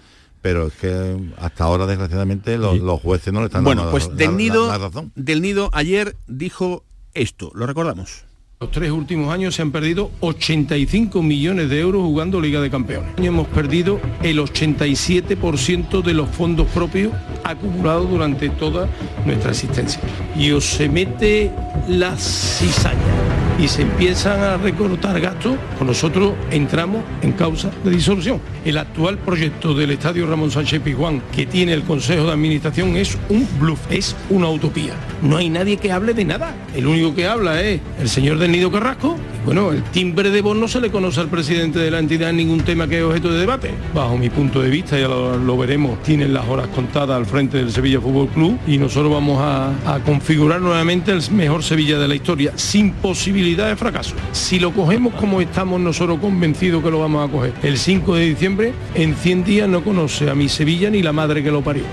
pero 0.42 0.68
es 0.68 0.74
que 0.74 1.16
hasta 1.38 1.64
ahora 1.64 1.86
desgraciadamente 1.86 2.58
los, 2.58 2.78
jueces 3.00 3.32
no 3.32 3.40
le 3.40 3.46
están 3.46 3.64
dando 3.64 3.90
pues 3.90 4.14
del 4.16 4.36
nido 4.36 4.76
razón. 4.76 5.12
del 5.14 5.42
nido 5.42 5.70
ayer 5.72 6.16
dijo 6.26 6.84
esto 7.14 7.50
lo 7.54 7.66
recordamos 7.66 8.24
los 8.60 8.72
tres 8.72 8.90
últimos 8.90 9.32
años 9.32 9.54
se 9.54 9.62
han 9.62 9.70
perdido 9.70 10.10
85 10.18 11.22
millones 11.22 11.70
de 11.70 11.78
euros 11.78 12.02
jugando 12.02 12.40
Liga 12.40 12.60
de 12.60 12.70
Campeones. 12.70 13.12
Hemos 13.18 13.46
perdido 13.46 14.00
el 14.20 14.40
87% 14.40 16.02
de 16.02 16.12
los 16.12 16.28
fondos 16.28 16.66
propios 16.66 17.12
acumulados 17.44 18.10
durante 18.10 18.50
toda 18.50 18.88
nuestra 19.24 19.52
existencia. 19.52 20.00
Y 20.34 20.50
os 20.50 20.64
se 20.64 20.88
mete 20.88 21.52
la 21.86 22.16
cizaña 22.16 23.47
y 23.58 23.66
se 23.66 23.82
empiezan 23.82 24.40
a 24.40 24.56
recortar 24.56 25.20
gastos, 25.20 25.56
pues 25.76 25.86
nosotros 25.86 26.32
entramos 26.50 27.02
en 27.22 27.32
causa 27.32 27.70
de 27.82 27.90
disolución. 27.90 28.40
El 28.64 28.78
actual 28.78 29.18
proyecto 29.18 29.74
del 29.74 29.90
Estadio 29.90 30.26
Ramón 30.26 30.50
Sánchez 30.50 30.80
Pizjuán 30.80 31.22
que 31.34 31.46
tiene 31.46 31.72
el 31.72 31.82
Consejo 31.82 32.26
de 32.26 32.32
Administración 32.32 32.96
es 32.96 33.18
un 33.28 33.46
bluff, 33.58 33.80
es 33.90 34.14
una 34.30 34.48
utopía. 34.48 34.94
No 35.22 35.36
hay 35.36 35.50
nadie 35.50 35.76
que 35.76 35.90
hable 35.90 36.14
de 36.14 36.24
nada. 36.24 36.54
El 36.74 36.86
único 36.86 37.14
que 37.14 37.26
habla 37.26 37.60
es 37.60 37.80
el 38.00 38.08
señor 38.08 38.38
de 38.38 38.48
Nido 38.48 38.70
Carrasco. 38.70 39.16
bueno, 39.44 39.72
el 39.72 39.82
timbre 39.84 40.30
de 40.30 40.40
voz 40.40 40.56
no 40.56 40.68
se 40.68 40.80
le 40.80 40.90
conoce 40.90 41.20
al 41.20 41.28
presidente 41.28 41.80
de 41.80 41.90
la 41.90 41.98
entidad 41.98 42.30
en 42.30 42.36
ningún 42.36 42.60
tema 42.60 42.86
que 42.86 42.98
es 42.98 43.04
objeto 43.04 43.32
de 43.32 43.40
debate. 43.40 43.70
Bajo 43.92 44.16
mi 44.16 44.30
punto 44.30 44.62
de 44.62 44.70
vista, 44.70 44.98
ya 44.98 45.08
lo, 45.08 45.58
veremos, 45.58 46.00
tienen 46.02 46.32
las 46.32 46.46
horas 46.46 46.68
contadas 46.68 47.16
al 47.16 47.26
frente 47.26 47.58
del 47.58 47.72
Sevilla 47.72 48.00
Fútbol 48.00 48.28
Club 48.28 48.58
y 48.68 48.78
nosotros 48.78 49.12
vamos 49.12 49.40
a, 49.40 49.94
a 49.94 49.98
configurar 50.00 50.60
nuevamente 50.60 51.10
el 51.10 51.22
mejor 51.32 51.64
Sevilla 51.64 51.98
de 51.98 52.06
la 52.06 52.14
historia, 52.14 52.52
sin 52.54 52.92
posibilidad 52.92 53.47
de 53.56 53.76
fracaso. 53.76 54.14
Si 54.32 54.58
lo 54.58 54.72
cogemos 54.72 55.14
como 55.14 55.40
estamos 55.40 55.80
nosotros 55.80 56.18
convencidos 56.18 56.82
que 56.82 56.90
lo 56.90 57.00
vamos 57.00 57.28
a 57.28 57.32
coger, 57.32 57.52
el 57.62 57.78
5 57.78 58.14
de 58.16 58.24
diciembre, 58.24 58.72
en 58.94 59.14
100 59.14 59.44
días 59.44 59.68
no 59.68 59.82
conoce 59.82 60.28
a 60.28 60.34
mi 60.34 60.48
Sevilla 60.48 60.90
ni 60.90 61.02
la 61.02 61.12
madre 61.12 61.42
que 61.42 61.50
lo 61.50 61.62
parió. 61.62 61.84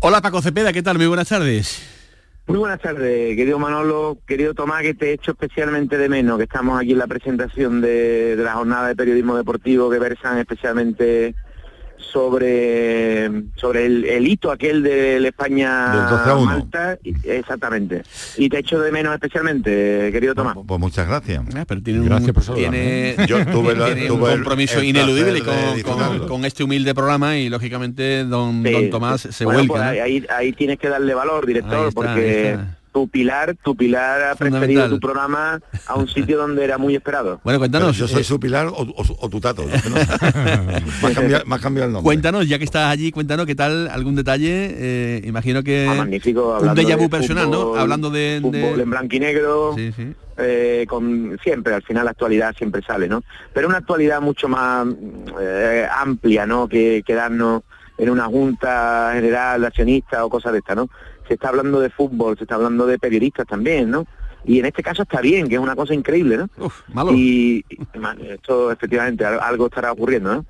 Hola 0.00 0.20
Paco 0.20 0.40
Cepeda, 0.40 0.72
¿qué 0.72 0.82
tal? 0.82 0.96
Muy 0.96 1.06
buenas 1.06 1.28
tardes. 1.28 1.90
Muy 2.46 2.58
buenas 2.58 2.80
tardes, 2.80 3.36
querido 3.36 3.58
Manolo, 3.58 4.18
querido 4.26 4.52
Tomás, 4.52 4.82
que 4.82 4.92
te 4.92 5.12
echo 5.12 5.30
especialmente 5.30 5.96
de 5.96 6.10
menos, 6.10 6.36
que 6.36 6.44
estamos 6.44 6.78
aquí 6.78 6.92
en 6.92 6.98
la 6.98 7.06
presentación 7.06 7.80
de, 7.80 8.34
la 8.36 8.52
jornada 8.52 8.88
de 8.88 8.96
periodismo 8.96 9.34
deportivo 9.34 9.88
que 9.88 9.98
versan 9.98 10.38
especialmente 10.38 11.34
sobre 11.98 13.30
sobre 13.56 13.86
el, 13.86 14.26
hito 14.26 14.50
aquel 14.50 14.82
del 14.82 15.26
España 15.26 15.90
Del 15.94 16.10
12 16.18 16.30
a 16.30 16.34
1. 16.36 16.44
Malta 16.46 16.98
y- 17.02 17.14
exactamente 17.28 18.02
y 18.36 18.48
te 18.48 18.58
echo 18.58 18.80
de 18.80 18.92
menos 18.92 19.14
especialmente 19.14 20.10
querido 20.12 20.34
Tomás 20.34 20.56
Pues 20.66 20.80
muchas 20.80 21.06
gracias. 21.06 21.42
pero 21.66 21.82
tiene 21.82 22.00
un, 22.00 22.06
Gracias 22.06 22.32
por 22.32 22.42
saludarme. 22.42 23.14
tiene, 23.16 23.26
Yo 23.28 23.44
tuve 23.46 23.74
la- 23.76 23.86
tiene 23.86 24.10
un 24.10 24.18
tuve 24.20 24.30
compromiso 24.32 24.78
el 24.78 24.84
ineludible 24.86 25.42
con, 25.42 25.54
disfrutarlo. 25.74 26.18
con- 26.20 26.28
con 26.28 26.44
este 26.44 26.64
humilde 26.64 26.94
programa 26.94 27.36
y 27.36 27.48
lógicamente 27.48 28.24
don, 28.24 28.62
Sí, 28.64 28.72
don 28.72 28.90
Tomás 28.90 29.20
se 29.22 29.44
Bueno, 29.44 29.58
vuelca. 29.60 29.72
pues 29.74 29.82
¿no? 29.98 30.02
ahí, 30.04 30.26
ahí, 30.30 30.52
tienes 30.52 30.78
que 30.78 30.88
darle 30.88 31.14
valor, 31.14 31.46
director, 31.46 31.74
Ahí 31.74 31.88
está, 31.88 32.00
ahí 32.00 32.06
porque 32.14 32.50
está. 32.52 32.78
Tu 32.94 33.08
pilar, 33.08 33.56
tu 33.60 33.74
pilar 33.74 34.22
ha 34.22 34.34
preferido 34.36 34.88
tu 34.88 35.00
programa 35.00 35.58
a 35.88 35.96
un 35.96 36.06
sitio 36.06 36.38
donde 36.38 36.62
era 36.62 36.78
muy 36.78 36.94
esperado. 36.94 37.40
Bueno, 37.42 37.58
cuéntanos. 37.58 37.88
Pero 37.88 37.98
yo 37.98 38.08
soy 38.08 38.20
eh, 38.20 38.24
su 38.24 38.38
pilar 38.38 38.68
o, 38.68 38.70
o- 38.82 39.16
o 39.18 39.28
tu 39.28 39.40
tato. 39.40 39.64
¿no? 39.64 39.70
me, 41.02 41.08
ha 41.10 41.12
cambiado, 41.14 41.44
me 41.44 41.54
ha 41.56 41.58
cambiado 41.58 41.88
el 41.88 41.92
nombre. 41.92 42.04
Cuéntanos, 42.04 42.46
ya 42.48 42.56
que 42.56 42.64
estás 42.64 42.88
allí, 42.92 43.10
cuéntanos 43.10 43.46
qué 43.46 43.56
tal, 43.56 43.88
algún 43.88 44.14
detalle. 44.14 44.70
eh, 44.78 45.22
imagino 45.24 45.64
que 45.64 45.88
Ah, 45.90 45.94
magnífico, 45.96 46.50
un 46.50 46.56
hablando 46.68 46.82
déjà 46.82 46.96
vu 46.96 47.02
de 47.02 47.08
personal, 47.08 47.50
¿no? 47.50 47.74
Hablando 47.74 48.10
de, 48.10 48.40
de- 48.40 48.40
Fútbol 48.40 48.80
en 48.80 48.90
blanco 48.90 49.16
y 49.16 49.20
negro, 49.20 49.72
Sí, 49.76 49.90
sí. 49.92 50.14
eh, 50.38 50.86
con 50.88 51.36
siempre, 51.42 51.74
al 51.74 51.82
final 51.82 52.04
la 52.04 52.12
actualidad 52.12 52.54
siempre 52.56 52.80
sale, 52.86 53.08
¿no? 53.08 53.24
Pero 53.52 53.66
una 53.66 53.78
actualidad 53.78 54.20
mucho 54.20 54.48
más 54.48 54.86
eh, 55.40 55.88
amplia, 55.98 56.46
¿no? 56.46 56.68
Que 56.68 57.02
quedarnos 57.04 57.62
en 57.98 58.10
una 58.10 58.26
junta 58.26 59.10
general 59.14 59.60
de 59.62 59.66
accionistas 59.66 60.20
o 60.22 60.28
cosas 60.30 60.52
de 60.52 60.58
estas, 60.60 60.76
¿no? 60.76 60.88
Se 61.28 61.34
está 61.34 61.48
hablando 61.48 61.80
de 61.80 61.90
fútbol, 61.90 62.36
se 62.36 62.44
está 62.44 62.56
hablando 62.56 62.86
de 62.86 62.98
periodistas 62.98 63.46
también, 63.46 63.90
¿no? 63.90 64.06
Y 64.44 64.58
en 64.58 64.66
este 64.66 64.82
caso 64.82 65.02
está 65.02 65.20
bien, 65.22 65.48
que 65.48 65.54
es 65.54 65.60
una 65.60 65.74
cosa 65.74 65.94
increíble, 65.94 66.36
¿no? 66.36 66.48
malo. 66.92 67.12
Y 67.12 67.64
esto 68.30 68.70
efectivamente 68.70 69.24
al- 69.24 69.40
algo 69.40 69.66
estará 69.66 69.90
ocurriendo, 69.92 70.34
¿no? 70.34 70.46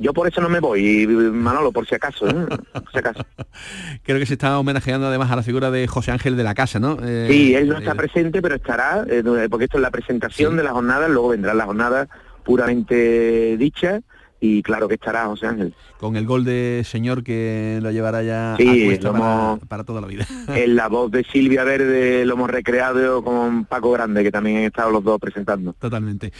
Yo 0.00 0.12
por 0.12 0.28
eso 0.28 0.40
no 0.40 0.48
me 0.48 0.60
voy, 0.60 1.06
Manolo, 1.08 1.72
por 1.72 1.84
si 1.88 1.94
acaso, 1.96 2.26
¿no? 2.26 2.46
Por 2.46 2.92
si 2.92 2.98
acaso. 2.98 3.20
Creo 4.04 4.18
que 4.20 4.26
se 4.26 4.34
está 4.34 4.56
homenajeando 4.58 5.06
además 5.08 5.30
a 5.32 5.36
la 5.36 5.42
figura 5.42 5.70
de 5.72 5.88
José 5.88 6.12
Ángel 6.12 6.36
de 6.36 6.44
la 6.44 6.54
Casa, 6.54 6.78
¿no? 6.78 6.98
Eh, 7.02 7.26
Sí, 7.28 7.54
él 7.54 7.68
no 7.68 7.78
está 7.78 7.90
el- 7.92 7.96
presente, 7.96 8.40
pero 8.40 8.54
estará, 8.54 9.04
eh, 9.08 9.22
porque 9.50 9.64
esto 9.64 9.78
es 9.78 9.82
la 9.82 9.90
presentación 9.90 10.56
de 10.56 10.62
la 10.62 10.70
jornada, 10.70 11.08
luego 11.08 11.28
vendrá 11.30 11.52
la 11.54 11.64
jornada 11.64 12.06
puramente 12.44 13.56
dicha 13.56 14.00
y 14.40 14.62
claro 14.62 14.86
que 14.88 14.94
estará 14.94 15.26
José 15.26 15.46
Ángel. 15.46 15.74
Con 15.98 16.16
el 16.16 16.26
gol 16.26 16.44
de 16.44 16.82
señor 16.84 17.22
que 17.24 17.78
lo 17.82 17.90
llevará 17.90 18.22
ya 18.22 18.54
Sí, 18.58 18.94
a 19.04 19.12
para, 19.12 19.58
para 19.68 19.84
toda 19.84 20.00
la 20.00 20.06
vida. 20.06 20.26
En 20.48 20.76
la 20.76 20.88
voz 20.88 21.10
de 21.10 21.24
Silvia 21.24 21.64
Verde 21.64 22.24
lo 22.24 22.34
hemos 22.34 22.50
recreado 22.50 23.22
con 23.22 23.64
Paco 23.64 23.90
Grande, 23.92 24.22
que 24.22 24.30
también 24.30 24.58
han 24.58 24.62
estado 24.64 24.90
los 24.90 25.02
dos 25.04 25.18
presentando. 25.20 25.74
Totalmente. 25.78 26.32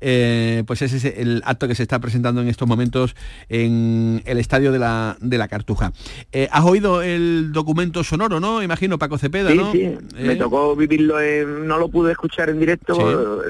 Eh, 0.00 0.62
pues 0.66 0.80
ese 0.82 0.96
es 0.96 1.04
el 1.18 1.42
acto 1.44 1.68
que 1.68 1.74
se 1.74 1.82
está 1.82 1.98
presentando 1.98 2.40
en 2.40 2.48
estos 2.48 2.66
momentos 2.66 3.14
en 3.48 4.22
el 4.24 4.38
estadio 4.38 4.72
de 4.72 4.78
la, 4.78 5.16
de 5.20 5.36
la 5.38 5.48
Cartuja. 5.48 5.92
Eh, 6.32 6.48
¿Has 6.50 6.64
oído 6.64 7.02
el 7.02 7.52
documento 7.52 8.02
sonoro, 8.04 8.40
no? 8.40 8.62
Imagino, 8.62 8.98
Paco 8.98 9.18
Cepeda, 9.18 9.50
Sí, 9.50 9.56
¿no? 9.58 9.72
sí, 9.72 9.90
me 10.18 10.32
Eh, 10.32 10.36
tocó 10.36 10.74
vivirlo, 10.76 11.20
en- 11.20 11.66
no 11.66 11.78
lo 11.78 11.88
pude 11.88 12.12
escuchar 12.12 12.48
en 12.48 12.58
directo, 12.60 12.94
Sí. 12.94 13.02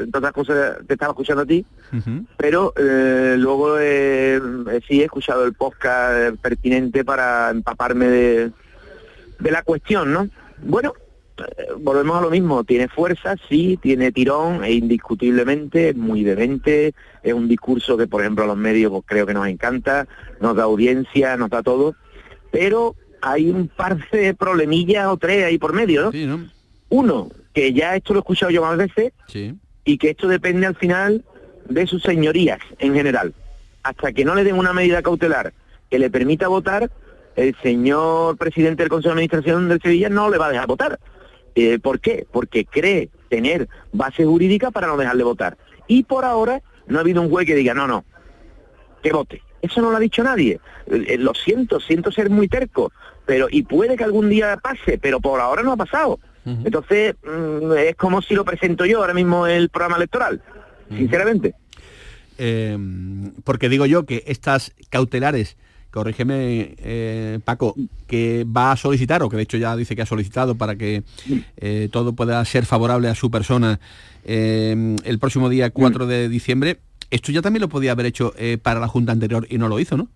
entre 0.02 0.18
otras 0.18 0.32
cosas 0.32 0.76
te 0.86 0.94
estaba 0.94 1.12
escuchando 1.12 1.42
a 1.42 1.46
ti, 1.46 1.64
ujú. 1.92 2.24
pero 2.36 2.72
eh, 2.76 3.36
luego 3.38 3.78
eh, 3.78 4.36
eh, 4.72 4.80
sí 4.88 5.00
he 5.00 5.04
escuchado 5.04 5.44
el 5.44 5.49
podcast 5.54 6.12
eh, 6.16 6.38
pertinente 6.40 7.04
para 7.04 7.50
empaparme 7.50 8.06
de, 8.06 8.50
de 9.38 9.50
la 9.50 9.62
cuestión, 9.62 10.12
¿no? 10.12 10.28
Bueno, 10.62 10.92
eh, 11.38 11.66
volvemos 11.78 12.18
a 12.18 12.20
lo 12.20 12.30
mismo, 12.30 12.64
tiene 12.64 12.88
fuerza, 12.88 13.36
sí, 13.48 13.78
tiene 13.80 14.12
tirón, 14.12 14.62
e 14.64 14.72
indiscutiblemente, 14.72 15.94
muy 15.94 16.22
demente, 16.24 16.94
es 17.22 17.32
un 17.32 17.48
discurso 17.48 17.96
que 17.96 18.06
por 18.06 18.20
ejemplo 18.20 18.44
a 18.44 18.46
los 18.46 18.56
medios 18.56 18.90
pues, 18.90 19.04
creo 19.06 19.26
que 19.26 19.34
nos 19.34 19.46
encanta, 19.46 20.06
nos 20.40 20.54
da 20.56 20.64
audiencia, 20.64 21.36
nos 21.36 21.50
da 21.50 21.62
todo, 21.62 21.94
pero 22.50 22.94
hay 23.22 23.50
un 23.50 23.68
par 23.68 23.98
de 24.10 24.34
problemillas 24.34 25.06
o 25.06 25.16
tres 25.16 25.44
ahí 25.44 25.58
por 25.58 25.72
medio, 25.72 26.10
¿no? 26.12 26.48
Uno, 26.88 27.30
que 27.52 27.72
ya 27.72 27.96
esto 27.96 28.12
lo 28.14 28.20
he 28.20 28.22
escuchado 28.22 28.50
yo 28.50 28.62
más 28.62 28.76
veces, 28.76 29.12
Sí. 29.26 29.54
y 29.84 29.98
que 29.98 30.10
esto 30.10 30.26
depende 30.28 30.66
al 30.66 30.74
final 30.76 31.24
de 31.68 31.86
sus 31.86 32.02
señorías 32.02 32.58
en 32.78 32.94
general. 32.94 33.32
Hasta 33.82 34.12
que 34.12 34.24
no 34.24 34.34
le 34.34 34.44
den 34.44 34.58
una 34.58 34.72
medida 34.72 35.02
cautelar 35.02 35.52
que 35.90 35.98
le 35.98 36.10
permita 36.10 36.48
votar, 36.48 36.90
el 37.36 37.56
señor 37.62 38.36
presidente 38.36 38.82
del 38.82 38.90
Consejo 38.90 39.10
de 39.10 39.20
Administración 39.20 39.68
del 39.68 39.80
Sevilla 39.80 40.08
no 40.08 40.30
le 40.30 40.38
va 40.38 40.46
a 40.46 40.50
dejar 40.50 40.66
votar. 40.66 41.00
Eh, 41.54 41.78
¿Por 41.78 42.00
qué? 42.00 42.26
Porque 42.30 42.64
cree 42.64 43.10
tener 43.28 43.68
base 43.92 44.24
jurídica 44.24 44.70
para 44.70 44.86
no 44.86 44.96
dejarle 44.96 45.24
votar. 45.24 45.56
Y 45.86 46.04
por 46.04 46.24
ahora 46.24 46.62
no 46.86 46.98
ha 46.98 47.00
habido 47.00 47.22
un 47.22 47.30
juez 47.30 47.46
que 47.46 47.54
diga, 47.54 47.74
no, 47.74 47.86
no, 47.86 48.04
que 49.02 49.12
vote. 49.12 49.42
Eso 49.62 49.80
no 49.80 49.90
lo 49.90 49.96
ha 49.96 50.00
dicho 50.00 50.22
nadie. 50.22 50.60
Eh, 50.86 51.04
eh, 51.08 51.18
lo 51.18 51.34
siento, 51.34 51.80
siento 51.80 52.12
ser 52.12 52.30
muy 52.30 52.48
terco, 52.48 52.92
pero 53.26 53.48
y 53.50 53.62
puede 53.62 53.96
que 53.96 54.04
algún 54.04 54.28
día 54.28 54.56
pase, 54.62 54.98
pero 54.98 55.20
por 55.20 55.40
ahora 55.40 55.62
no 55.62 55.72
ha 55.72 55.76
pasado. 55.76 56.18
Entonces, 56.42 57.14
mm, 57.22 57.72
es 57.72 57.96
como 57.96 58.22
si 58.22 58.34
lo 58.34 58.44
presento 58.44 58.86
yo 58.86 59.00
ahora 59.00 59.12
mismo 59.12 59.46
el 59.46 59.68
programa 59.68 59.98
electoral, 59.98 60.42
sinceramente. 60.88 61.54
Eh, 62.42 62.78
porque 63.44 63.68
digo 63.68 63.84
yo 63.84 64.06
que 64.06 64.24
estas 64.26 64.72
cautelares, 64.88 65.58
corrígeme 65.90 66.74
eh, 66.78 67.38
Paco, 67.44 67.74
que 68.06 68.44
va 68.44 68.72
a 68.72 68.76
solicitar, 68.76 69.22
o 69.22 69.28
que 69.28 69.36
de 69.36 69.42
hecho 69.42 69.58
ya 69.58 69.76
dice 69.76 69.94
que 69.94 70.02
ha 70.02 70.06
solicitado 70.06 70.54
para 70.54 70.76
que 70.76 71.02
eh, 71.58 71.90
todo 71.92 72.14
pueda 72.14 72.42
ser 72.46 72.64
favorable 72.64 73.08
a 73.08 73.14
su 73.14 73.30
persona 73.30 73.78
eh, 74.24 74.96
el 75.04 75.18
próximo 75.18 75.50
día 75.50 75.68
4 75.68 76.06
de 76.06 76.30
diciembre, 76.30 76.78
esto 77.10 77.30
ya 77.30 77.42
también 77.42 77.60
lo 77.60 77.68
podía 77.68 77.92
haber 77.92 78.06
hecho 78.06 78.32
eh, 78.38 78.56
para 78.56 78.80
la 78.80 78.88
Junta 78.88 79.12
anterior 79.12 79.46
y 79.50 79.58
no 79.58 79.68
lo 79.68 79.78
hizo, 79.78 79.96
¿no? 79.96 80.08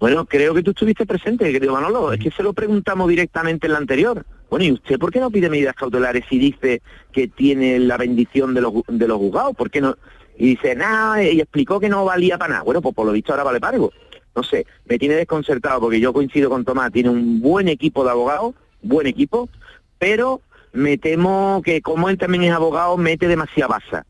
Bueno, 0.00 0.26
creo 0.26 0.52
que 0.52 0.64
tú 0.64 0.72
estuviste 0.72 1.06
presente, 1.06 1.50
querido 1.52 1.72
Manolo. 1.72 2.12
Es 2.12 2.18
que 2.18 2.32
se 2.32 2.42
lo 2.42 2.52
preguntamos 2.52 3.08
directamente 3.08 3.68
en 3.68 3.72
la 3.74 3.78
anterior. 3.78 4.26
Bueno, 4.50 4.64
¿y 4.64 4.72
usted 4.72 4.98
por 4.98 5.12
qué 5.12 5.20
no 5.20 5.30
pide 5.30 5.48
medidas 5.48 5.76
cautelares 5.76 6.24
y 6.28 6.38
dice 6.38 6.82
que 7.12 7.28
tiene 7.28 7.78
la 7.78 7.96
bendición 7.96 8.52
de 8.52 8.62
los, 8.62 8.72
de 8.88 9.06
los 9.06 9.18
juzgados? 9.18 9.54
¿Por 9.54 9.70
qué 9.70 9.80
no? 9.80 9.96
Y 10.38 10.46
dice, 10.50 10.74
nada, 10.74 11.22
y 11.22 11.40
explicó 11.40 11.78
que 11.78 11.88
no 11.88 12.04
valía 12.04 12.38
para 12.38 12.52
nada. 12.54 12.62
Bueno, 12.64 12.80
pues 12.82 12.94
por 12.94 13.06
lo 13.06 13.12
visto 13.12 13.32
ahora 13.32 13.44
vale 13.44 13.60
para 13.60 13.74
algo. 13.74 13.92
No 14.34 14.42
sé, 14.42 14.66
me 14.86 14.98
tiene 14.98 15.14
desconcertado 15.14 15.78
porque 15.80 16.00
yo 16.00 16.12
coincido 16.12 16.48
con 16.48 16.64
Tomás, 16.64 16.90
tiene 16.90 17.10
un 17.10 17.40
buen 17.40 17.68
equipo 17.68 18.02
de 18.04 18.10
abogados, 18.10 18.54
buen 18.82 19.06
equipo, 19.06 19.48
pero 19.98 20.40
me 20.72 20.96
temo 20.96 21.60
que 21.64 21.82
como 21.82 22.08
él 22.08 22.16
también 22.16 22.44
es 22.44 22.52
abogado, 22.52 22.96
mete 22.96 23.28
demasiada 23.28 23.68
baza. 23.68 24.06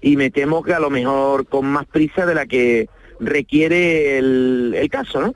Y 0.00 0.16
me 0.16 0.30
temo 0.30 0.62
que 0.62 0.72
a 0.72 0.80
lo 0.80 0.88
mejor 0.88 1.46
con 1.46 1.66
más 1.66 1.84
prisa 1.86 2.24
de 2.26 2.34
la 2.34 2.46
que 2.46 2.88
requiere 3.20 4.18
el, 4.18 4.88
caso, 4.90 5.20
¿no? 5.20 5.34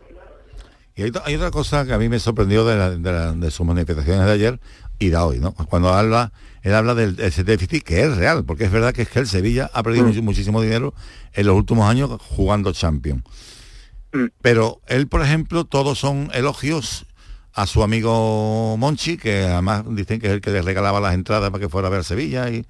Y 0.97 1.03
hay 1.03 1.35
otra 1.37 1.51
cosa 1.51 1.85
que 1.87 1.93
a 1.93 1.99
mí 1.99 2.09
me 2.09 2.19
sorprendió 2.19 2.65
de, 2.65 2.77
la- 2.77 2.91
de 2.91 3.13
la- 3.13 3.33
de 3.33 3.51
sus 3.51 3.67
manifestaciones 3.67 4.27
de 4.27 4.33
ayer 4.33 4.61
y 4.99 5.09
de 5.09 5.17
hoy, 5.17 5.39
¿no? 5.39 5.53
Cuando 5.53 5.89
habla, 5.91 6.33
él 6.63 6.75
habla 6.75 6.95
del 6.95 7.19
ese 7.21 7.45
déficit 7.45 7.83
que 7.83 8.03
es 8.03 8.17
real, 8.17 8.45
porque 8.45 8.65
es 8.65 8.71
verdad 8.71 8.93
que 8.93 9.03
es 9.03 9.09
que 9.09 9.19
el 9.21 9.27
Sevilla 9.27 9.71
ha 9.73 9.83
perdido 9.83 10.07
mucho- 10.07 10.23
muchísimo 10.23 10.61
dinero 10.63 10.95
en 11.33 11.47
los 11.47 11.57
últimos 11.57 11.89
años 11.89 12.11
jugando 12.21 12.73
Champions. 12.73 13.23
Pero 14.43 14.81
él, 14.89 15.07
por 15.07 15.23
ejemplo, 15.23 15.65
todos 15.65 15.99
son 15.99 16.31
elogios 16.35 17.07
a 17.53 17.67
su 17.67 17.83
amigo 17.83 18.77
Monchi, 18.77 19.17
que 19.17 19.45
además 19.45 19.85
dicen 19.89 20.21
que 20.21 20.27
es 20.27 20.33
el 20.33 20.41
que 20.41 20.51
le 20.51 20.63
regalaba 20.63 21.01
las 21.01 21.15
entradas 21.15 21.51
para 21.51 21.61
que 21.63 21.69
fuera 21.69 21.89
a 21.89 21.91
ver 21.91 22.05
Sevilla 22.05 22.49
y 22.51 22.65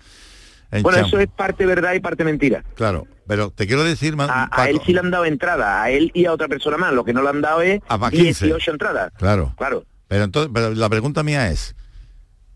en 0.72 0.82
Bueno, 0.82 0.98
Champions. 0.98 1.08
eso 1.08 1.18
es 1.20 1.28
parte 1.28 1.66
verdad 1.66 1.94
y 1.94 2.00
parte 2.00 2.24
mentira. 2.24 2.62
Claro, 2.74 3.06
pero 3.26 3.50
te 3.50 3.66
quiero 3.66 3.82
decir, 3.84 4.16
man, 4.16 4.28
A, 4.30 4.68
él 4.68 4.80
sí 4.84 4.92
le 4.92 5.00
han 5.00 5.10
dado 5.10 5.24
entrada, 5.24 5.82
a 5.82 5.90
él 5.90 6.10
y 6.14 6.26
a 6.26 6.32
otra 6.32 6.46
persona 6.48 6.76
más. 6.76 6.92
Lo 6.92 7.04
que 7.04 7.12
no 7.14 7.22
le 7.22 7.28
han 7.30 7.40
dado 7.40 7.62
es 7.62 7.80
A 7.88 7.96
más 7.98 8.10
15. 8.10 8.44
18 8.46 8.70
entradas. 8.72 9.12
Claro. 9.18 9.54
Claro. 9.56 9.84
Pero 10.08 10.24
entonces, 10.24 10.50
pero 10.52 10.74
la 10.74 10.88
pregunta 10.88 11.22
mía 11.22 11.50
es, 11.50 11.74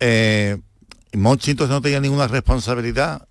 eh, 0.01 0.59
Monchi 1.17 1.53
entonces 1.53 1.73
no 1.73 1.81
tenía 1.83 2.01
ninguna 2.01 2.27
responsabilidad 2.29 3.27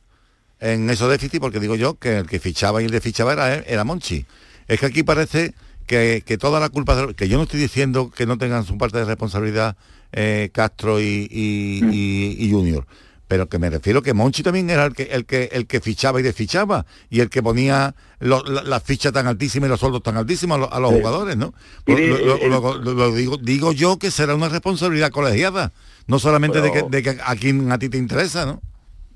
en 0.60 0.90
esos 0.90 1.10
déficits, 1.10 1.40
porque 1.40 1.60
digo 1.60 1.76
yo 1.76 1.96
que 1.96 2.20
el 2.20 2.28
que 2.28 2.40
fichaba 2.40 2.82
y 2.82 2.86
el 2.86 2.92
de 2.92 3.02
fichaba 3.02 3.34
era, 3.34 3.56
era 3.56 3.84
Monchi. 3.84 4.26
Es 4.68 4.80
que 4.80 4.86
aquí 4.86 5.04
parece 5.04 5.54
que, 5.88 6.24
que 6.26 6.38
toda 6.38 6.60
la 6.62 6.70
culpa, 6.70 6.96
de- 6.96 7.14
que 7.14 7.28
yo 7.28 7.38
no 7.38 7.44
estoy 7.44 7.60
diciendo 7.60 8.10
que 8.10 8.26
no 8.26 8.38
tengan 8.38 8.64
su 8.66 8.78
parte 8.78 8.98
de 9.00 9.06
responsabilidad 9.06 9.76
eh, 10.14 10.50
Castro 10.54 11.02
y, 11.02 11.28
y- 11.30 11.82
y- 11.92 12.36
y 12.46 12.52
Junior, 12.52 12.86
pero 13.28 13.50
que 13.50 13.60
me 13.60 13.70
refiero 13.70 14.02
que 14.02 14.14
Monchi 14.14 14.44
también 14.44 14.70
era 14.70 14.86
el 14.86 14.94
que, 14.94 15.04
el 15.04 15.26
que, 15.26 15.50
el 15.52 15.66
que 15.68 15.82
fichaba 15.82 16.20
y 16.20 16.24
desfichaba, 16.24 16.86
y 17.10 17.20
el 17.20 17.30
que 17.30 17.44
ponía 17.44 17.96
lo- 18.20 18.44
la, 18.46 18.64
la 18.64 18.80
ficha 18.80 19.12
tan 19.12 19.28
altísima 19.28 19.66
y 19.66 19.70
los 19.70 19.80
sueldos 19.82 20.04
tan 20.04 20.16
altísimos 20.16 20.56
a, 20.56 20.60
los- 20.62 20.72
a 20.72 20.80
los 20.80 20.92
Sí. 20.92 20.98
jugadores, 21.00 21.36
¿no? 21.36 21.54
Lo- 21.88 21.98
lo- 21.98 22.36
eh, 22.38 22.48
lo- 22.50 22.78
lo- 22.78 22.94
lo 22.94 23.12
digo, 23.16 23.36
digo 23.38 23.74
yo 23.74 23.98
que 23.98 24.12
será 24.12 24.36
una 24.36 24.48
responsabilidad 24.50 25.10
colegiada, 25.12 25.74
no 26.08 26.20
solamente 26.20 26.62
de, 26.62 26.72
que, 26.72 26.84
de 26.90 27.04
que 27.04 27.18
a 27.24 27.36
quien 27.36 27.72
a 27.72 27.78
ti 27.80 27.90
te 27.90 27.98
interesa, 27.98 28.46
¿no? 28.46 28.62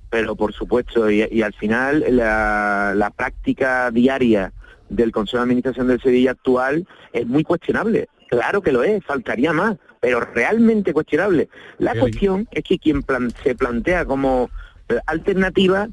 Pero 0.09 0.35
por 0.35 0.53
supuesto, 0.53 1.09
y, 1.11 1.27
y 1.31 1.41
al 1.41 1.53
final 1.53 2.05
la, 2.09 2.93
la 2.95 3.09
práctica 3.09 3.91
diaria 3.91 4.53
del 4.89 5.11
Consejo 5.11 5.38
de 5.38 5.43
Administración 5.43 5.88
del 5.88 6.01
Sevilla 6.01 6.31
actual 6.31 6.88
es 7.11 7.27
muy 7.27 7.43
cuestionable. 7.43 8.07
Claro 8.29 8.61
que 8.61 8.71
lo 8.71 8.83
es, 8.83 9.03
faltaría 9.03 9.51
más, 9.51 9.75
pero 9.99 10.21
realmente 10.21 10.93
cuestionable. 10.93 11.49
La 11.77 11.93
cuestión 11.95 12.47
es 12.51 12.63
que 12.63 12.79
quien 12.79 13.03
plan- 13.03 13.33
se 13.43 13.53
plantea 13.55 14.05
como 14.05 14.49
eh, 14.88 14.97
alternativa 15.07 15.88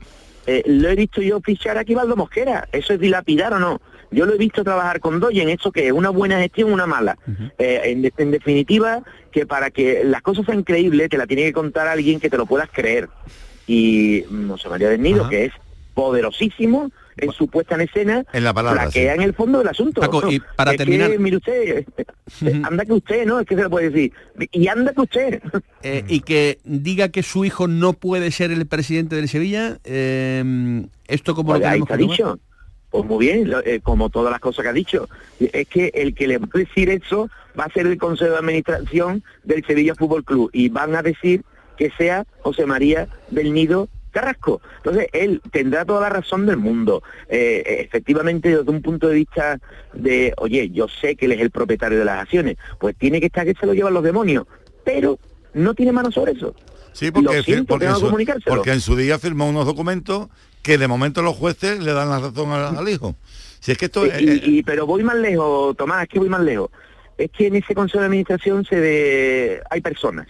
eh, 0.47 0.63
lo 0.67 0.89
he 0.89 0.95
visto 0.95 1.23
yo 1.23 1.41
fichar 1.41 1.79
aquí 1.79 1.95
Valdo 1.95 2.17
Mosquera. 2.17 2.69
¿Eso 2.73 2.93
es 2.93 3.01
dilapidar 3.01 3.53
o 3.55 3.59
no? 3.59 3.81
Yo 4.11 4.27
lo 4.27 4.35
he 4.35 4.39
visto 4.39 4.63
trabajar 4.63 5.01
con 5.01 5.19
Doyen, 5.19 5.49
¿eso 5.49 5.73
que 5.73 5.87
es? 5.87 5.93
¿Una 5.93 6.11
buena 6.11 6.39
gestión 6.39 6.73
una 6.73 6.87
mala? 6.87 7.19
Eh, 7.59 7.81
en, 7.85 8.13
en 8.17 8.31
definitiva, 8.31 9.03
que 9.33 9.47
para 9.47 9.71
que 9.71 10.05
las 10.05 10.23
cosas 10.23 10.47
sean 10.47 10.63
creíbles, 10.63 11.09
te 11.09 11.19
la 11.19 11.27
tiene 11.27 11.43
que 11.43 11.53
contar 11.53 11.89
alguien 11.89 12.21
que 12.21 12.31
te 12.31 12.37
lo 12.37 12.47
puedas 12.47 12.69
creer. 12.71 13.09
Y 13.67 14.25
mm, 14.29 14.51
José 14.51 14.69
María 14.69 14.89
del 14.89 15.03
Nido, 15.03 15.29
que 15.29 15.47
es 15.47 15.53
poderosísimo 15.95 16.91
en 17.17 17.33
su 17.33 17.49
puesta 17.49 17.75
en 17.77 17.83
escena, 17.83 18.25
En 18.33 18.45
la 18.45 18.53
palabra, 18.53 18.89
que 18.91 19.11
en 19.11 19.23
el 19.23 19.35
fondo 19.35 19.59
del 19.59 19.69
asunto. 19.69 20.01
Paco, 20.01 20.31
y 20.31 20.41
para 20.57 20.73
Es 20.73 20.77
que, 20.79 20.85
terminar- 20.85 21.19
mire 21.19 21.37
usted, 21.37 21.85
anda 22.65 22.85
que 22.85 22.93
usted, 22.93 23.27
¿no? 23.27 23.41
Es 23.41 23.47
que 23.47 23.55
se 23.57 23.63
lo 23.63 23.71
puede 23.71 23.91
decir. 23.91 24.13
Y 24.53 24.69
anda 24.69 24.93
que 24.93 25.01
usted. 25.01 25.43
Eh, 25.83 26.05
y 26.09 26.21
que 26.21 26.59
diga 26.65 27.09
que 27.11 27.23
su 27.23 27.45
hijo 27.45 27.69
no 27.69 27.93
puede 27.93 28.31
ser 28.31 28.51
el 28.51 28.67
presidente 28.67 29.17
del 29.17 29.29
Sevilla, 29.29 29.79
eh, 29.85 30.85
esto 31.09 31.35
como 31.35 31.51
Pues 31.51 31.61
lo 31.63 31.69
ahí 31.69 31.81
está 31.81 31.97
que 31.97 32.03
tomar? 32.03 32.17
dicho. 32.17 32.39
Pues 32.91 33.05
muy 33.07 33.27
bien, 33.27 33.51
lo- 33.51 33.65
eh, 33.65 33.81
como 33.83 34.09
todas 34.09 34.31
las 34.31 34.41
cosas 34.41 34.63
que 34.63 34.69
ha 34.69 34.73
dicho. 34.73 35.09
Es 35.41 35.67
que 35.69 35.91
el 35.95 36.15
que 36.15 36.29
le 36.29 36.39
va 36.39 36.47
a 36.53 36.59
decir 36.59 36.91
eso 36.91 37.29
va 37.59 37.65
a 37.65 37.71
ser 37.73 37.87
el 37.87 37.99
Consejo 37.99 38.31
de 38.33 38.39
Administración 38.39 39.23
del 39.43 39.65
Sevilla 39.67 39.95
Fútbol 39.95 40.25
Club 40.25 40.51
y 40.53 40.69
van 40.69 40.95
a 40.95 41.03
decir 41.03 41.43
que 41.77 41.91
sea 41.99 42.25
José 42.41 42.67
María 42.67 43.09
del 43.31 43.53
Nido 43.53 43.89
Carrasco. 44.15 44.63
Entonces, 44.79 45.09
él 45.13 45.43
tendrá 45.51 45.85
toda 45.85 46.01
la 46.01 46.09
razón 46.09 46.47
del 46.47 46.57
mundo. 46.57 47.03
Eh, 47.29 47.63
eh, 47.67 47.81
efectivamente, 47.83 48.49
desde 48.57 48.71
un 48.71 48.81
punto 48.81 49.09
de 49.09 49.15
vista 49.17 49.59
de, 49.93 50.33
oye, 50.39 50.71
yo 50.71 50.87
sé 50.89 51.17
que 51.17 51.27
él 51.27 51.33
es 51.33 51.41
el 51.41 51.51
propietario 51.51 51.99
de 51.99 52.05
las 52.07 52.23
acciones, 52.23 52.57
pues 52.79 52.97
tiene 52.97 53.21
que 53.21 53.27
estar 53.27 53.45
que 53.45 53.55
se 53.59 53.67
lo 53.67 53.75
llevan 53.75 53.93
los 53.93 54.03
demonios, 54.03 54.47
pero 54.85 55.19
no 55.53 55.75
tiene 55.75 55.93
mano 55.93 56.11
sobre 56.11 56.33
eso. 56.33 56.55
Sí, 56.93 57.11
porque, 57.11 57.43
siento, 57.43 57.75
porque, 57.75 57.87
en 57.87 57.95
su, 57.97 58.11
porque 58.47 58.73
en 58.73 58.81
su 58.81 58.95
día 58.97 59.19
firmó 59.19 59.49
unos 59.49 59.67
documentos 59.67 60.29
que 60.63 60.79
de 60.79 60.87
momento 60.89 61.21
los 61.23 61.35
jueces 61.37 61.81
le 61.81 61.93
dan 61.93 62.09
la 62.09 62.21
razón 62.21 62.53
al, 62.53 62.77
al 62.79 62.89
hijo. 62.89 63.17
Si 63.61 63.73
es 63.73 63.79
que 63.79 63.87
esto 63.87 64.07
Y- 64.07 64.11
es- 64.11 64.21
y- 64.23 64.59
y- 64.59 64.63
pero 64.63 64.87
voy 64.87 65.03
más 65.03 65.17
lejos, 65.17 65.77
Tomás, 65.77 66.05
es 66.05 66.09
que 66.09 66.19
voy 66.21 66.29
más 66.29 66.41
lejos. 66.43 66.71
Es 67.19 67.31
que 67.31 67.49
en 67.49 67.57
ese 67.57 67.75
consejo 67.75 67.99
de 68.01 68.07
administración 68.07 68.65
se 68.65 68.77
de... 68.81 69.61
hay 69.71 69.81
personas 69.81 70.27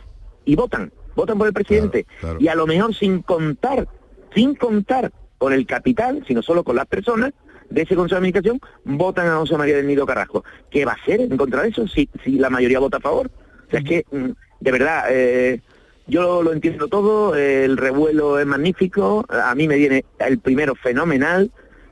y 0.47 0.55
votan, 0.57 0.91
votan 1.15 1.39
por 1.39 1.47
el 1.47 1.53
presidente. 1.53 2.07
claro. 2.21 2.39
Y 2.41 2.49
a 2.49 2.55
lo 2.55 2.67
mejor 2.67 2.95
sin 2.95 3.23
contar, 3.23 3.89
sin 4.35 4.55
contar 4.55 5.13
con 5.39 5.53
el 5.53 5.67
capital, 5.67 6.25
sino 6.27 6.43
solo 6.43 6.65
con 6.65 6.77
las 6.77 6.87
personas 6.87 7.33
de 7.71 7.83
ese 7.83 7.97
consejo 7.97 8.21
de 8.21 8.29
administración, 8.29 8.61
votan 8.85 9.29
a 9.29 9.37
José 9.37 9.57
María 9.57 9.77
del 9.77 9.87
Nido 9.87 10.07
Carrasco. 10.07 10.45
¿Qué 10.71 10.85
va 10.85 10.93
a 10.93 10.95
hacer 10.97 11.21
en 11.21 11.37
contra 11.37 11.63
de 11.63 11.69
eso 11.69 11.89
si, 11.89 12.09
si 12.23 12.33
la 12.33 12.51
mayoría 12.51 12.79
vota 12.79 12.99
a 12.99 13.01
favor? 13.01 13.31
O 13.67 13.71
sea, 13.71 13.81
es 13.81 13.87
que, 13.87 14.05
mm, 14.11 14.31
de 14.61 14.73
verdad, 14.73 15.05
eh, 15.11 15.61
yo 16.07 16.43
lo 16.43 16.53
entiendo 16.53 16.89
todo, 16.89 17.35
el 17.35 17.77
revuelo 17.77 18.39
es 18.39 18.47
magnífico, 18.47 19.25
a 19.29 19.55
mí 19.55 19.67
me 19.67 19.77
viene 19.77 20.05
el 20.19 20.39
primero 20.39 20.75
fenomenal, 20.75 21.51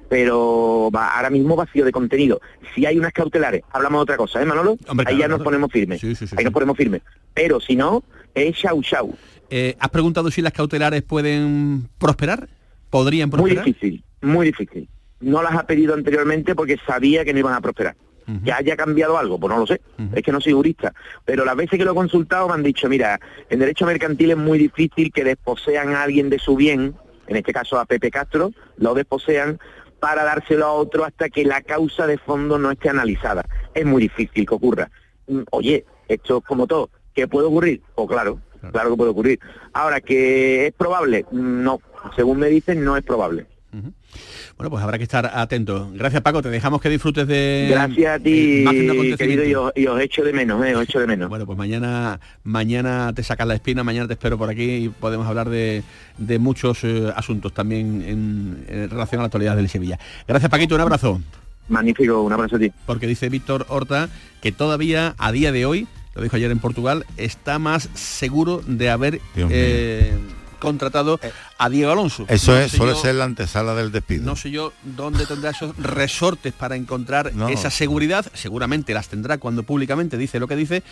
pero 0.09 0.91
va, 0.95 1.09
ahora 1.09 1.31
mismo 1.31 1.57
vacío 1.57 1.87
de 1.87 1.93
contenido. 1.93 2.41
Si 2.75 2.85
hay 2.85 2.99
unas 2.99 3.13
cautelares, 3.13 3.63
hablamos 3.73 4.01
de 4.01 4.03
otra 4.03 4.17
cosa, 4.19 4.43
¿eh, 4.43 4.45
Manolo? 4.45 4.77
Hombre, 4.87 5.07
Ahí 5.09 5.17
claro, 5.17 5.19
ya 5.21 5.29
nos 5.29 5.43
ponemos 5.43 5.73
firmes. 5.73 6.05
Ahí 6.37 6.45
nos 6.45 6.53
ponemos 6.53 6.77
firmes. 6.77 7.01
Pero 7.33 7.61
si 7.61 7.77
no, 7.77 8.05
es 8.35 8.57
chau 8.57 8.83
chau. 8.83 9.15
Eh, 9.51 9.77
¿Has 9.79 9.91
preguntado 9.91 10.31
si 10.31 10.41
las 10.43 10.53
cautelares 10.53 11.03
pueden 11.03 11.89
prosperar? 11.99 12.49
¿Podrían 12.91 13.29
Muy 13.29 13.39
prosperar? 13.39 13.65
difícil, 13.65 14.05
muy 14.23 14.47
difícil. 14.47 14.89
No 15.21 15.43
las 15.43 15.55
ha 15.55 15.67
pedido 15.67 15.95
anteriormente 15.95 16.55
porque 16.55 16.79
sabía 16.87 17.25
que 17.25 17.33
no 17.33 17.39
iban 17.41 17.55
a 17.55 17.61
prosperar. 17.61 17.97
Que 18.45 18.53
haya 18.53 18.77
cambiado 18.77 19.19
algo, 19.19 19.39
pues 19.39 19.53
no 19.53 19.59
lo 19.59 19.67
sé, 19.67 19.81
es 20.15 20.23
que 20.23 20.31
no 20.33 20.41
soy 20.41 20.53
jurista. 20.53 20.95
Pero 21.25 21.45
las 21.45 21.57
veces 21.57 21.77
que 21.79 21.85
lo 21.85 21.91
he 21.91 21.95
consultado 21.95 22.47
me 22.49 22.55
han 22.55 22.63
dicho, 22.63 22.89
mira, 22.89 23.21
en 23.51 23.59
derecho 23.59 23.85
mercantil 23.85 24.31
es 24.31 24.37
muy 24.37 24.59
difícil 24.59 25.13
que 25.13 25.25
desposean 25.25 25.91
a 25.91 26.05
alguien 26.05 26.31
de 26.31 26.39
su 26.39 26.55
bien, 26.57 26.95
en 27.27 27.37
este 27.37 27.53
caso 27.53 27.79
a 27.79 27.85
Pepe 27.85 28.11
Castro, 28.13 28.53
lo 28.79 28.95
desposean 28.95 29.59
para 30.01 30.25
dárselo 30.25 30.65
a 30.67 30.73
otro 30.73 31.05
hasta 31.05 31.29
que 31.31 31.45
la 31.45 31.63
causa 31.63 32.07
de 32.07 32.17
fondo 32.17 32.59
no 32.59 32.71
esté 32.71 32.89
analizada. 32.89 33.45
Es 33.75 33.85
muy 33.85 34.03
difícil 34.03 34.47
que 34.47 34.55
ocurra. 34.55 34.89
Mm, 35.27 35.41
Oye, 35.51 35.85
esto 36.09 36.39
es 36.39 36.45
como 36.45 36.67
todo. 36.67 36.91
¿Qué 37.15 37.29
puede 37.29 37.47
ocurrir? 37.47 37.83
Pues 37.95 38.09
claro, 38.09 38.41
claro 38.73 38.91
que 38.91 38.97
puede 38.97 39.11
ocurrir. 39.11 39.41
Ahora, 39.73 40.01
¿que 40.01 40.67
es 40.67 40.73
probable? 40.73 41.27
No, 41.33 41.81
según 42.17 42.39
me 42.39 42.49
dicen, 42.49 42.85
no 42.85 42.97
es 42.97 43.03
probable. 43.05 43.47
Bueno, 44.59 44.69
pues 44.71 44.83
habrá 44.83 44.99
que 44.99 45.05
estar 45.05 45.31
atentos. 45.33 45.93
Gracias, 45.95 46.21
Paco. 46.21 46.43
Te 46.43 46.51
dejamos 46.51 46.83
que 46.83 46.91
disfrutes 46.91 47.27
de... 47.27 47.69
Gracias 47.71 48.07
a 48.07 48.17
eh, 48.17 48.21
ti, 48.21 48.63
acontecimiento. 48.67 49.17
querido, 49.17 49.45
y 49.45 49.55
os, 49.55 49.73
y 49.75 49.87
os 49.87 49.99
echo 49.99 50.23
de 50.23 50.33
menos, 50.35 50.63
eh, 50.65 50.77
os 50.77 50.83
echo 50.83 51.01
de 51.01 51.07
menos. 51.07 51.31
Bueno, 51.31 51.47
pues 51.47 51.57
mañana, 51.57 52.21
mañana 52.45 53.13
te 53.15 53.23
sacas 53.23 53.47
la 53.47 53.55
espina, 53.55 53.83
mañana 53.83 54.07
te 54.07 54.13
espero 54.13 54.37
por 54.37 54.51
aquí 54.51 54.63
y 54.63 54.89
podemos 54.91 55.27
hablar 55.27 55.49
de, 55.49 55.83
de 56.19 56.39
muchos 56.39 56.85
eh, 56.85 57.11
asuntos 57.17 57.55
también 57.55 58.03
en, 58.07 58.65
en 58.69 58.91
relación 58.91 59.21
a 59.21 59.23
la 59.23 59.27
actualidad 59.27 59.57
del 59.57 59.71
Sevilla. 59.71 59.99
Gracias, 60.29 60.51
Paquito, 60.51 60.75
un 60.75 60.83
abrazo. 60.83 61.21
Magnífico, 61.69 62.21
un 62.23 62.33
abrazo 62.33 62.57
a 62.57 62.59
ti. 62.59 62.71
Porque 62.85 63.07
dice 63.07 63.31
Víctor 63.31 63.65
Horta 63.71 64.11
que 64.43 64.53
todavía 64.53 65.15
a 65.17 65.33
día 65.33 65.51
de 65.51 65.65
hoy, 65.65 65.87
lo 66.15 66.23
dijo 66.23 66.37
ayer 66.37 66.51
en 66.51 66.59
Portugal, 66.59 67.07
está 67.17 67.59
más 67.59 67.89
seguro 67.95 68.63
de 68.67 68.91
haber 68.91 69.21
eh, 69.37 70.13
contratado 70.59 71.19
a 71.59 71.69
Diego 71.69 71.91
Alonso. 71.91 72.25
eso 72.29 72.53
No 72.53 72.59
es, 72.59 72.71
sé 72.71 72.77
suele 72.77 72.93
yo- 72.93 73.01
ser 73.01 73.15
la 73.17 73.25
antesala 73.25 73.75
del 73.75 73.91
despido. 73.93 74.25
No 74.25 74.37
sé 74.37 74.51
yo 74.51 74.73
dónde 74.85 75.27
tendrá 75.27 75.51
esos 75.51 75.77
resortes 75.79 76.53
para 76.53 76.77
encontrar 76.77 77.33
esa 77.51 77.71
seguridad. 77.71 78.27
Seguramente 78.35 78.95
las 78.95 79.09
tendrá 79.09 79.39
cuando 79.39 79.63
públicamente 79.63 80.17
dice 80.19 80.39
lo 80.39 80.47
que 80.49 80.57
dice, 80.57 80.83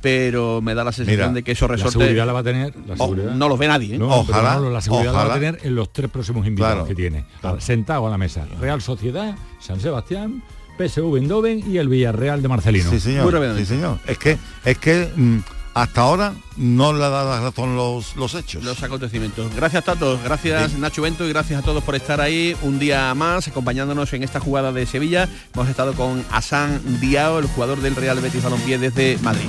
pero 0.00 0.60
me 0.60 0.74
da 0.74 0.84
la 0.84 0.92
sensación 0.92 1.20
Mira, 1.28 1.32
de 1.32 1.42
que 1.42 1.52
esos 1.52 1.68
la 1.68 1.76
resortes 1.76 1.92
seguridad 2.00 2.26
la 2.26 2.32
va 2.32 2.40
a 2.40 2.42
tener, 2.42 2.74
la 2.86 2.94
Oh, 2.98 3.14
no 3.14 3.48
los 3.48 3.58
ve 3.58 3.68
nadie. 3.68 3.94
¿eh? 3.94 3.98
No, 3.98 4.24
pero 4.26 4.42
Manolo, 4.42 4.70
la 4.70 4.80
seguridad 4.80 5.12
la 5.12 5.18
va 5.18 5.22
a 5.22 5.26
ojalá. 5.28 5.40
tener 5.40 5.60
en 5.66 5.74
los 5.74 5.92
tres 5.92 6.10
próximos 6.10 6.46
invitados 6.46 6.74
Claro, 6.74 6.88
que 6.88 6.94
tiene. 6.94 7.24
Sentado 7.58 8.06
a 8.06 8.10
la 8.10 8.18
mesa. 8.18 8.46
Real 8.60 8.82
Sociedad, 8.82 9.34
San 9.60 9.80
Sebastián, 9.80 10.42
PSV 10.78 11.16
Eindhoven 11.16 11.62
y 11.70 11.78
el 11.78 11.88
Villarreal 11.88 12.42
de 12.42 12.48
Marcelino. 12.48 12.90
Sí, 12.90 13.00
señor. 13.00 13.56
Sí, 13.56 13.66
señor. 13.66 13.98
Es 14.06 14.18
que, 14.18 14.38
es 14.64 14.78
que 14.78 15.10
mm, 15.14 15.38
hasta 15.74 16.02
ahora 16.02 16.34
no 16.56 16.92
le 16.92 17.04
ha 17.04 17.08
dado 17.08 17.40
razón 17.40 17.76
los, 17.76 18.14
los 18.16 18.34
hechos. 18.34 18.62
Los 18.64 18.82
acontecimientos. 18.82 19.54
Gracias 19.54 19.84
Tato, 19.84 20.18
gracias 20.22 20.78
Nacho 20.78 21.02
Bento 21.02 21.26
y 21.26 21.30
gracias 21.30 21.60
a 21.60 21.64
todos 21.64 21.82
por 21.82 21.96
estar 21.96 22.20
ahí 22.20 22.56
un 22.62 22.78
día 22.78 23.12
más 23.14 23.48
acompañándonos 23.48 24.12
en 24.12 24.22
esta 24.22 24.40
jugada 24.40 24.72
de 24.72 24.86
Sevilla. 24.86 25.28
Hemos 25.52 25.68
estado 25.68 25.94
con 25.94 26.24
Asan 26.30 26.80
Diao, 27.00 27.40
el 27.40 27.46
jugador 27.46 27.80
del 27.80 27.96
Real 27.96 28.20
Betis 28.20 28.42
Balompié 28.42 28.78
desde 28.78 29.18
Madrid. 29.22 29.48